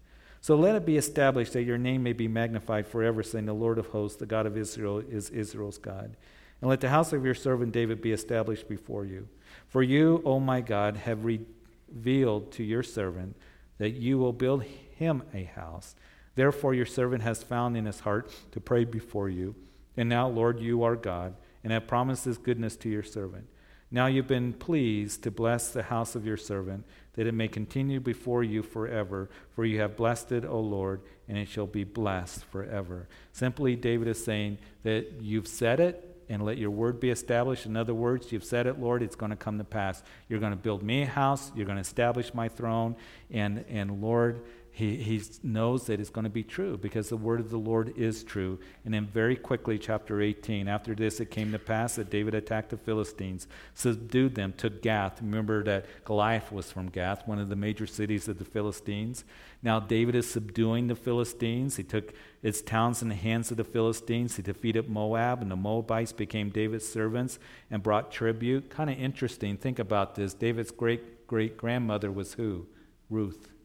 So 0.41 0.56
let 0.56 0.76
it 0.76 0.86
be 0.86 0.97
established 0.97 1.54
that 1.54 1.63
your 1.63 1.78
name 1.78 2.04
may 2.04 2.13
be 2.13 2.28
magnified 2.28 2.88
forever, 2.88 3.23
saying, 3.23 3.45
The 3.45 3.54
Lord 3.54 3.78
of 3.78 3.88
hosts, 3.88 4.17
the 4.17 4.26
God 4.26 4.45
of 4.45 4.58
Israel, 4.58 5.00
is 5.00 5.30
Israel's 5.30 5.78
God. 5.78 6.15
And 6.62 6.69
let 6.69 6.82
the 6.82 6.89
house 6.89 7.13
of 7.13 7.26
your 7.26 7.36
servant 7.36 7.71
David 7.71 8.02
be 8.02 8.12
established 8.12 8.67
before 8.67 9.06
you. 9.06 9.28
For 9.67 9.84
you, 9.84 10.21
O 10.26 10.39
my 10.39 10.62
God, 10.62 10.97
have 10.97 11.26
revealed 11.26 12.52
to 12.54 12.63
your 12.63 12.84
servant 12.84 13.36
that 13.78 13.91
you 13.91 14.17
will 14.17 14.34
build 14.34 14.63
him 14.63 15.23
a 15.34 15.43
house 15.43 15.95
Therefore, 16.38 16.76
your 16.76 16.86
servant 16.86 17.23
has 17.23 17.41
found 17.41 17.76
in 17.76 17.88
his 17.88 18.02
heart 18.02 18.32
to 18.52 18.60
pray 18.60 18.86
before 18.86 19.28
you. 19.28 19.56
And 19.97 20.08
now, 20.08 20.28
Lord, 20.28 20.60
you 20.60 20.84
are 20.84 20.95
God, 20.95 21.34
and 21.63 21.73
have 21.73 21.88
promised 21.88 22.26
this 22.26 22.38
goodness 22.38 22.76
to 22.78 22.89
your 22.89 23.02
servant. 23.02 23.47
Now 23.89 24.06
you've 24.06 24.28
been 24.28 24.54
pleased 24.54 25.23
to 25.23 25.32
bless 25.32 25.69
the 25.71 25.82
house 25.82 26.13
of 26.13 26.28
your 26.28 26.38
servant, 26.38 26.86
that 27.13 27.26
it 27.26 27.34
may 27.34 27.47
continue 27.47 28.00
before 28.00 28.43
you 28.43 28.62
forever. 28.62 29.32
For 29.56 29.65
you 29.65 29.80
have 29.80 29.97
blessed 29.97 30.32
it, 30.32 30.45
O 30.45 30.60
Lord, 30.60 31.02
and 31.28 31.39
it 31.39 31.47
shall 31.47 31.65
be 31.65 31.84
blessed 31.84 32.45
forever. 32.45 33.08
Simply, 33.32 33.76
David 33.76 34.08
is 34.08 34.23
saying 34.23 34.60
that 34.84 35.19
you've 35.19 35.47
said 35.47 35.80
it, 35.80 36.04
and 36.30 36.43
let 36.43 36.58
your 36.58 36.69
word 36.69 37.00
be 37.00 37.10
established. 37.10 37.65
In 37.65 37.78
other 37.78 37.93
words, 37.93 38.32
you've 38.32 38.43
said 38.43 38.67
it, 38.67 38.80
Lord, 38.80 39.02
it's 39.02 39.15
going 39.15 39.30
to 39.30 39.38
come 39.38 39.58
to 39.58 39.63
pass. 39.63 40.04
You're 40.28 40.41
going 40.41 40.52
to 40.52 40.58
build 40.58 40.84
me 40.84 41.04
a 41.04 41.08
house, 41.08 41.52
you're 41.56 41.65
going 41.65 41.78
to 41.78 41.82
establish 41.82 42.34
my 42.34 42.50
throne, 42.50 42.95
and, 43.32 43.65
and 43.69 44.02
Lord, 44.02 44.43
he, 44.77 44.97
he 44.97 45.23
knows 45.41 45.87
that 45.87 45.99
it's 45.99 46.11
going 46.11 46.25
to 46.25 46.29
be 46.29 46.43
true 46.43 46.77
because 46.77 47.09
the 47.09 47.17
word 47.17 47.39
of 47.39 47.49
the 47.49 47.57
Lord 47.57 47.97
is 47.97 48.23
true. 48.23 48.59
And 48.85 48.93
then, 48.93 49.07
very 49.07 49.35
quickly, 49.35 49.79
chapter 49.79 50.21
18, 50.21 50.67
after 50.67 50.93
this, 50.93 51.19
it 51.19 51.31
came 51.31 51.51
to 51.51 51.57
pass 51.57 51.95
that 51.95 52.11
David 52.11 52.35
attacked 52.35 52.69
the 52.69 52.77
Philistines, 52.77 53.47
subdued 53.73 54.35
them, 54.35 54.53
took 54.55 54.83
Gath. 54.83 55.19
Remember 55.19 55.63
that 55.63 55.87
Goliath 56.05 56.51
was 56.51 56.71
from 56.71 56.89
Gath, 56.89 57.27
one 57.27 57.39
of 57.39 57.49
the 57.49 57.55
major 57.55 57.87
cities 57.87 58.27
of 58.27 58.37
the 58.37 58.45
Philistines. 58.45 59.23
Now, 59.63 59.79
David 59.79 60.13
is 60.13 60.29
subduing 60.29 60.85
the 60.85 60.95
Philistines. 60.95 61.77
He 61.77 61.83
took 61.83 62.13
its 62.43 62.61
towns 62.61 63.01
in 63.01 63.09
the 63.09 63.15
hands 63.15 63.49
of 63.49 63.57
the 63.57 63.63
Philistines. 63.63 64.35
He 64.35 64.43
defeated 64.43 64.87
Moab, 64.87 65.41
and 65.41 65.49
the 65.49 65.55
Moabites 65.55 66.13
became 66.13 66.51
David's 66.51 66.87
servants 66.87 67.39
and 67.71 67.81
brought 67.81 68.11
tribute. 68.11 68.69
Kind 68.69 68.91
of 68.91 68.99
interesting. 68.99 69.57
Think 69.57 69.79
about 69.79 70.13
this. 70.13 70.35
David's 70.35 70.69
great 70.69 71.25
great 71.25 71.57
grandmother 71.57 72.11
was 72.11 72.35
who? 72.35 72.67
Ruth. 73.09 73.57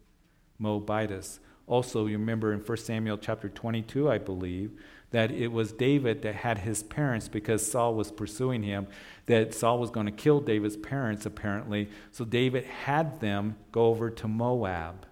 Moabitess. 0.63 1.41
Also, 1.67 2.07
you 2.07 2.19
remember 2.19 2.53
in 2.53 2.61
1 2.61 2.77
Samuel 2.79 3.19
chapter 3.19 3.49
22, 3.49 4.11
I 4.11 4.19
believe, 4.19 4.73
that 5.11 5.31
it 5.31 5.49
was 5.49 5.73
David 5.73 6.23
that 6.23 6.37
had 6.37 6.59
his 6.59 6.83
parents 6.83 7.29
because 7.29 7.65
Saul 7.65 7.95
was 7.95 8.11
pursuing 8.11 8.63
him, 8.63 8.87
that 9.27 9.55
Saul 9.55 9.79
was 9.79 9.91
going 9.91 10.07
to 10.07 10.13
kill 10.13 10.41
David's 10.41 10.77
parents, 10.77 11.27
apparently. 11.27 11.91
So 12.11 12.25
David 12.25 12.65
had 12.65 13.21
them 13.21 13.57
go 13.71 13.87
over 13.87 14.11
to 14.11 14.29
Moab 14.29 15.07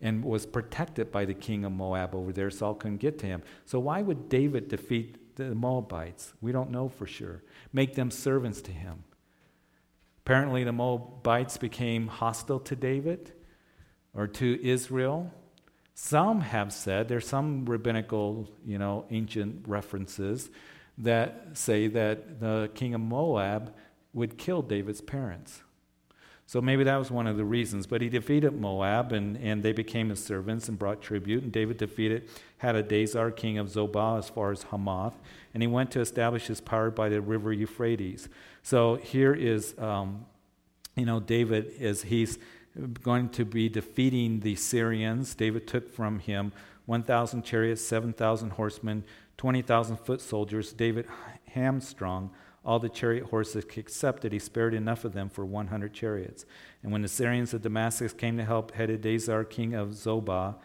and 0.00 0.24
was 0.24 0.44
protected 0.44 1.10
by 1.10 1.24
the 1.24 1.34
king 1.34 1.64
of 1.64 1.72
Moab 1.72 2.14
over 2.14 2.32
there. 2.32 2.50
Saul 2.50 2.74
couldn't 2.74 2.98
get 2.98 3.18
to 3.20 3.26
him. 3.26 3.42
So 3.64 3.78
why 3.78 4.02
would 4.02 4.28
David 4.28 4.68
defeat 4.68 5.36
the 5.36 5.54
Moabites? 5.54 6.34
We 6.40 6.52
don't 6.52 6.70
know 6.70 6.88
for 6.88 7.06
sure. 7.06 7.42
Make 7.72 7.94
them 7.94 8.10
servants 8.10 8.60
to 8.62 8.72
him. 8.72 9.04
Apparently, 10.18 10.64
the 10.64 10.72
Moabites 10.72 11.56
became 11.56 12.08
hostile 12.08 12.60
to 12.60 12.76
David 12.76 13.32
or 14.16 14.26
to 14.26 14.58
Israel. 14.66 15.30
Some 15.94 16.40
have 16.40 16.72
said, 16.72 17.08
there's 17.08 17.26
some 17.26 17.64
rabbinical, 17.64 18.50
you 18.64 18.78
know, 18.78 19.04
ancient 19.10 19.64
references 19.66 20.50
that 20.98 21.48
say 21.52 21.86
that 21.88 22.40
the 22.40 22.70
king 22.74 22.94
of 22.94 23.00
Moab 23.00 23.74
would 24.12 24.38
kill 24.38 24.62
David's 24.62 25.00
parents. 25.00 25.62
So 26.48 26.60
maybe 26.60 26.84
that 26.84 26.96
was 26.96 27.10
one 27.10 27.26
of 27.26 27.36
the 27.36 27.44
reasons. 27.44 27.86
But 27.86 28.00
he 28.00 28.08
defeated 28.08 28.58
Moab, 28.58 29.12
and, 29.12 29.36
and 29.38 29.62
they 29.62 29.72
became 29.72 30.10
his 30.10 30.22
servants 30.22 30.68
and 30.68 30.78
brought 30.78 31.02
tribute. 31.02 31.42
And 31.42 31.52
David 31.52 31.76
defeated 31.76 32.28
Hadadezer, 32.62 33.34
king 33.34 33.58
of 33.58 33.68
Zobah, 33.68 34.18
as 34.18 34.30
far 34.30 34.52
as 34.52 34.62
Hamath. 34.64 35.14
And 35.52 35.62
he 35.62 35.66
went 35.66 35.90
to 35.92 36.00
establish 36.00 36.46
his 36.46 36.60
power 36.60 36.90
by 36.90 37.08
the 37.08 37.20
river 37.20 37.52
Euphrates. 37.52 38.28
So 38.62 38.94
here 38.94 39.34
is, 39.34 39.76
um, 39.78 40.24
you 40.94 41.04
know, 41.04 41.18
David 41.18 41.72
is 41.78 42.02
he's 42.02 42.38
going 43.02 43.28
to 43.30 43.44
be 43.44 43.68
defeating 43.68 44.40
the 44.40 44.54
Syrians. 44.54 45.34
David 45.34 45.66
took 45.66 45.92
from 45.92 46.18
him 46.18 46.52
1,000 46.86 47.42
chariots, 47.42 47.82
7,000 47.82 48.50
horsemen, 48.50 49.04
20,000 49.36 49.96
foot 49.96 50.20
soldiers. 50.20 50.72
David 50.72 51.06
hamstrung 51.48 52.30
all 52.64 52.78
the 52.78 52.88
chariot 52.88 53.26
horses 53.26 53.64
except 53.76 54.22
that 54.22 54.32
he 54.32 54.38
spared 54.38 54.74
enough 54.74 55.04
of 55.04 55.12
them 55.12 55.28
for 55.28 55.44
100 55.44 55.94
chariots. 55.94 56.44
And 56.82 56.90
when 56.90 57.02
the 57.02 57.08
Syrians 57.08 57.54
of 57.54 57.62
Damascus 57.62 58.12
came 58.12 58.36
to 58.36 58.44
help 58.44 58.72
Hadadezer, 58.72 59.48
king 59.48 59.74
of 59.74 59.90
Zobah, 59.90 60.56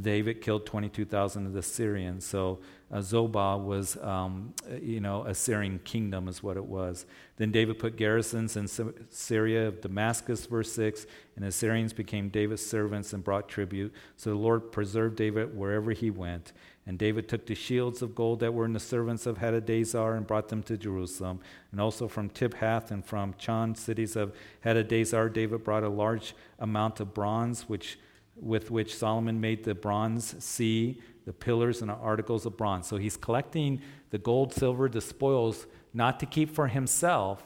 David 0.00 0.40
killed 0.40 0.66
22,000 0.66 1.46
of 1.46 1.52
the 1.52 1.62
Syrians. 1.62 2.24
So 2.24 2.60
uh, 2.90 2.98
Zobah 2.98 3.62
was, 3.62 3.96
um, 3.98 4.54
you 4.80 5.00
know, 5.00 5.24
a 5.24 5.34
Syrian 5.34 5.80
kingdom, 5.84 6.28
is 6.28 6.42
what 6.42 6.56
it 6.56 6.64
was. 6.64 7.06
Then 7.36 7.50
David 7.50 7.78
put 7.78 7.96
garrisons 7.96 8.56
in 8.56 8.68
Syria 9.10 9.68
of 9.68 9.80
Damascus, 9.80 10.46
verse 10.46 10.72
6, 10.72 11.06
and 11.36 11.44
the 11.44 11.52
Syrians 11.52 11.92
became 11.92 12.28
David's 12.28 12.64
servants 12.64 13.12
and 13.12 13.24
brought 13.24 13.48
tribute. 13.48 13.92
So 14.16 14.30
the 14.30 14.36
Lord 14.36 14.72
preserved 14.72 15.16
David 15.16 15.56
wherever 15.56 15.92
he 15.92 16.10
went. 16.10 16.52
And 16.86 16.98
David 16.98 17.28
took 17.28 17.46
the 17.46 17.54
shields 17.54 18.02
of 18.02 18.14
gold 18.14 18.40
that 18.40 18.52
were 18.52 18.64
in 18.64 18.72
the 18.72 18.80
servants 18.80 19.24
of 19.26 19.38
Hadadezer 19.38 20.16
and 20.16 20.26
brought 20.26 20.48
them 20.48 20.62
to 20.64 20.76
Jerusalem. 20.76 21.40
And 21.70 21.80
also 21.80 22.08
from 22.08 22.28
Tibhath 22.28 22.90
and 22.90 23.04
from 23.04 23.34
Chun, 23.38 23.74
cities 23.74 24.16
of 24.16 24.34
Hadadezer, 24.64 25.32
David 25.32 25.62
brought 25.62 25.84
a 25.84 25.88
large 25.88 26.34
amount 26.58 26.98
of 26.98 27.14
bronze, 27.14 27.68
which 27.68 27.98
with 28.36 28.70
which 28.70 28.96
Solomon 28.96 29.40
made 29.40 29.64
the 29.64 29.74
bronze 29.74 30.42
sea, 30.42 31.00
the 31.24 31.32
pillars, 31.32 31.80
and 31.80 31.90
the 31.90 31.94
articles 31.94 32.46
of 32.46 32.56
bronze. 32.56 32.86
So 32.86 32.96
he's 32.96 33.16
collecting 33.16 33.80
the 34.10 34.18
gold, 34.18 34.52
silver, 34.52 34.88
the 34.88 35.00
spoils, 35.00 35.66
not 35.94 36.20
to 36.20 36.26
keep 36.26 36.54
for 36.54 36.68
himself, 36.68 37.42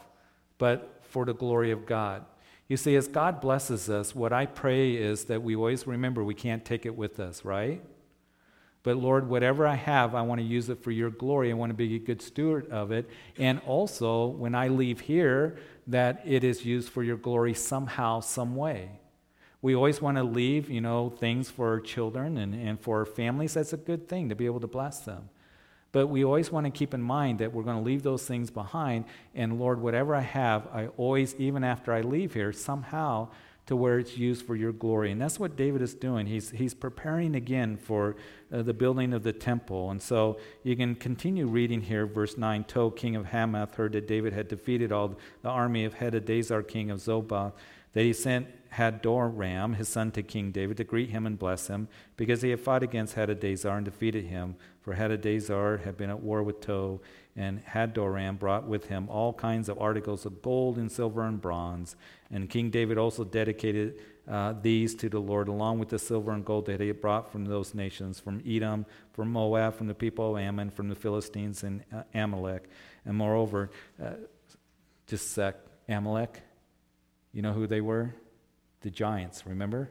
but 0.58 1.00
for 1.02 1.24
the 1.24 1.34
glory 1.34 1.70
of 1.70 1.86
God. 1.86 2.24
You 2.68 2.76
see, 2.76 2.96
as 2.96 3.06
God 3.06 3.40
blesses 3.40 3.88
us, 3.88 4.14
what 4.14 4.32
I 4.32 4.46
pray 4.46 4.94
is 4.96 5.24
that 5.24 5.42
we 5.42 5.54
always 5.54 5.86
remember 5.86 6.24
we 6.24 6.34
can't 6.34 6.64
take 6.64 6.84
it 6.84 6.96
with 6.96 7.20
us, 7.20 7.44
right? 7.44 7.82
But 8.82 8.96
Lord, 8.96 9.28
whatever 9.28 9.66
I 9.66 9.74
have, 9.74 10.14
I 10.14 10.22
want 10.22 10.40
to 10.40 10.46
use 10.46 10.68
it 10.68 10.82
for 10.82 10.92
your 10.92 11.10
glory. 11.10 11.50
I 11.50 11.54
want 11.54 11.70
to 11.70 11.74
be 11.74 11.96
a 11.96 11.98
good 11.98 12.22
steward 12.22 12.70
of 12.70 12.92
it. 12.92 13.10
And 13.36 13.60
also, 13.66 14.26
when 14.26 14.54
I 14.54 14.68
leave 14.68 15.00
here, 15.00 15.58
that 15.88 16.22
it 16.24 16.44
is 16.44 16.64
used 16.64 16.88
for 16.90 17.02
your 17.02 17.16
glory 17.16 17.52
somehow, 17.54 18.20
some 18.20 18.54
way. 18.54 18.90
We 19.62 19.74
always 19.74 20.00
want 20.00 20.16
to 20.18 20.22
leave, 20.22 20.70
you 20.70 20.80
know, 20.80 21.10
things 21.10 21.50
for 21.50 21.70
our 21.70 21.80
children 21.80 22.36
and, 22.36 22.54
and 22.54 22.80
for 22.80 22.98
our 22.98 23.06
families. 23.06 23.54
That's 23.54 23.72
a 23.72 23.78
good 23.78 24.08
thing 24.08 24.28
to 24.28 24.34
be 24.34 24.46
able 24.46 24.60
to 24.60 24.66
bless 24.66 25.00
them. 25.00 25.28
But 25.92 26.08
we 26.08 26.24
always 26.24 26.52
want 26.52 26.66
to 26.66 26.70
keep 26.70 26.92
in 26.92 27.02
mind 27.02 27.38
that 27.38 27.52
we're 27.54 27.62
going 27.62 27.78
to 27.78 27.82
leave 27.82 28.02
those 28.02 28.26
things 28.26 28.50
behind. 28.50 29.06
And 29.34 29.58
Lord, 29.58 29.80
whatever 29.80 30.14
I 30.14 30.20
have, 30.20 30.66
I 30.72 30.88
always, 30.98 31.34
even 31.36 31.64
after 31.64 31.92
I 31.92 32.02
leave 32.02 32.34
here, 32.34 32.52
somehow 32.52 33.28
to 33.66 33.74
where 33.74 33.98
it's 33.98 34.16
used 34.16 34.46
for 34.46 34.54
your 34.54 34.72
glory. 34.72 35.10
And 35.10 35.20
that's 35.20 35.40
what 35.40 35.56
David 35.56 35.82
is 35.82 35.94
doing. 35.94 36.26
He's, 36.26 36.50
he's 36.50 36.74
preparing 36.74 37.34
again 37.34 37.76
for 37.76 38.16
uh, 38.52 38.62
the 38.62 38.72
building 38.72 39.12
of 39.12 39.24
the 39.24 39.32
temple. 39.32 39.90
And 39.90 40.00
so 40.00 40.38
you 40.62 40.76
can 40.76 40.94
continue 40.94 41.46
reading 41.46 41.80
here, 41.80 42.06
verse 42.06 42.38
9. 42.38 42.64
Tou, 42.64 42.92
king 42.92 43.16
of 43.16 43.26
Hamath, 43.26 43.74
heard 43.74 43.92
that 43.92 44.06
David 44.06 44.32
had 44.32 44.48
defeated 44.48 44.92
all 44.92 45.16
the 45.42 45.48
army 45.48 45.84
of 45.84 45.96
Hadadezer, 45.96 46.66
king 46.66 46.90
of 46.90 47.00
Zobah, 47.00 47.52
that 47.92 48.02
he 48.02 48.12
sent 48.12 48.46
Hadoram, 48.76 49.76
his 49.76 49.88
son, 49.88 50.10
to 50.12 50.22
King 50.22 50.50
David 50.50 50.76
to 50.76 50.84
greet 50.84 51.10
him 51.10 51.26
and 51.26 51.38
bless 51.38 51.68
him, 51.68 51.88
because 52.16 52.42
he 52.42 52.50
had 52.50 52.60
fought 52.60 52.82
against 52.82 53.16
Hadadezer 53.16 53.74
and 53.74 53.84
defeated 53.84 54.26
him. 54.26 54.56
For 54.82 54.94
Hadadezer 54.94 55.82
had 55.82 55.96
been 55.96 56.10
at 56.10 56.20
war 56.20 56.42
with 56.42 56.60
Tou, 56.60 57.00
and 57.34 57.64
Hadoram 57.64 58.38
brought 58.38 58.66
with 58.66 58.86
him 58.86 59.08
all 59.08 59.32
kinds 59.32 59.68
of 59.68 59.80
articles 59.80 60.26
of 60.26 60.42
gold 60.42 60.76
and 60.76 60.92
silver 60.92 61.22
and 61.24 61.40
bronze. 61.40 61.96
And 62.30 62.50
King 62.50 62.70
David 62.70 62.98
also 62.98 63.24
dedicated 63.24 63.98
uh, 64.28 64.54
these 64.60 64.94
to 64.96 65.08
the 65.08 65.20
Lord, 65.20 65.48
along 65.48 65.78
with 65.78 65.88
the 65.88 65.98
silver 65.98 66.32
and 66.32 66.44
gold 66.44 66.66
that 66.66 66.80
he 66.80 66.88
had 66.88 67.00
brought 67.00 67.32
from 67.32 67.46
those 67.46 67.74
nations, 67.74 68.20
from 68.20 68.42
Edom, 68.46 68.84
from 69.12 69.30
Moab, 69.32 69.74
from 69.74 69.86
the 69.86 69.94
people 69.94 70.36
of 70.36 70.42
Ammon, 70.42 70.70
from 70.70 70.88
the 70.88 70.96
Philistines 70.96 71.62
and 71.62 71.82
uh, 71.94 72.02
Amalek. 72.12 72.68
And 73.04 73.16
moreover, 73.16 73.70
uh, 74.02 74.10
just 75.06 75.30
sec, 75.30 75.56
Amalek, 75.88 76.42
you 77.32 77.40
know 77.40 77.52
who 77.52 77.66
they 77.66 77.80
were? 77.80 78.14
The 78.86 78.92
giants, 78.92 79.44
remember? 79.44 79.90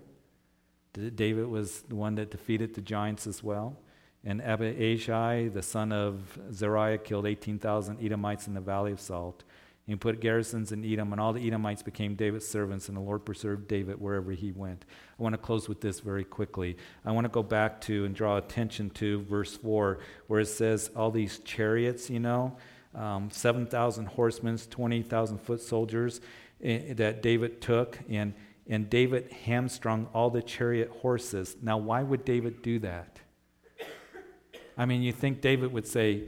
David 0.93 1.47
was 1.47 1.81
the 1.81 1.95
one 1.95 2.15
that 2.15 2.31
defeated 2.31 2.75
the 2.75 2.81
giants 2.81 3.27
as 3.27 3.43
well. 3.43 3.77
And 4.23 4.41
Abishai, 4.41 5.49
the 5.49 5.61
son 5.61 5.91
of 5.91 6.39
Zeruiah, 6.53 6.99
killed 6.99 7.25
18,000 7.25 8.01
Edomites 8.01 8.47
in 8.47 8.53
the 8.53 8.61
valley 8.61 8.93
of 8.93 9.01
Salt. 9.01 9.43
He 9.85 9.97
put 9.97 10.21
garrisons 10.21 10.71
in 10.71 10.85
Edom, 10.85 11.11
and 11.11 11.19
all 11.19 11.33
the 11.33 11.45
Edomites 11.45 11.83
became 11.83 12.15
David's 12.15 12.47
servants, 12.47 12.87
and 12.87 12.95
the 12.95 13.01
Lord 13.01 13.25
preserved 13.25 13.67
David 13.67 13.99
wherever 13.99 14.31
he 14.31 14.53
went. 14.53 14.85
I 15.19 15.23
want 15.23 15.33
to 15.33 15.39
close 15.39 15.67
with 15.67 15.81
this 15.81 15.99
very 15.99 16.23
quickly. 16.23 16.77
I 17.03 17.11
want 17.11 17.25
to 17.25 17.29
go 17.29 17.43
back 17.43 17.81
to 17.81 18.05
and 18.05 18.15
draw 18.15 18.37
attention 18.37 18.91
to 18.91 19.23
verse 19.23 19.57
4, 19.57 19.99
where 20.27 20.39
it 20.39 20.45
says, 20.45 20.89
All 20.95 21.11
these 21.11 21.39
chariots, 21.39 22.09
you 22.09 22.21
know, 22.21 22.55
um, 22.93 23.29
7,000 23.29 24.05
horsemen, 24.05 24.57
20,000 24.57 25.39
foot 25.39 25.59
soldiers 25.59 26.21
eh, 26.63 26.93
that 26.93 27.21
David 27.21 27.59
took, 27.59 27.99
and, 28.09 28.33
and 28.67 28.89
David 28.89 29.31
hamstrung 29.31 30.07
all 30.13 30.29
the 30.29 30.41
chariot 30.41 30.89
horses. 31.01 31.55
Now, 31.61 31.77
why 31.77 32.01
would 32.03 32.25
David 32.25 32.61
do 32.61 32.79
that? 32.79 33.19
I 34.77 34.85
mean, 34.85 35.01
you 35.01 35.11
think 35.11 35.41
David 35.41 35.71
would 35.71 35.87
say, 35.87 36.23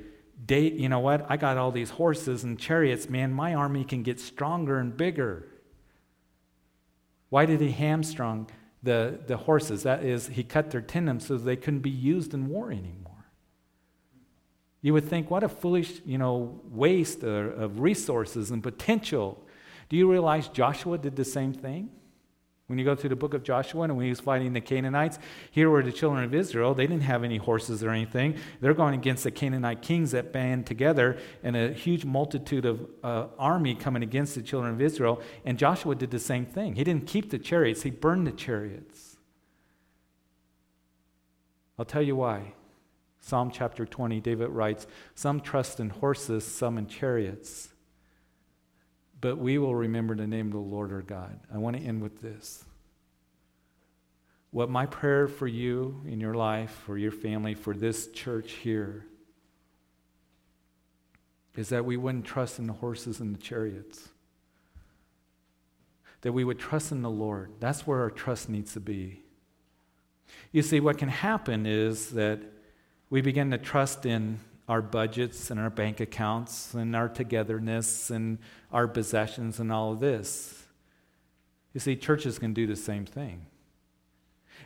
Date, 0.46 0.74
you 0.74 0.88
know 0.88 1.00
what? 1.00 1.26
I 1.30 1.38
got 1.38 1.58
all 1.58 1.72
these 1.72 1.90
horses 1.90 2.44
and 2.44 2.60
chariots, 2.60 3.10
man. 3.10 3.34
My 3.34 3.56
army 3.56 3.84
can 3.84 4.04
get 4.04 4.20
stronger 4.20 4.78
and 4.78 4.96
bigger. 4.96 5.48
Why 7.30 7.46
did 7.46 7.60
he 7.60 7.72
hamstrung 7.72 8.48
the, 8.84 9.20
the 9.26 9.36
horses? 9.36 9.84
That 9.84 10.04
is, 10.04 10.28
he 10.28 10.44
cut 10.44 10.70
their 10.70 10.82
tendons 10.82 11.26
so 11.26 11.38
they 11.38 11.56
couldn't 11.56 11.80
be 11.80 11.90
used 11.90 12.36
in 12.36 12.48
war 12.48 12.72
anymore. 12.72 13.26
You 14.82 14.94
would 14.94 15.10
think, 15.10 15.32
what 15.32 15.44
a 15.44 15.50
foolish, 15.50 16.02
you 16.06 16.20
know, 16.20 16.62
waste 16.70 17.24
of, 17.24 17.60
of 17.60 17.80
resources 17.80 18.52
and 18.52 18.62
potential. 18.62 19.44
Do 19.90 19.98
you 19.98 20.10
realize 20.10 20.48
Joshua 20.48 21.00
did 21.00 21.16
the 21.16 21.26
same 21.26 21.52
thing? 21.52 21.90
When 22.68 22.78
you 22.78 22.84
go 22.84 22.96
through 22.96 23.12
the 23.12 23.16
book 23.16 23.34
of 23.34 23.44
Joshua 23.44 23.84
and 23.84 23.96
when 23.96 24.04
he 24.04 24.10
was 24.10 24.20
fighting 24.20 24.52
the 24.52 24.60
Canaanites, 24.60 25.20
here 25.52 25.70
were 25.70 25.82
the 25.82 25.92
children 25.92 26.26
of 26.26 26.34
Israel. 26.34 26.74
They 26.74 26.86
didn't 26.86 27.04
have 27.04 27.24
any 27.24 27.38
horses 27.38 27.82
or 27.82 27.92
anything. 27.92 28.36
They're 28.60 28.74
going 28.74 28.94
against 28.94 29.24
the 29.24 29.32
Canaanite 29.32 29.82
kings 29.82 30.12
that 30.12 30.34
band 30.34 30.66
together 30.66 31.18
and 31.44 31.56
a 31.56 31.72
huge 31.72 32.04
multitude 32.04 32.66
of 32.66 32.86
uh, 33.04 33.28
army 33.40 33.74
coming 33.74 34.04
against 34.04 34.36
the 34.36 34.42
children 34.42 34.74
of 34.74 34.82
Israel. 34.82 35.22
And 35.46 35.58
Joshua 35.58 35.96
did 35.96 36.12
the 36.12 36.20
same 36.20 36.46
thing. 36.46 36.76
He 36.76 36.84
didn't 36.84 37.08
keep 37.08 37.30
the 37.30 37.40
chariots, 37.40 37.84
he 37.84 37.90
burned 37.90 38.28
the 38.28 38.34
chariots. 38.34 39.16
I'll 41.80 41.86
tell 41.86 42.02
you 42.02 42.18
why. 42.18 42.54
Psalm 43.22 43.50
chapter 43.50 43.86
20, 43.86 44.20
David 44.20 44.50
writes, 44.50 44.88
Some 45.16 45.40
trust 45.40 45.80
in 45.80 45.90
horses, 45.90 46.46
some 46.46 46.78
in 46.78 46.88
chariots 46.88 47.70
but 49.20 49.38
we 49.38 49.58
will 49.58 49.76
remember 49.76 50.16
the 50.16 50.28
name 50.28 50.48
of 50.48 50.54
the 50.54 50.60
Lord 50.60 50.92
our 50.92 51.02
God. 51.02 51.40
I 51.54 51.58
want 51.58 51.76
to 51.78 51.84
end 51.84 52.02
with 52.02 52.22
this. 52.22 52.64
What 54.52 54.70
my 54.70 54.86
prayer 54.86 55.28
for 55.28 55.48
you 55.48 56.02
in 56.06 56.20
your 56.20 56.34
life, 56.34 56.72
for 56.86 56.98
your 56.98 57.12
family, 57.12 57.54
for 57.54 57.74
this 57.74 58.08
church 58.08 58.54
here, 58.54 59.06
is 61.56 61.70
that 61.70 61.86
we 61.86 61.98
wouldn't 61.98 62.26
trust 62.26 62.60
in 62.60 62.68
the 62.68 62.74
horses 62.74 63.20
and 63.20 63.36
the 63.36 63.40
chariots. 63.42 64.10
That 66.22 66.32
we 66.32 66.44
would 66.44 66.60
trust 66.60 66.92
in 66.92 67.02
the 67.02 67.10
Lord. 67.10 67.52
That's 67.60 67.86
where 67.86 68.02
our 68.02 68.12
trust 68.12 68.50
needs 68.50 68.74
to 68.74 68.80
be. 68.80 69.24
You 70.52 70.62
see, 70.62 70.80
what 70.80 70.98
can 70.98 71.10
happen 71.10 71.66
is 71.66 72.12
that 72.12 72.40
we 73.10 73.22
begin 73.22 73.52
to 73.52 73.58
trust 73.58 74.06
in 74.06 74.40
our 74.68 74.82
budgets 74.82 75.50
and 75.50 75.60
our 75.60 75.70
bank 75.70 76.00
accounts 76.00 76.74
and 76.74 76.96
our 76.96 77.08
togetherness 77.08 78.10
and 78.10 78.38
our 78.72 78.88
possessions 78.88 79.60
and 79.60 79.72
all 79.72 79.94
of 79.94 80.00
this. 80.00 80.66
You 81.74 81.80
see, 81.80 81.96
churches 81.96 82.40
can 82.40 82.54
do 82.54 82.68
the 82.68 82.76
same 82.76 83.06
thing. 83.06 83.46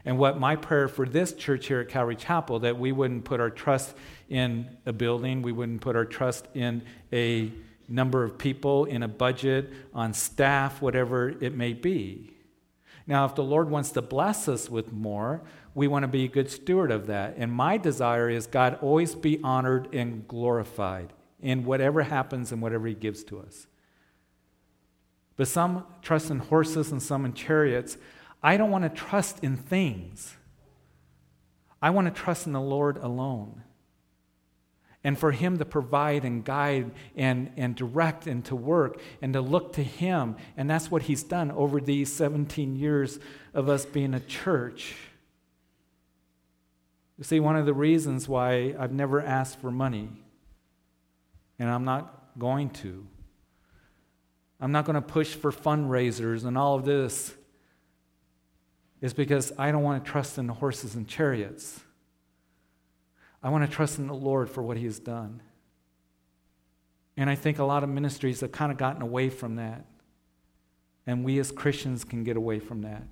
And 0.05 0.17
what 0.17 0.39
my 0.39 0.55
prayer 0.55 0.87
for 0.87 1.05
this 1.05 1.33
church 1.33 1.67
here 1.67 1.81
at 1.81 1.89
Calvary 1.89 2.15
Chapel 2.15 2.59
that 2.59 2.79
we 2.79 2.91
wouldn't 2.91 3.25
put 3.25 3.39
our 3.39 3.49
trust 3.49 3.93
in 4.29 4.67
a 4.85 4.93
building, 4.93 5.41
we 5.41 5.51
wouldn't 5.51 5.81
put 5.81 5.95
our 5.95 6.05
trust 6.05 6.47
in 6.55 6.81
a 7.13 7.51
number 7.87 8.23
of 8.23 8.37
people, 8.37 8.85
in 8.85 9.03
a 9.03 9.07
budget, 9.07 9.71
on 9.93 10.13
staff, 10.13 10.81
whatever 10.81 11.29
it 11.29 11.53
may 11.55 11.73
be. 11.73 12.33
Now, 13.05 13.25
if 13.25 13.35
the 13.35 13.43
Lord 13.43 13.69
wants 13.69 13.91
to 13.91 14.01
bless 14.01 14.47
us 14.47 14.69
with 14.69 14.91
more, 14.93 15.43
we 15.73 15.87
want 15.87 16.03
to 16.03 16.07
be 16.07 16.25
a 16.25 16.27
good 16.27 16.49
steward 16.49 16.91
of 16.91 17.07
that. 17.07 17.35
And 17.37 17.51
my 17.51 17.77
desire 17.77 18.29
is 18.29 18.47
God 18.47 18.77
always 18.81 19.15
be 19.15 19.39
honored 19.43 19.93
and 19.93 20.27
glorified 20.27 21.13
in 21.41 21.65
whatever 21.65 22.03
happens 22.03 22.51
and 22.51 22.61
whatever 22.61 22.87
He 22.87 22.93
gives 22.93 23.23
to 23.25 23.39
us. 23.39 23.67
But 25.37 25.47
some 25.47 25.85
trust 26.01 26.29
in 26.29 26.39
horses 26.39 26.91
and 26.91 27.01
some 27.01 27.25
in 27.25 27.33
chariots. 27.33 27.97
I 28.43 28.57
don't 28.57 28.71
want 28.71 28.83
to 28.83 28.89
trust 28.89 29.43
in 29.43 29.55
things. 29.55 30.35
I 31.81 31.89
want 31.89 32.13
to 32.13 32.21
trust 32.21 32.45
in 32.45 32.53
the 32.53 32.61
Lord 32.61 32.97
alone. 32.97 33.63
And 35.03 35.17
for 35.17 35.31
Him 35.31 35.57
to 35.57 35.65
provide 35.65 36.25
and 36.25 36.43
guide 36.45 36.91
and, 37.15 37.51
and 37.57 37.75
direct 37.75 38.27
and 38.27 38.45
to 38.45 38.55
work 38.55 39.01
and 39.21 39.33
to 39.33 39.41
look 39.41 39.73
to 39.73 39.83
Him. 39.83 40.35
And 40.57 40.69
that's 40.69 40.91
what 40.91 41.03
He's 41.03 41.23
done 41.23 41.49
over 41.51 41.79
these 41.79 42.13
17 42.13 42.75
years 42.75 43.19
of 43.53 43.67
us 43.67 43.85
being 43.85 44.13
a 44.13 44.19
church. 44.19 44.93
You 47.21 47.25
see, 47.25 47.39
one 47.39 47.55
of 47.55 47.67
the 47.67 47.73
reasons 47.75 48.27
why 48.27 48.73
I've 48.79 48.93
never 48.93 49.21
asked 49.21 49.61
for 49.61 49.69
money, 49.69 50.09
and 51.59 51.69
I'm 51.69 51.85
not 51.85 52.39
going 52.39 52.71
to, 52.71 53.05
I'm 54.59 54.71
not 54.71 54.85
going 54.85 54.95
to 54.95 55.03
push 55.03 55.35
for 55.35 55.51
fundraisers 55.51 56.45
and 56.45 56.57
all 56.57 56.73
of 56.73 56.83
this, 56.83 57.31
is 59.01 59.13
because 59.13 59.53
I 59.59 59.71
don't 59.71 59.83
want 59.83 60.03
to 60.03 60.11
trust 60.11 60.39
in 60.39 60.47
horses 60.47 60.95
and 60.95 61.07
chariots. 61.07 61.81
I 63.43 63.49
want 63.49 63.69
to 63.69 63.71
trust 63.71 63.99
in 63.99 64.07
the 64.07 64.15
Lord 64.15 64.49
for 64.49 64.63
what 64.63 64.77
He 64.77 64.85
has 64.85 64.97
done. 64.97 65.43
And 67.15 67.29
I 67.29 67.35
think 67.35 67.59
a 67.59 67.63
lot 67.63 67.83
of 67.83 67.89
ministries 67.89 68.39
have 68.39 68.51
kind 68.51 68.71
of 68.71 68.79
gotten 68.79 69.03
away 69.03 69.29
from 69.29 69.57
that. 69.57 69.85
And 71.05 71.23
we 71.23 71.37
as 71.37 71.51
Christians 71.51 72.03
can 72.03 72.23
get 72.23 72.35
away 72.35 72.57
from 72.57 72.81
that. 72.81 73.03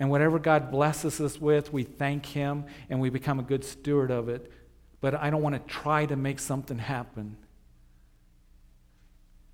And 0.00 0.10
whatever 0.10 0.38
God 0.38 0.70
blesses 0.70 1.20
us 1.20 1.40
with, 1.40 1.72
we 1.72 1.84
thank 1.84 2.26
Him 2.26 2.64
and 2.90 3.00
we 3.00 3.10
become 3.10 3.38
a 3.38 3.42
good 3.42 3.64
steward 3.64 4.10
of 4.10 4.28
it. 4.28 4.50
But 5.00 5.14
I 5.14 5.30
don't 5.30 5.42
want 5.42 5.54
to 5.54 5.72
try 5.72 6.06
to 6.06 6.16
make 6.16 6.38
something 6.38 6.78
happen. 6.78 7.36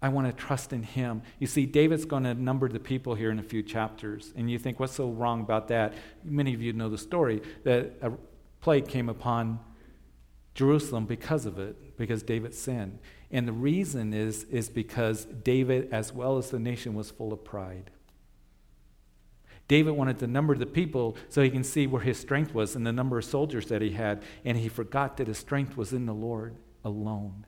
I 0.02 0.08
want 0.08 0.26
to 0.26 0.32
trust 0.32 0.72
in 0.72 0.82
Him. 0.82 1.22
You 1.38 1.46
see, 1.46 1.66
David's 1.66 2.06
going 2.06 2.24
to 2.24 2.32
number 2.34 2.68
the 2.68 2.80
people 2.80 3.14
here 3.14 3.30
in 3.30 3.38
a 3.38 3.42
few 3.42 3.62
chapters. 3.62 4.32
And 4.34 4.50
you 4.50 4.58
think, 4.58 4.80
what's 4.80 4.94
so 4.94 5.10
wrong 5.10 5.42
about 5.42 5.68
that? 5.68 5.92
Many 6.24 6.54
of 6.54 6.62
you 6.62 6.72
know 6.72 6.88
the 6.88 6.98
story 6.98 7.42
that 7.64 7.92
a 8.00 8.12
plague 8.62 8.88
came 8.88 9.08
upon 9.08 9.60
Jerusalem 10.54 11.04
because 11.04 11.44
of 11.44 11.58
it, 11.58 11.96
because 11.98 12.22
David 12.22 12.54
sinned. 12.54 12.98
And 13.30 13.46
the 13.46 13.52
reason 13.52 14.14
is, 14.14 14.44
is 14.44 14.68
because 14.68 15.26
David, 15.26 15.90
as 15.92 16.12
well 16.12 16.38
as 16.38 16.50
the 16.50 16.58
nation, 16.58 16.94
was 16.94 17.10
full 17.10 17.32
of 17.32 17.44
pride. 17.44 17.90
David 19.70 19.92
wanted 19.92 20.18
to 20.18 20.26
number 20.26 20.56
the 20.56 20.66
people 20.66 21.16
so 21.28 21.42
he 21.42 21.48
can 21.48 21.62
see 21.62 21.86
where 21.86 22.02
his 22.02 22.18
strength 22.18 22.52
was 22.52 22.74
and 22.74 22.84
the 22.84 22.92
number 22.92 23.18
of 23.18 23.24
soldiers 23.24 23.66
that 23.66 23.80
he 23.80 23.90
had, 23.90 24.20
and 24.44 24.58
he 24.58 24.68
forgot 24.68 25.16
that 25.18 25.28
his 25.28 25.38
strength 25.38 25.76
was 25.76 25.92
in 25.92 26.06
the 26.06 26.12
Lord 26.12 26.56
alone. 26.84 27.46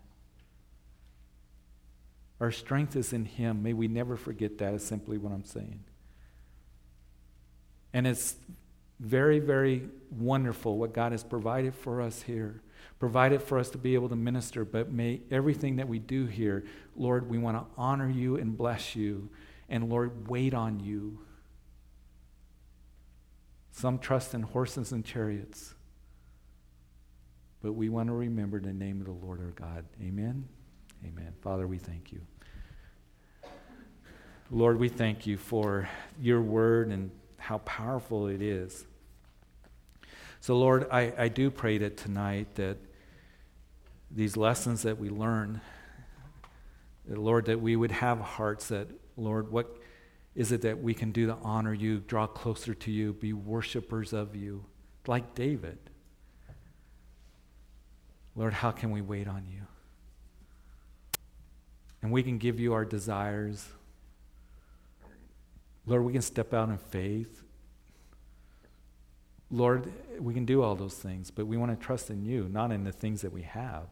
Our 2.39 2.53
strength 2.53 2.95
is 2.95 3.13
in 3.13 3.25
him. 3.25 3.65
May 3.65 3.73
we 3.73 3.89
never 3.89 4.17
forget 4.17 4.59
that, 4.59 4.73
is 4.73 4.87
simply 4.87 5.19
what 5.19 5.33
I'm 5.33 5.45
saying. 5.45 5.83
And 7.93 8.07
it's 8.07 8.37
very, 9.01 9.41
very 9.41 9.89
wonderful 10.13 10.79
what 10.79 10.95
God 10.95 11.11
has 11.11 11.25
provided 11.25 11.75
for 11.75 12.01
us 12.01 12.23
here. 12.23 12.63
Provided 13.01 13.43
for 13.43 13.59
us 13.59 13.69
to 13.71 13.79
be 13.79 13.95
able 13.95 14.09
to 14.09 14.15
minister, 14.15 14.65
but 14.65 14.93
may 14.93 15.23
everything 15.33 15.75
that 15.75 15.89
we 15.89 15.99
do 15.99 16.27
here, 16.27 16.63
Lord, 16.95 17.29
we 17.29 17.39
want 17.39 17.57
to 17.57 17.65
honor 17.77 18.09
you 18.09 18.37
and 18.37 18.57
bless 18.57 18.95
you 18.95 19.29
And 19.73 19.89
Lord, 19.89 20.29
wait 20.29 20.53
on 20.53 20.81
you. 20.81 21.19
Some 23.73 23.99
trust 23.99 24.35
in 24.35 24.43
horses 24.43 24.93
and 24.93 25.05
chariots. 25.05 25.75
But 27.63 27.73
we 27.73 27.89
want 27.89 28.09
to 28.09 28.13
remember 28.13 28.61
the 28.61 28.73
name 28.73 29.01
of 29.01 29.07
the 29.07 29.13
Lord 29.13 29.41
our 29.41 29.51
God. 29.51 29.87
Amen. 30.01 30.47
Amen. 31.05 31.33
Father, 31.41 31.67
we 31.67 31.79
thank 31.79 32.13
you. 32.13 32.21
Lord, 34.51 34.79
we 34.79 34.89
thank 34.89 35.27
you 35.27 35.39
for 35.39 35.89
your 36.21 36.43
word 36.43 36.89
and 36.89 37.11
how 37.39 37.59
powerful 37.59 38.27
it 38.27 38.43
is. 38.43 38.85
So, 40.41 40.59
Lord, 40.59 40.87
I, 40.91 41.13
I 41.17 41.29
do 41.29 41.51
pray 41.51 41.79
that 41.79 41.97
tonight 41.97 42.55
that 42.57 42.77
these 44.11 44.37
lessons 44.37 44.83
that 44.83 44.99
we 44.99 45.09
learn, 45.09 45.61
Lord, 47.09 47.47
that 47.47 47.61
we 47.61 47.77
would 47.77 47.93
have 47.93 48.21
hearts 48.21 48.69
that, 48.69 48.89
Lord, 49.17 49.51
what 49.51 49.79
is 50.35 50.51
it 50.53 50.63
that 50.63 50.83
we 50.83 50.95
can 50.95 51.13
do 51.13 51.27
to 51.27 51.37
honor 51.43 51.75
you, 51.75 51.99
draw 52.01 52.27
closer 52.27 52.75
to 52.75 52.91
you, 52.91 53.13
be 53.13 53.33
worshipers 53.33 54.13
of 54.13 54.35
you, 54.35 54.65
like 55.07 55.35
David? 55.35 55.79
Lord, 58.35 58.55
how 58.55 58.71
can 58.71 58.91
we 58.91 59.03
wait 59.03 59.29
on 59.29 59.45
you? 59.47 59.61
And 62.01 62.11
we 62.11 62.23
can 62.23 62.39
give 62.39 62.59
you 62.59 62.73
our 62.73 62.85
desires. 62.85 63.69
Lord, 65.87 66.05
we 66.05 66.13
can 66.13 66.23
step 66.23 66.55
out 66.55 66.71
in 66.71 66.79
faith. 66.79 67.43
Lord, 69.51 69.93
we 70.19 70.33
can 70.33 70.47
do 70.47 70.63
all 70.63 70.75
those 70.75 70.95
things, 70.95 71.31
but 71.31 71.47
we 71.47 71.59
want 71.59 71.79
to 71.79 71.85
trust 71.85 72.09
in 72.09 72.25
you, 72.25 72.49
not 72.51 72.73
in 72.73 72.85
the 72.85 72.93
things 72.93 73.21
that 73.21 73.33
we 73.33 73.43
have. 73.43 73.85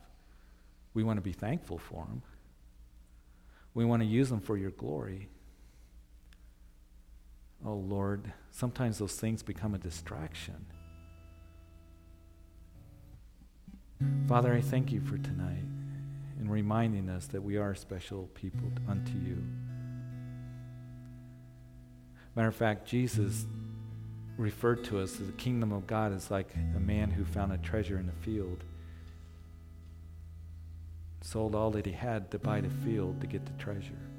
We 0.94 1.04
want 1.04 1.18
to 1.18 1.22
be 1.22 1.32
thankful 1.32 1.76
for 1.76 2.06
them. 2.06 2.22
We 3.74 3.84
want 3.84 4.00
to 4.00 4.06
use 4.06 4.30
them 4.30 4.40
for 4.40 4.56
your 4.56 4.70
glory. 4.70 5.28
Oh, 7.64 7.74
Lord, 7.74 8.32
sometimes 8.50 8.98
those 8.98 9.14
things 9.14 9.42
become 9.42 9.74
a 9.74 9.78
distraction. 9.78 10.66
Father, 14.26 14.54
I 14.54 14.62
thank 14.62 14.92
you 14.92 15.00
for 15.00 15.18
tonight 15.18 15.64
in 16.40 16.48
reminding 16.48 17.10
us 17.10 17.26
that 17.26 17.42
we 17.42 17.58
are 17.58 17.74
special 17.74 18.30
people 18.34 18.70
unto 18.88 19.12
you. 19.12 19.44
Matter 22.34 22.48
of 22.48 22.56
fact, 22.56 22.86
Jesus 22.88 23.44
referred 24.38 24.82
to 24.84 24.98
us 25.00 25.20
as 25.20 25.26
the 25.26 25.32
kingdom 25.32 25.70
of 25.70 25.86
God 25.86 26.14
as 26.14 26.30
like 26.30 26.54
a 26.74 26.80
man 26.80 27.10
who 27.10 27.26
found 27.26 27.52
a 27.52 27.58
treasure 27.58 27.98
in 27.98 28.08
a 28.08 28.24
field, 28.24 28.64
sold 31.20 31.54
all 31.54 31.70
that 31.72 31.84
he 31.84 31.92
had 31.92 32.30
to 32.30 32.38
buy 32.38 32.62
the 32.62 32.70
field 32.70 33.20
to 33.20 33.26
get 33.26 33.44
the 33.44 33.62
treasure. 33.62 34.09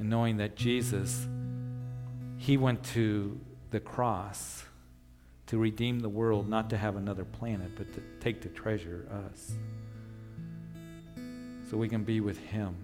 And 0.00 0.08
knowing 0.08 0.38
that 0.38 0.56
Jesus, 0.56 1.28
he 2.38 2.56
went 2.56 2.82
to 2.84 3.38
the 3.70 3.78
cross 3.80 4.64
to 5.46 5.58
redeem 5.58 6.00
the 6.00 6.08
world, 6.08 6.48
not 6.48 6.70
to 6.70 6.78
have 6.78 6.96
another 6.96 7.24
planet, 7.24 7.72
but 7.76 7.92
to 7.92 8.02
take 8.18 8.40
the 8.40 8.48
treasure, 8.48 9.06
us. 9.28 9.52
So 11.68 11.76
we 11.76 11.86
can 11.88 12.02
be 12.02 12.20
with 12.20 12.38
him, 12.38 12.74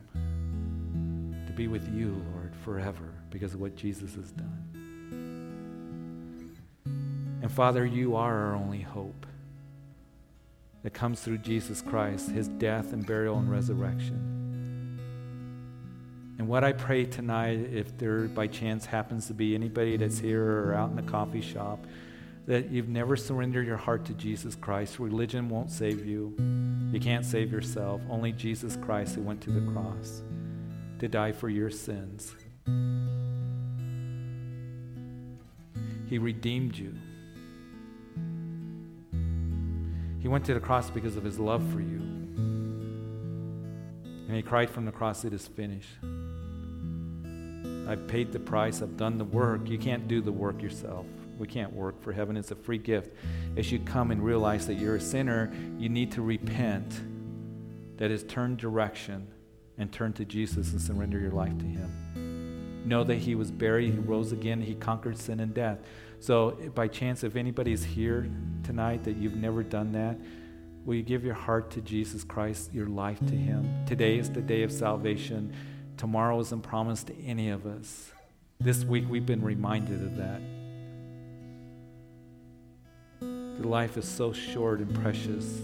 to 1.46 1.52
be 1.52 1.68
with 1.68 1.88
you, 1.92 2.22
Lord, 2.34 2.54
forever 2.64 3.14
because 3.30 3.54
of 3.54 3.60
what 3.60 3.76
Jesus 3.76 4.14
has 4.14 4.30
done. 4.32 4.62
And 7.40 7.50
Father, 7.50 7.86
you 7.86 8.14
are 8.14 8.48
our 8.48 8.54
only 8.54 8.82
hope 8.82 9.24
that 10.82 10.92
comes 10.92 11.22
through 11.22 11.38
Jesus 11.38 11.80
Christ, 11.80 12.30
his 12.30 12.48
death 12.48 12.92
and 12.92 13.06
burial 13.06 13.38
and 13.38 13.50
resurrection. 13.50 14.35
And 16.38 16.48
what 16.48 16.64
I 16.64 16.72
pray 16.72 17.06
tonight, 17.06 17.58
if 17.72 17.96
there 17.96 18.28
by 18.28 18.46
chance 18.46 18.84
happens 18.84 19.26
to 19.28 19.34
be 19.34 19.54
anybody 19.54 19.96
that's 19.96 20.18
here 20.18 20.44
or 20.44 20.74
out 20.74 20.90
in 20.90 20.96
the 20.96 21.02
coffee 21.02 21.40
shop, 21.40 21.86
that 22.46 22.70
you've 22.70 22.88
never 22.88 23.16
surrendered 23.16 23.66
your 23.66 23.76
heart 23.76 24.04
to 24.06 24.14
Jesus 24.14 24.54
Christ. 24.54 24.98
Religion 24.98 25.48
won't 25.48 25.70
save 25.70 26.06
you. 26.06 26.34
You 26.92 27.00
can't 27.00 27.24
save 27.24 27.50
yourself. 27.50 28.00
Only 28.08 28.32
Jesus 28.32 28.76
Christ 28.76 29.16
who 29.16 29.22
went 29.22 29.40
to 29.42 29.50
the 29.50 29.72
cross 29.72 30.22
to 31.00 31.08
die 31.08 31.32
for 31.32 31.48
your 31.48 31.70
sins. 31.70 32.34
He 36.08 36.18
redeemed 36.18 36.76
you. 36.76 36.94
He 40.20 40.28
went 40.28 40.44
to 40.46 40.54
the 40.54 40.60
cross 40.60 40.90
because 40.90 41.16
of 41.16 41.24
his 41.24 41.38
love 41.38 41.64
for 41.72 41.80
you. 41.80 41.98
And 44.28 44.36
he 44.36 44.42
cried 44.42 44.70
from 44.70 44.84
the 44.84 44.92
cross, 44.92 45.24
It 45.24 45.32
is 45.32 45.46
finished. 45.48 45.88
I've 47.86 48.06
paid 48.06 48.32
the 48.32 48.40
price, 48.40 48.82
I've 48.82 48.96
done 48.96 49.18
the 49.18 49.24
work. 49.24 49.68
You 49.68 49.78
can't 49.78 50.08
do 50.08 50.20
the 50.20 50.32
work 50.32 50.60
yourself. 50.62 51.06
We 51.38 51.46
can't 51.46 51.72
work 51.72 52.02
for 52.02 52.12
heaven. 52.12 52.36
It's 52.36 52.50
a 52.50 52.56
free 52.56 52.78
gift. 52.78 53.14
As 53.56 53.70
you 53.70 53.78
come 53.78 54.10
and 54.10 54.24
realize 54.24 54.66
that 54.66 54.74
you're 54.74 54.96
a 54.96 55.00
sinner, 55.00 55.52
you 55.78 55.88
need 55.88 56.12
to 56.12 56.22
repent. 56.22 57.00
That 57.98 58.10
is, 58.10 58.24
turn 58.24 58.56
direction 58.56 59.28
and 59.78 59.92
turn 59.92 60.12
to 60.14 60.24
Jesus 60.24 60.72
and 60.72 60.80
surrender 60.80 61.18
your 61.18 61.30
life 61.30 61.56
to 61.58 61.64
Him. 61.64 62.82
Know 62.86 63.04
that 63.04 63.16
He 63.16 63.34
was 63.34 63.50
buried, 63.50 63.92
He 63.92 63.98
rose 63.98 64.32
again, 64.32 64.60
He 64.60 64.74
conquered 64.74 65.18
sin 65.18 65.40
and 65.40 65.52
death. 65.52 65.78
So, 66.20 66.52
by 66.74 66.88
chance, 66.88 67.24
if 67.24 67.36
anybody's 67.36 67.84
here 67.84 68.30
tonight 68.62 69.04
that 69.04 69.16
you've 69.16 69.36
never 69.36 69.62
done 69.62 69.92
that, 69.92 70.18
will 70.84 70.94
you 70.94 71.02
give 71.02 71.24
your 71.24 71.34
heart 71.34 71.70
to 71.72 71.80
Jesus 71.82 72.24
Christ, 72.24 72.72
your 72.72 72.86
life 72.86 73.18
to 73.26 73.34
Him? 73.34 73.84
Today 73.86 74.18
is 74.18 74.30
the 74.30 74.40
day 74.40 74.62
of 74.62 74.72
salvation. 74.72 75.52
Tomorrow 75.96 76.40
isn't 76.40 76.60
promised 76.62 77.06
to 77.06 77.16
any 77.24 77.48
of 77.48 77.66
us. 77.66 78.12
This 78.60 78.84
week, 78.84 79.06
we've 79.08 79.24
been 79.24 79.42
reminded 79.42 80.02
of 80.02 80.16
that. 80.16 80.42
Your 83.22 83.66
life 83.66 83.96
is 83.96 84.06
so 84.06 84.32
short 84.32 84.80
and 84.80 84.94
precious, 85.02 85.60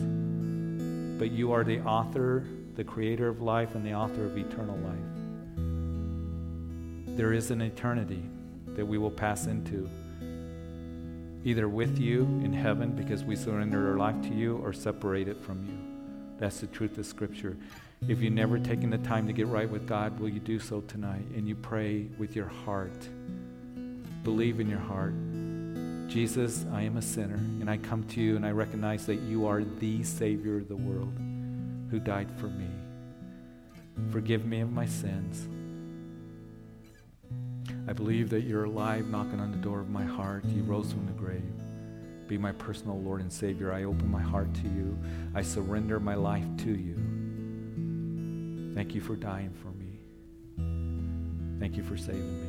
but 1.18 1.30
you 1.30 1.52
are 1.52 1.64
the 1.64 1.80
author, 1.80 2.46
the 2.74 2.84
creator 2.84 3.28
of 3.28 3.42
life, 3.42 3.74
and 3.74 3.84
the 3.84 3.92
author 3.92 4.24
of 4.24 4.38
eternal 4.38 4.78
life. 4.78 4.96
There 7.16 7.34
is 7.34 7.50
an 7.50 7.60
eternity 7.60 8.22
that 8.68 8.86
we 8.86 8.96
will 8.96 9.10
pass 9.10 9.46
into, 9.46 9.90
either 11.44 11.68
with 11.68 11.98
you 11.98 12.22
in 12.42 12.54
heaven 12.54 12.92
because 12.92 13.22
we 13.22 13.36
surrender 13.36 13.90
our 13.90 13.98
life 13.98 14.22
to 14.22 14.34
you, 14.34 14.56
or 14.64 14.72
separate 14.72 15.28
it 15.28 15.38
from 15.42 15.62
you. 15.66 15.76
That's 16.38 16.60
the 16.60 16.68
truth 16.68 16.96
of 16.96 17.04
Scripture. 17.04 17.58
If 18.08 18.20
you've 18.20 18.32
never 18.32 18.58
taken 18.58 18.90
the 18.90 18.98
time 18.98 19.26
to 19.26 19.32
get 19.32 19.46
right 19.46 19.68
with 19.68 19.86
God, 19.86 20.18
will 20.18 20.28
you 20.28 20.40
do 20.40 20.58
so 20.58 20.80
tonight? 20.82 21.24
And 21.34 21.48
you 21.48 21.54
pray 21.54 22.08
with 22.18 22.34
your 22.34 22.48
heart. 22.48 23.08
Believe 24.24 24.60
in 24.60 24.68
your 24.68 24.80
heart 24.80 25.14
Jesus, 26.12 26.66
I 26.70 26.82
am 26.82 26.98
a 26.98 27.02
sinner, 27.02 27.36
and 27.36 27.70
I 27.70 27.78
come 27.78 28.04
to 28.08 28.20
you 28.20 28.36
and 28.36 28.44
I 28.44 28.50
recognize 28.50 29.06
that 29.06 29.20
you 29.20 29.46
are 29.46 29.64
the 29.64 30.02
Savior 30.02 30.58
of 30.58 30.68
the 30.68 30.76
world 30.76 31.14
who 31.90 31.98
died 31.98 32.28
for 32.38 32.48
me. 32.48 32.68
Forgive 34.10 34.44
me 34.44 34.60
of 34.60 34.70
my 34.70 34.84
sins. 34.84 35.48
I 37.88 37.94
believe 37.94 38.28
that 38.28 38.42
you're 38.42 38.64
alive, 38.64 39.06
knocking 39.06 39.40
on 39.40 39.52
the 39.52 39.56
door 39.56 39.80
of 39.80 39.88
my 39.88 40.04
heart. 40.04 40.44
You 40.44 40.62
rose 40.64 40.92
from 40.92 41.06
the 41.06 41.12
grave. 41.12 41.50
Be 42.28 42.36
my 42.36 42.52
personal 42.52 43.00
Lord 43.00 43.22
and 43.22 43.32
Savior. 43.32 43.72
I 43.72 43.84
open 43.84 44.10
my 44.10 44.20
heart 44.20 44.52
to 44.56 44.68
you. 44.68 44.98
I 45.34 45.40
surrender 45.40 45.98
my 45.98 46.14
life 46.14 46.44
to 46.58 46.72
you. 46.72 47.11
Thank 48.74 48.94
you 48.94 49.00
for 49.00 49.16
dying 49.16 49.52
for 49.62 49.68
me. 49.68 49.98
Thank 51.60 51.76
you 51.76 51.82
for 51.82 51.96
saving 51.96 52.40
me. 52.42 52.48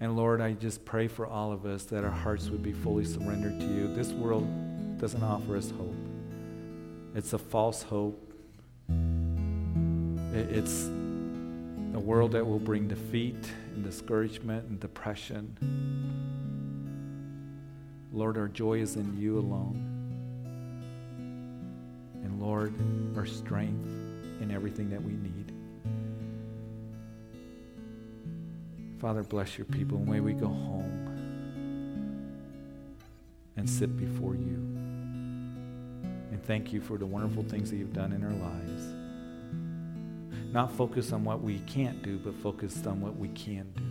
And 0.00 0.16
Lord, 0.16 0.40
I 0.40 0.52
just 0.52 0.84
pray 0.84 1.08
for 1.08 1.26
all 1.26 1.52
of 1.52 1.66
us 1.66 1.84
that 1.84 2.04
our 2.04 2.10
hearts 2.10 2.48
would 2.48 2.62
be 2.62 2.72
fully 2.72 3.04
surrendered 3.04 3.60
to 3.60 3.66
you. 3.66 3.94
This 3.94 4.10
world 4.12 4.48
doesn't 4.98 5.22
offer 5.22 5.56
us 5.56 5.70
hope, 5.70 5.94
it's 7.14 7.32
a 7.32 7.38
false 7.38 7.82
hope. 7.82 8.28
It's 10.34 10.86
a 10.86 12.00
world 12.00 12.32
that 12.32 12.46
will 12.46 12.58
bring 12.58 12.88
defeat 12.88 13.36
and 13.74 13.84
discouragement 13.84 14.66
and 14.66 14.80
depression. 14.80 15.58
Lord, 18.12 18.38
our 18.38 18.48
joy 18.48 18.80
is 18.80 18.96
in 18.96 19.16
you 19.18 19.38
alone. 19.38 19.91
Lord, 22.42 22.74
our 23.16 23.24
strength 23.24 23.86
in 24.40 24.50
everything 24.50 24.90
that 24.90 25.00
we 25.00 25.12
need. 25.12 25.52
Father, 29.00 29.22
bless 29.22 29.56
your 29.56 29.64
people. 29.66 29.98
And 29.98 30.08
may 30.08 30.18
we 30.18 30.32
go 30.32 30.48
home 30.48 31.08
and 33.56 33.70
sit 33.70 33.96
before 33.96 34.34
you. 34.34 34.56
And 36.32 36.42
thank 36.44 36.72
you 36.72 36.80
for 36.80 36.98
the 36.98 37.06
wonderful 37.06 37.44
things 37.44 37.70
that 37.70 37.76
you've 37.76 37.92
done 37.92 38.12
in 38.12 38.24
our 38.24 38.32
lives. 38.32 38.82
Not 40.52 40.72
focus 40.72 41.12
on 41.12 41.22
what 41.22 41.42
we 41.42 41.60
can't 41.60 42.02
do, 42.02 42.18
but 42.18 42.34
focused 42.34 42.88
on 42.88 43.00
what 43.00 43.16
we 43.16 43.28
can 43.28 43.70
do. 43.76 43.84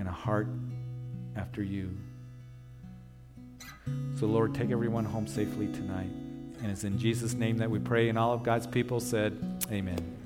And 0.00 0.08
a 0.08 0.12
heart 0.12 0.48
after 1.36 1.62
you. 1.62 1.96
So, 4.18 4.26
Lord, 4.26 4.54
take 4.54 4.70
everyone 4.70 5.04
home 5.04 5.26
safely 5.26 5.66
tonight. 5.68 6.10
And 6.62 6.70
it's 6.70 6.84
in 6.84 6.98
Jesus' 6.98 7.34
name 7.34 7.58
that 7.58 7.70
we 7.70 7.78
pray. 7.78 8.08
And 8.08 8.18
all 8.18 8.32
of 8.32 8.42
God's 8.42 8.66
people 8.66 9.00
said, 9.00 9.38
Amen. 9.70 10.19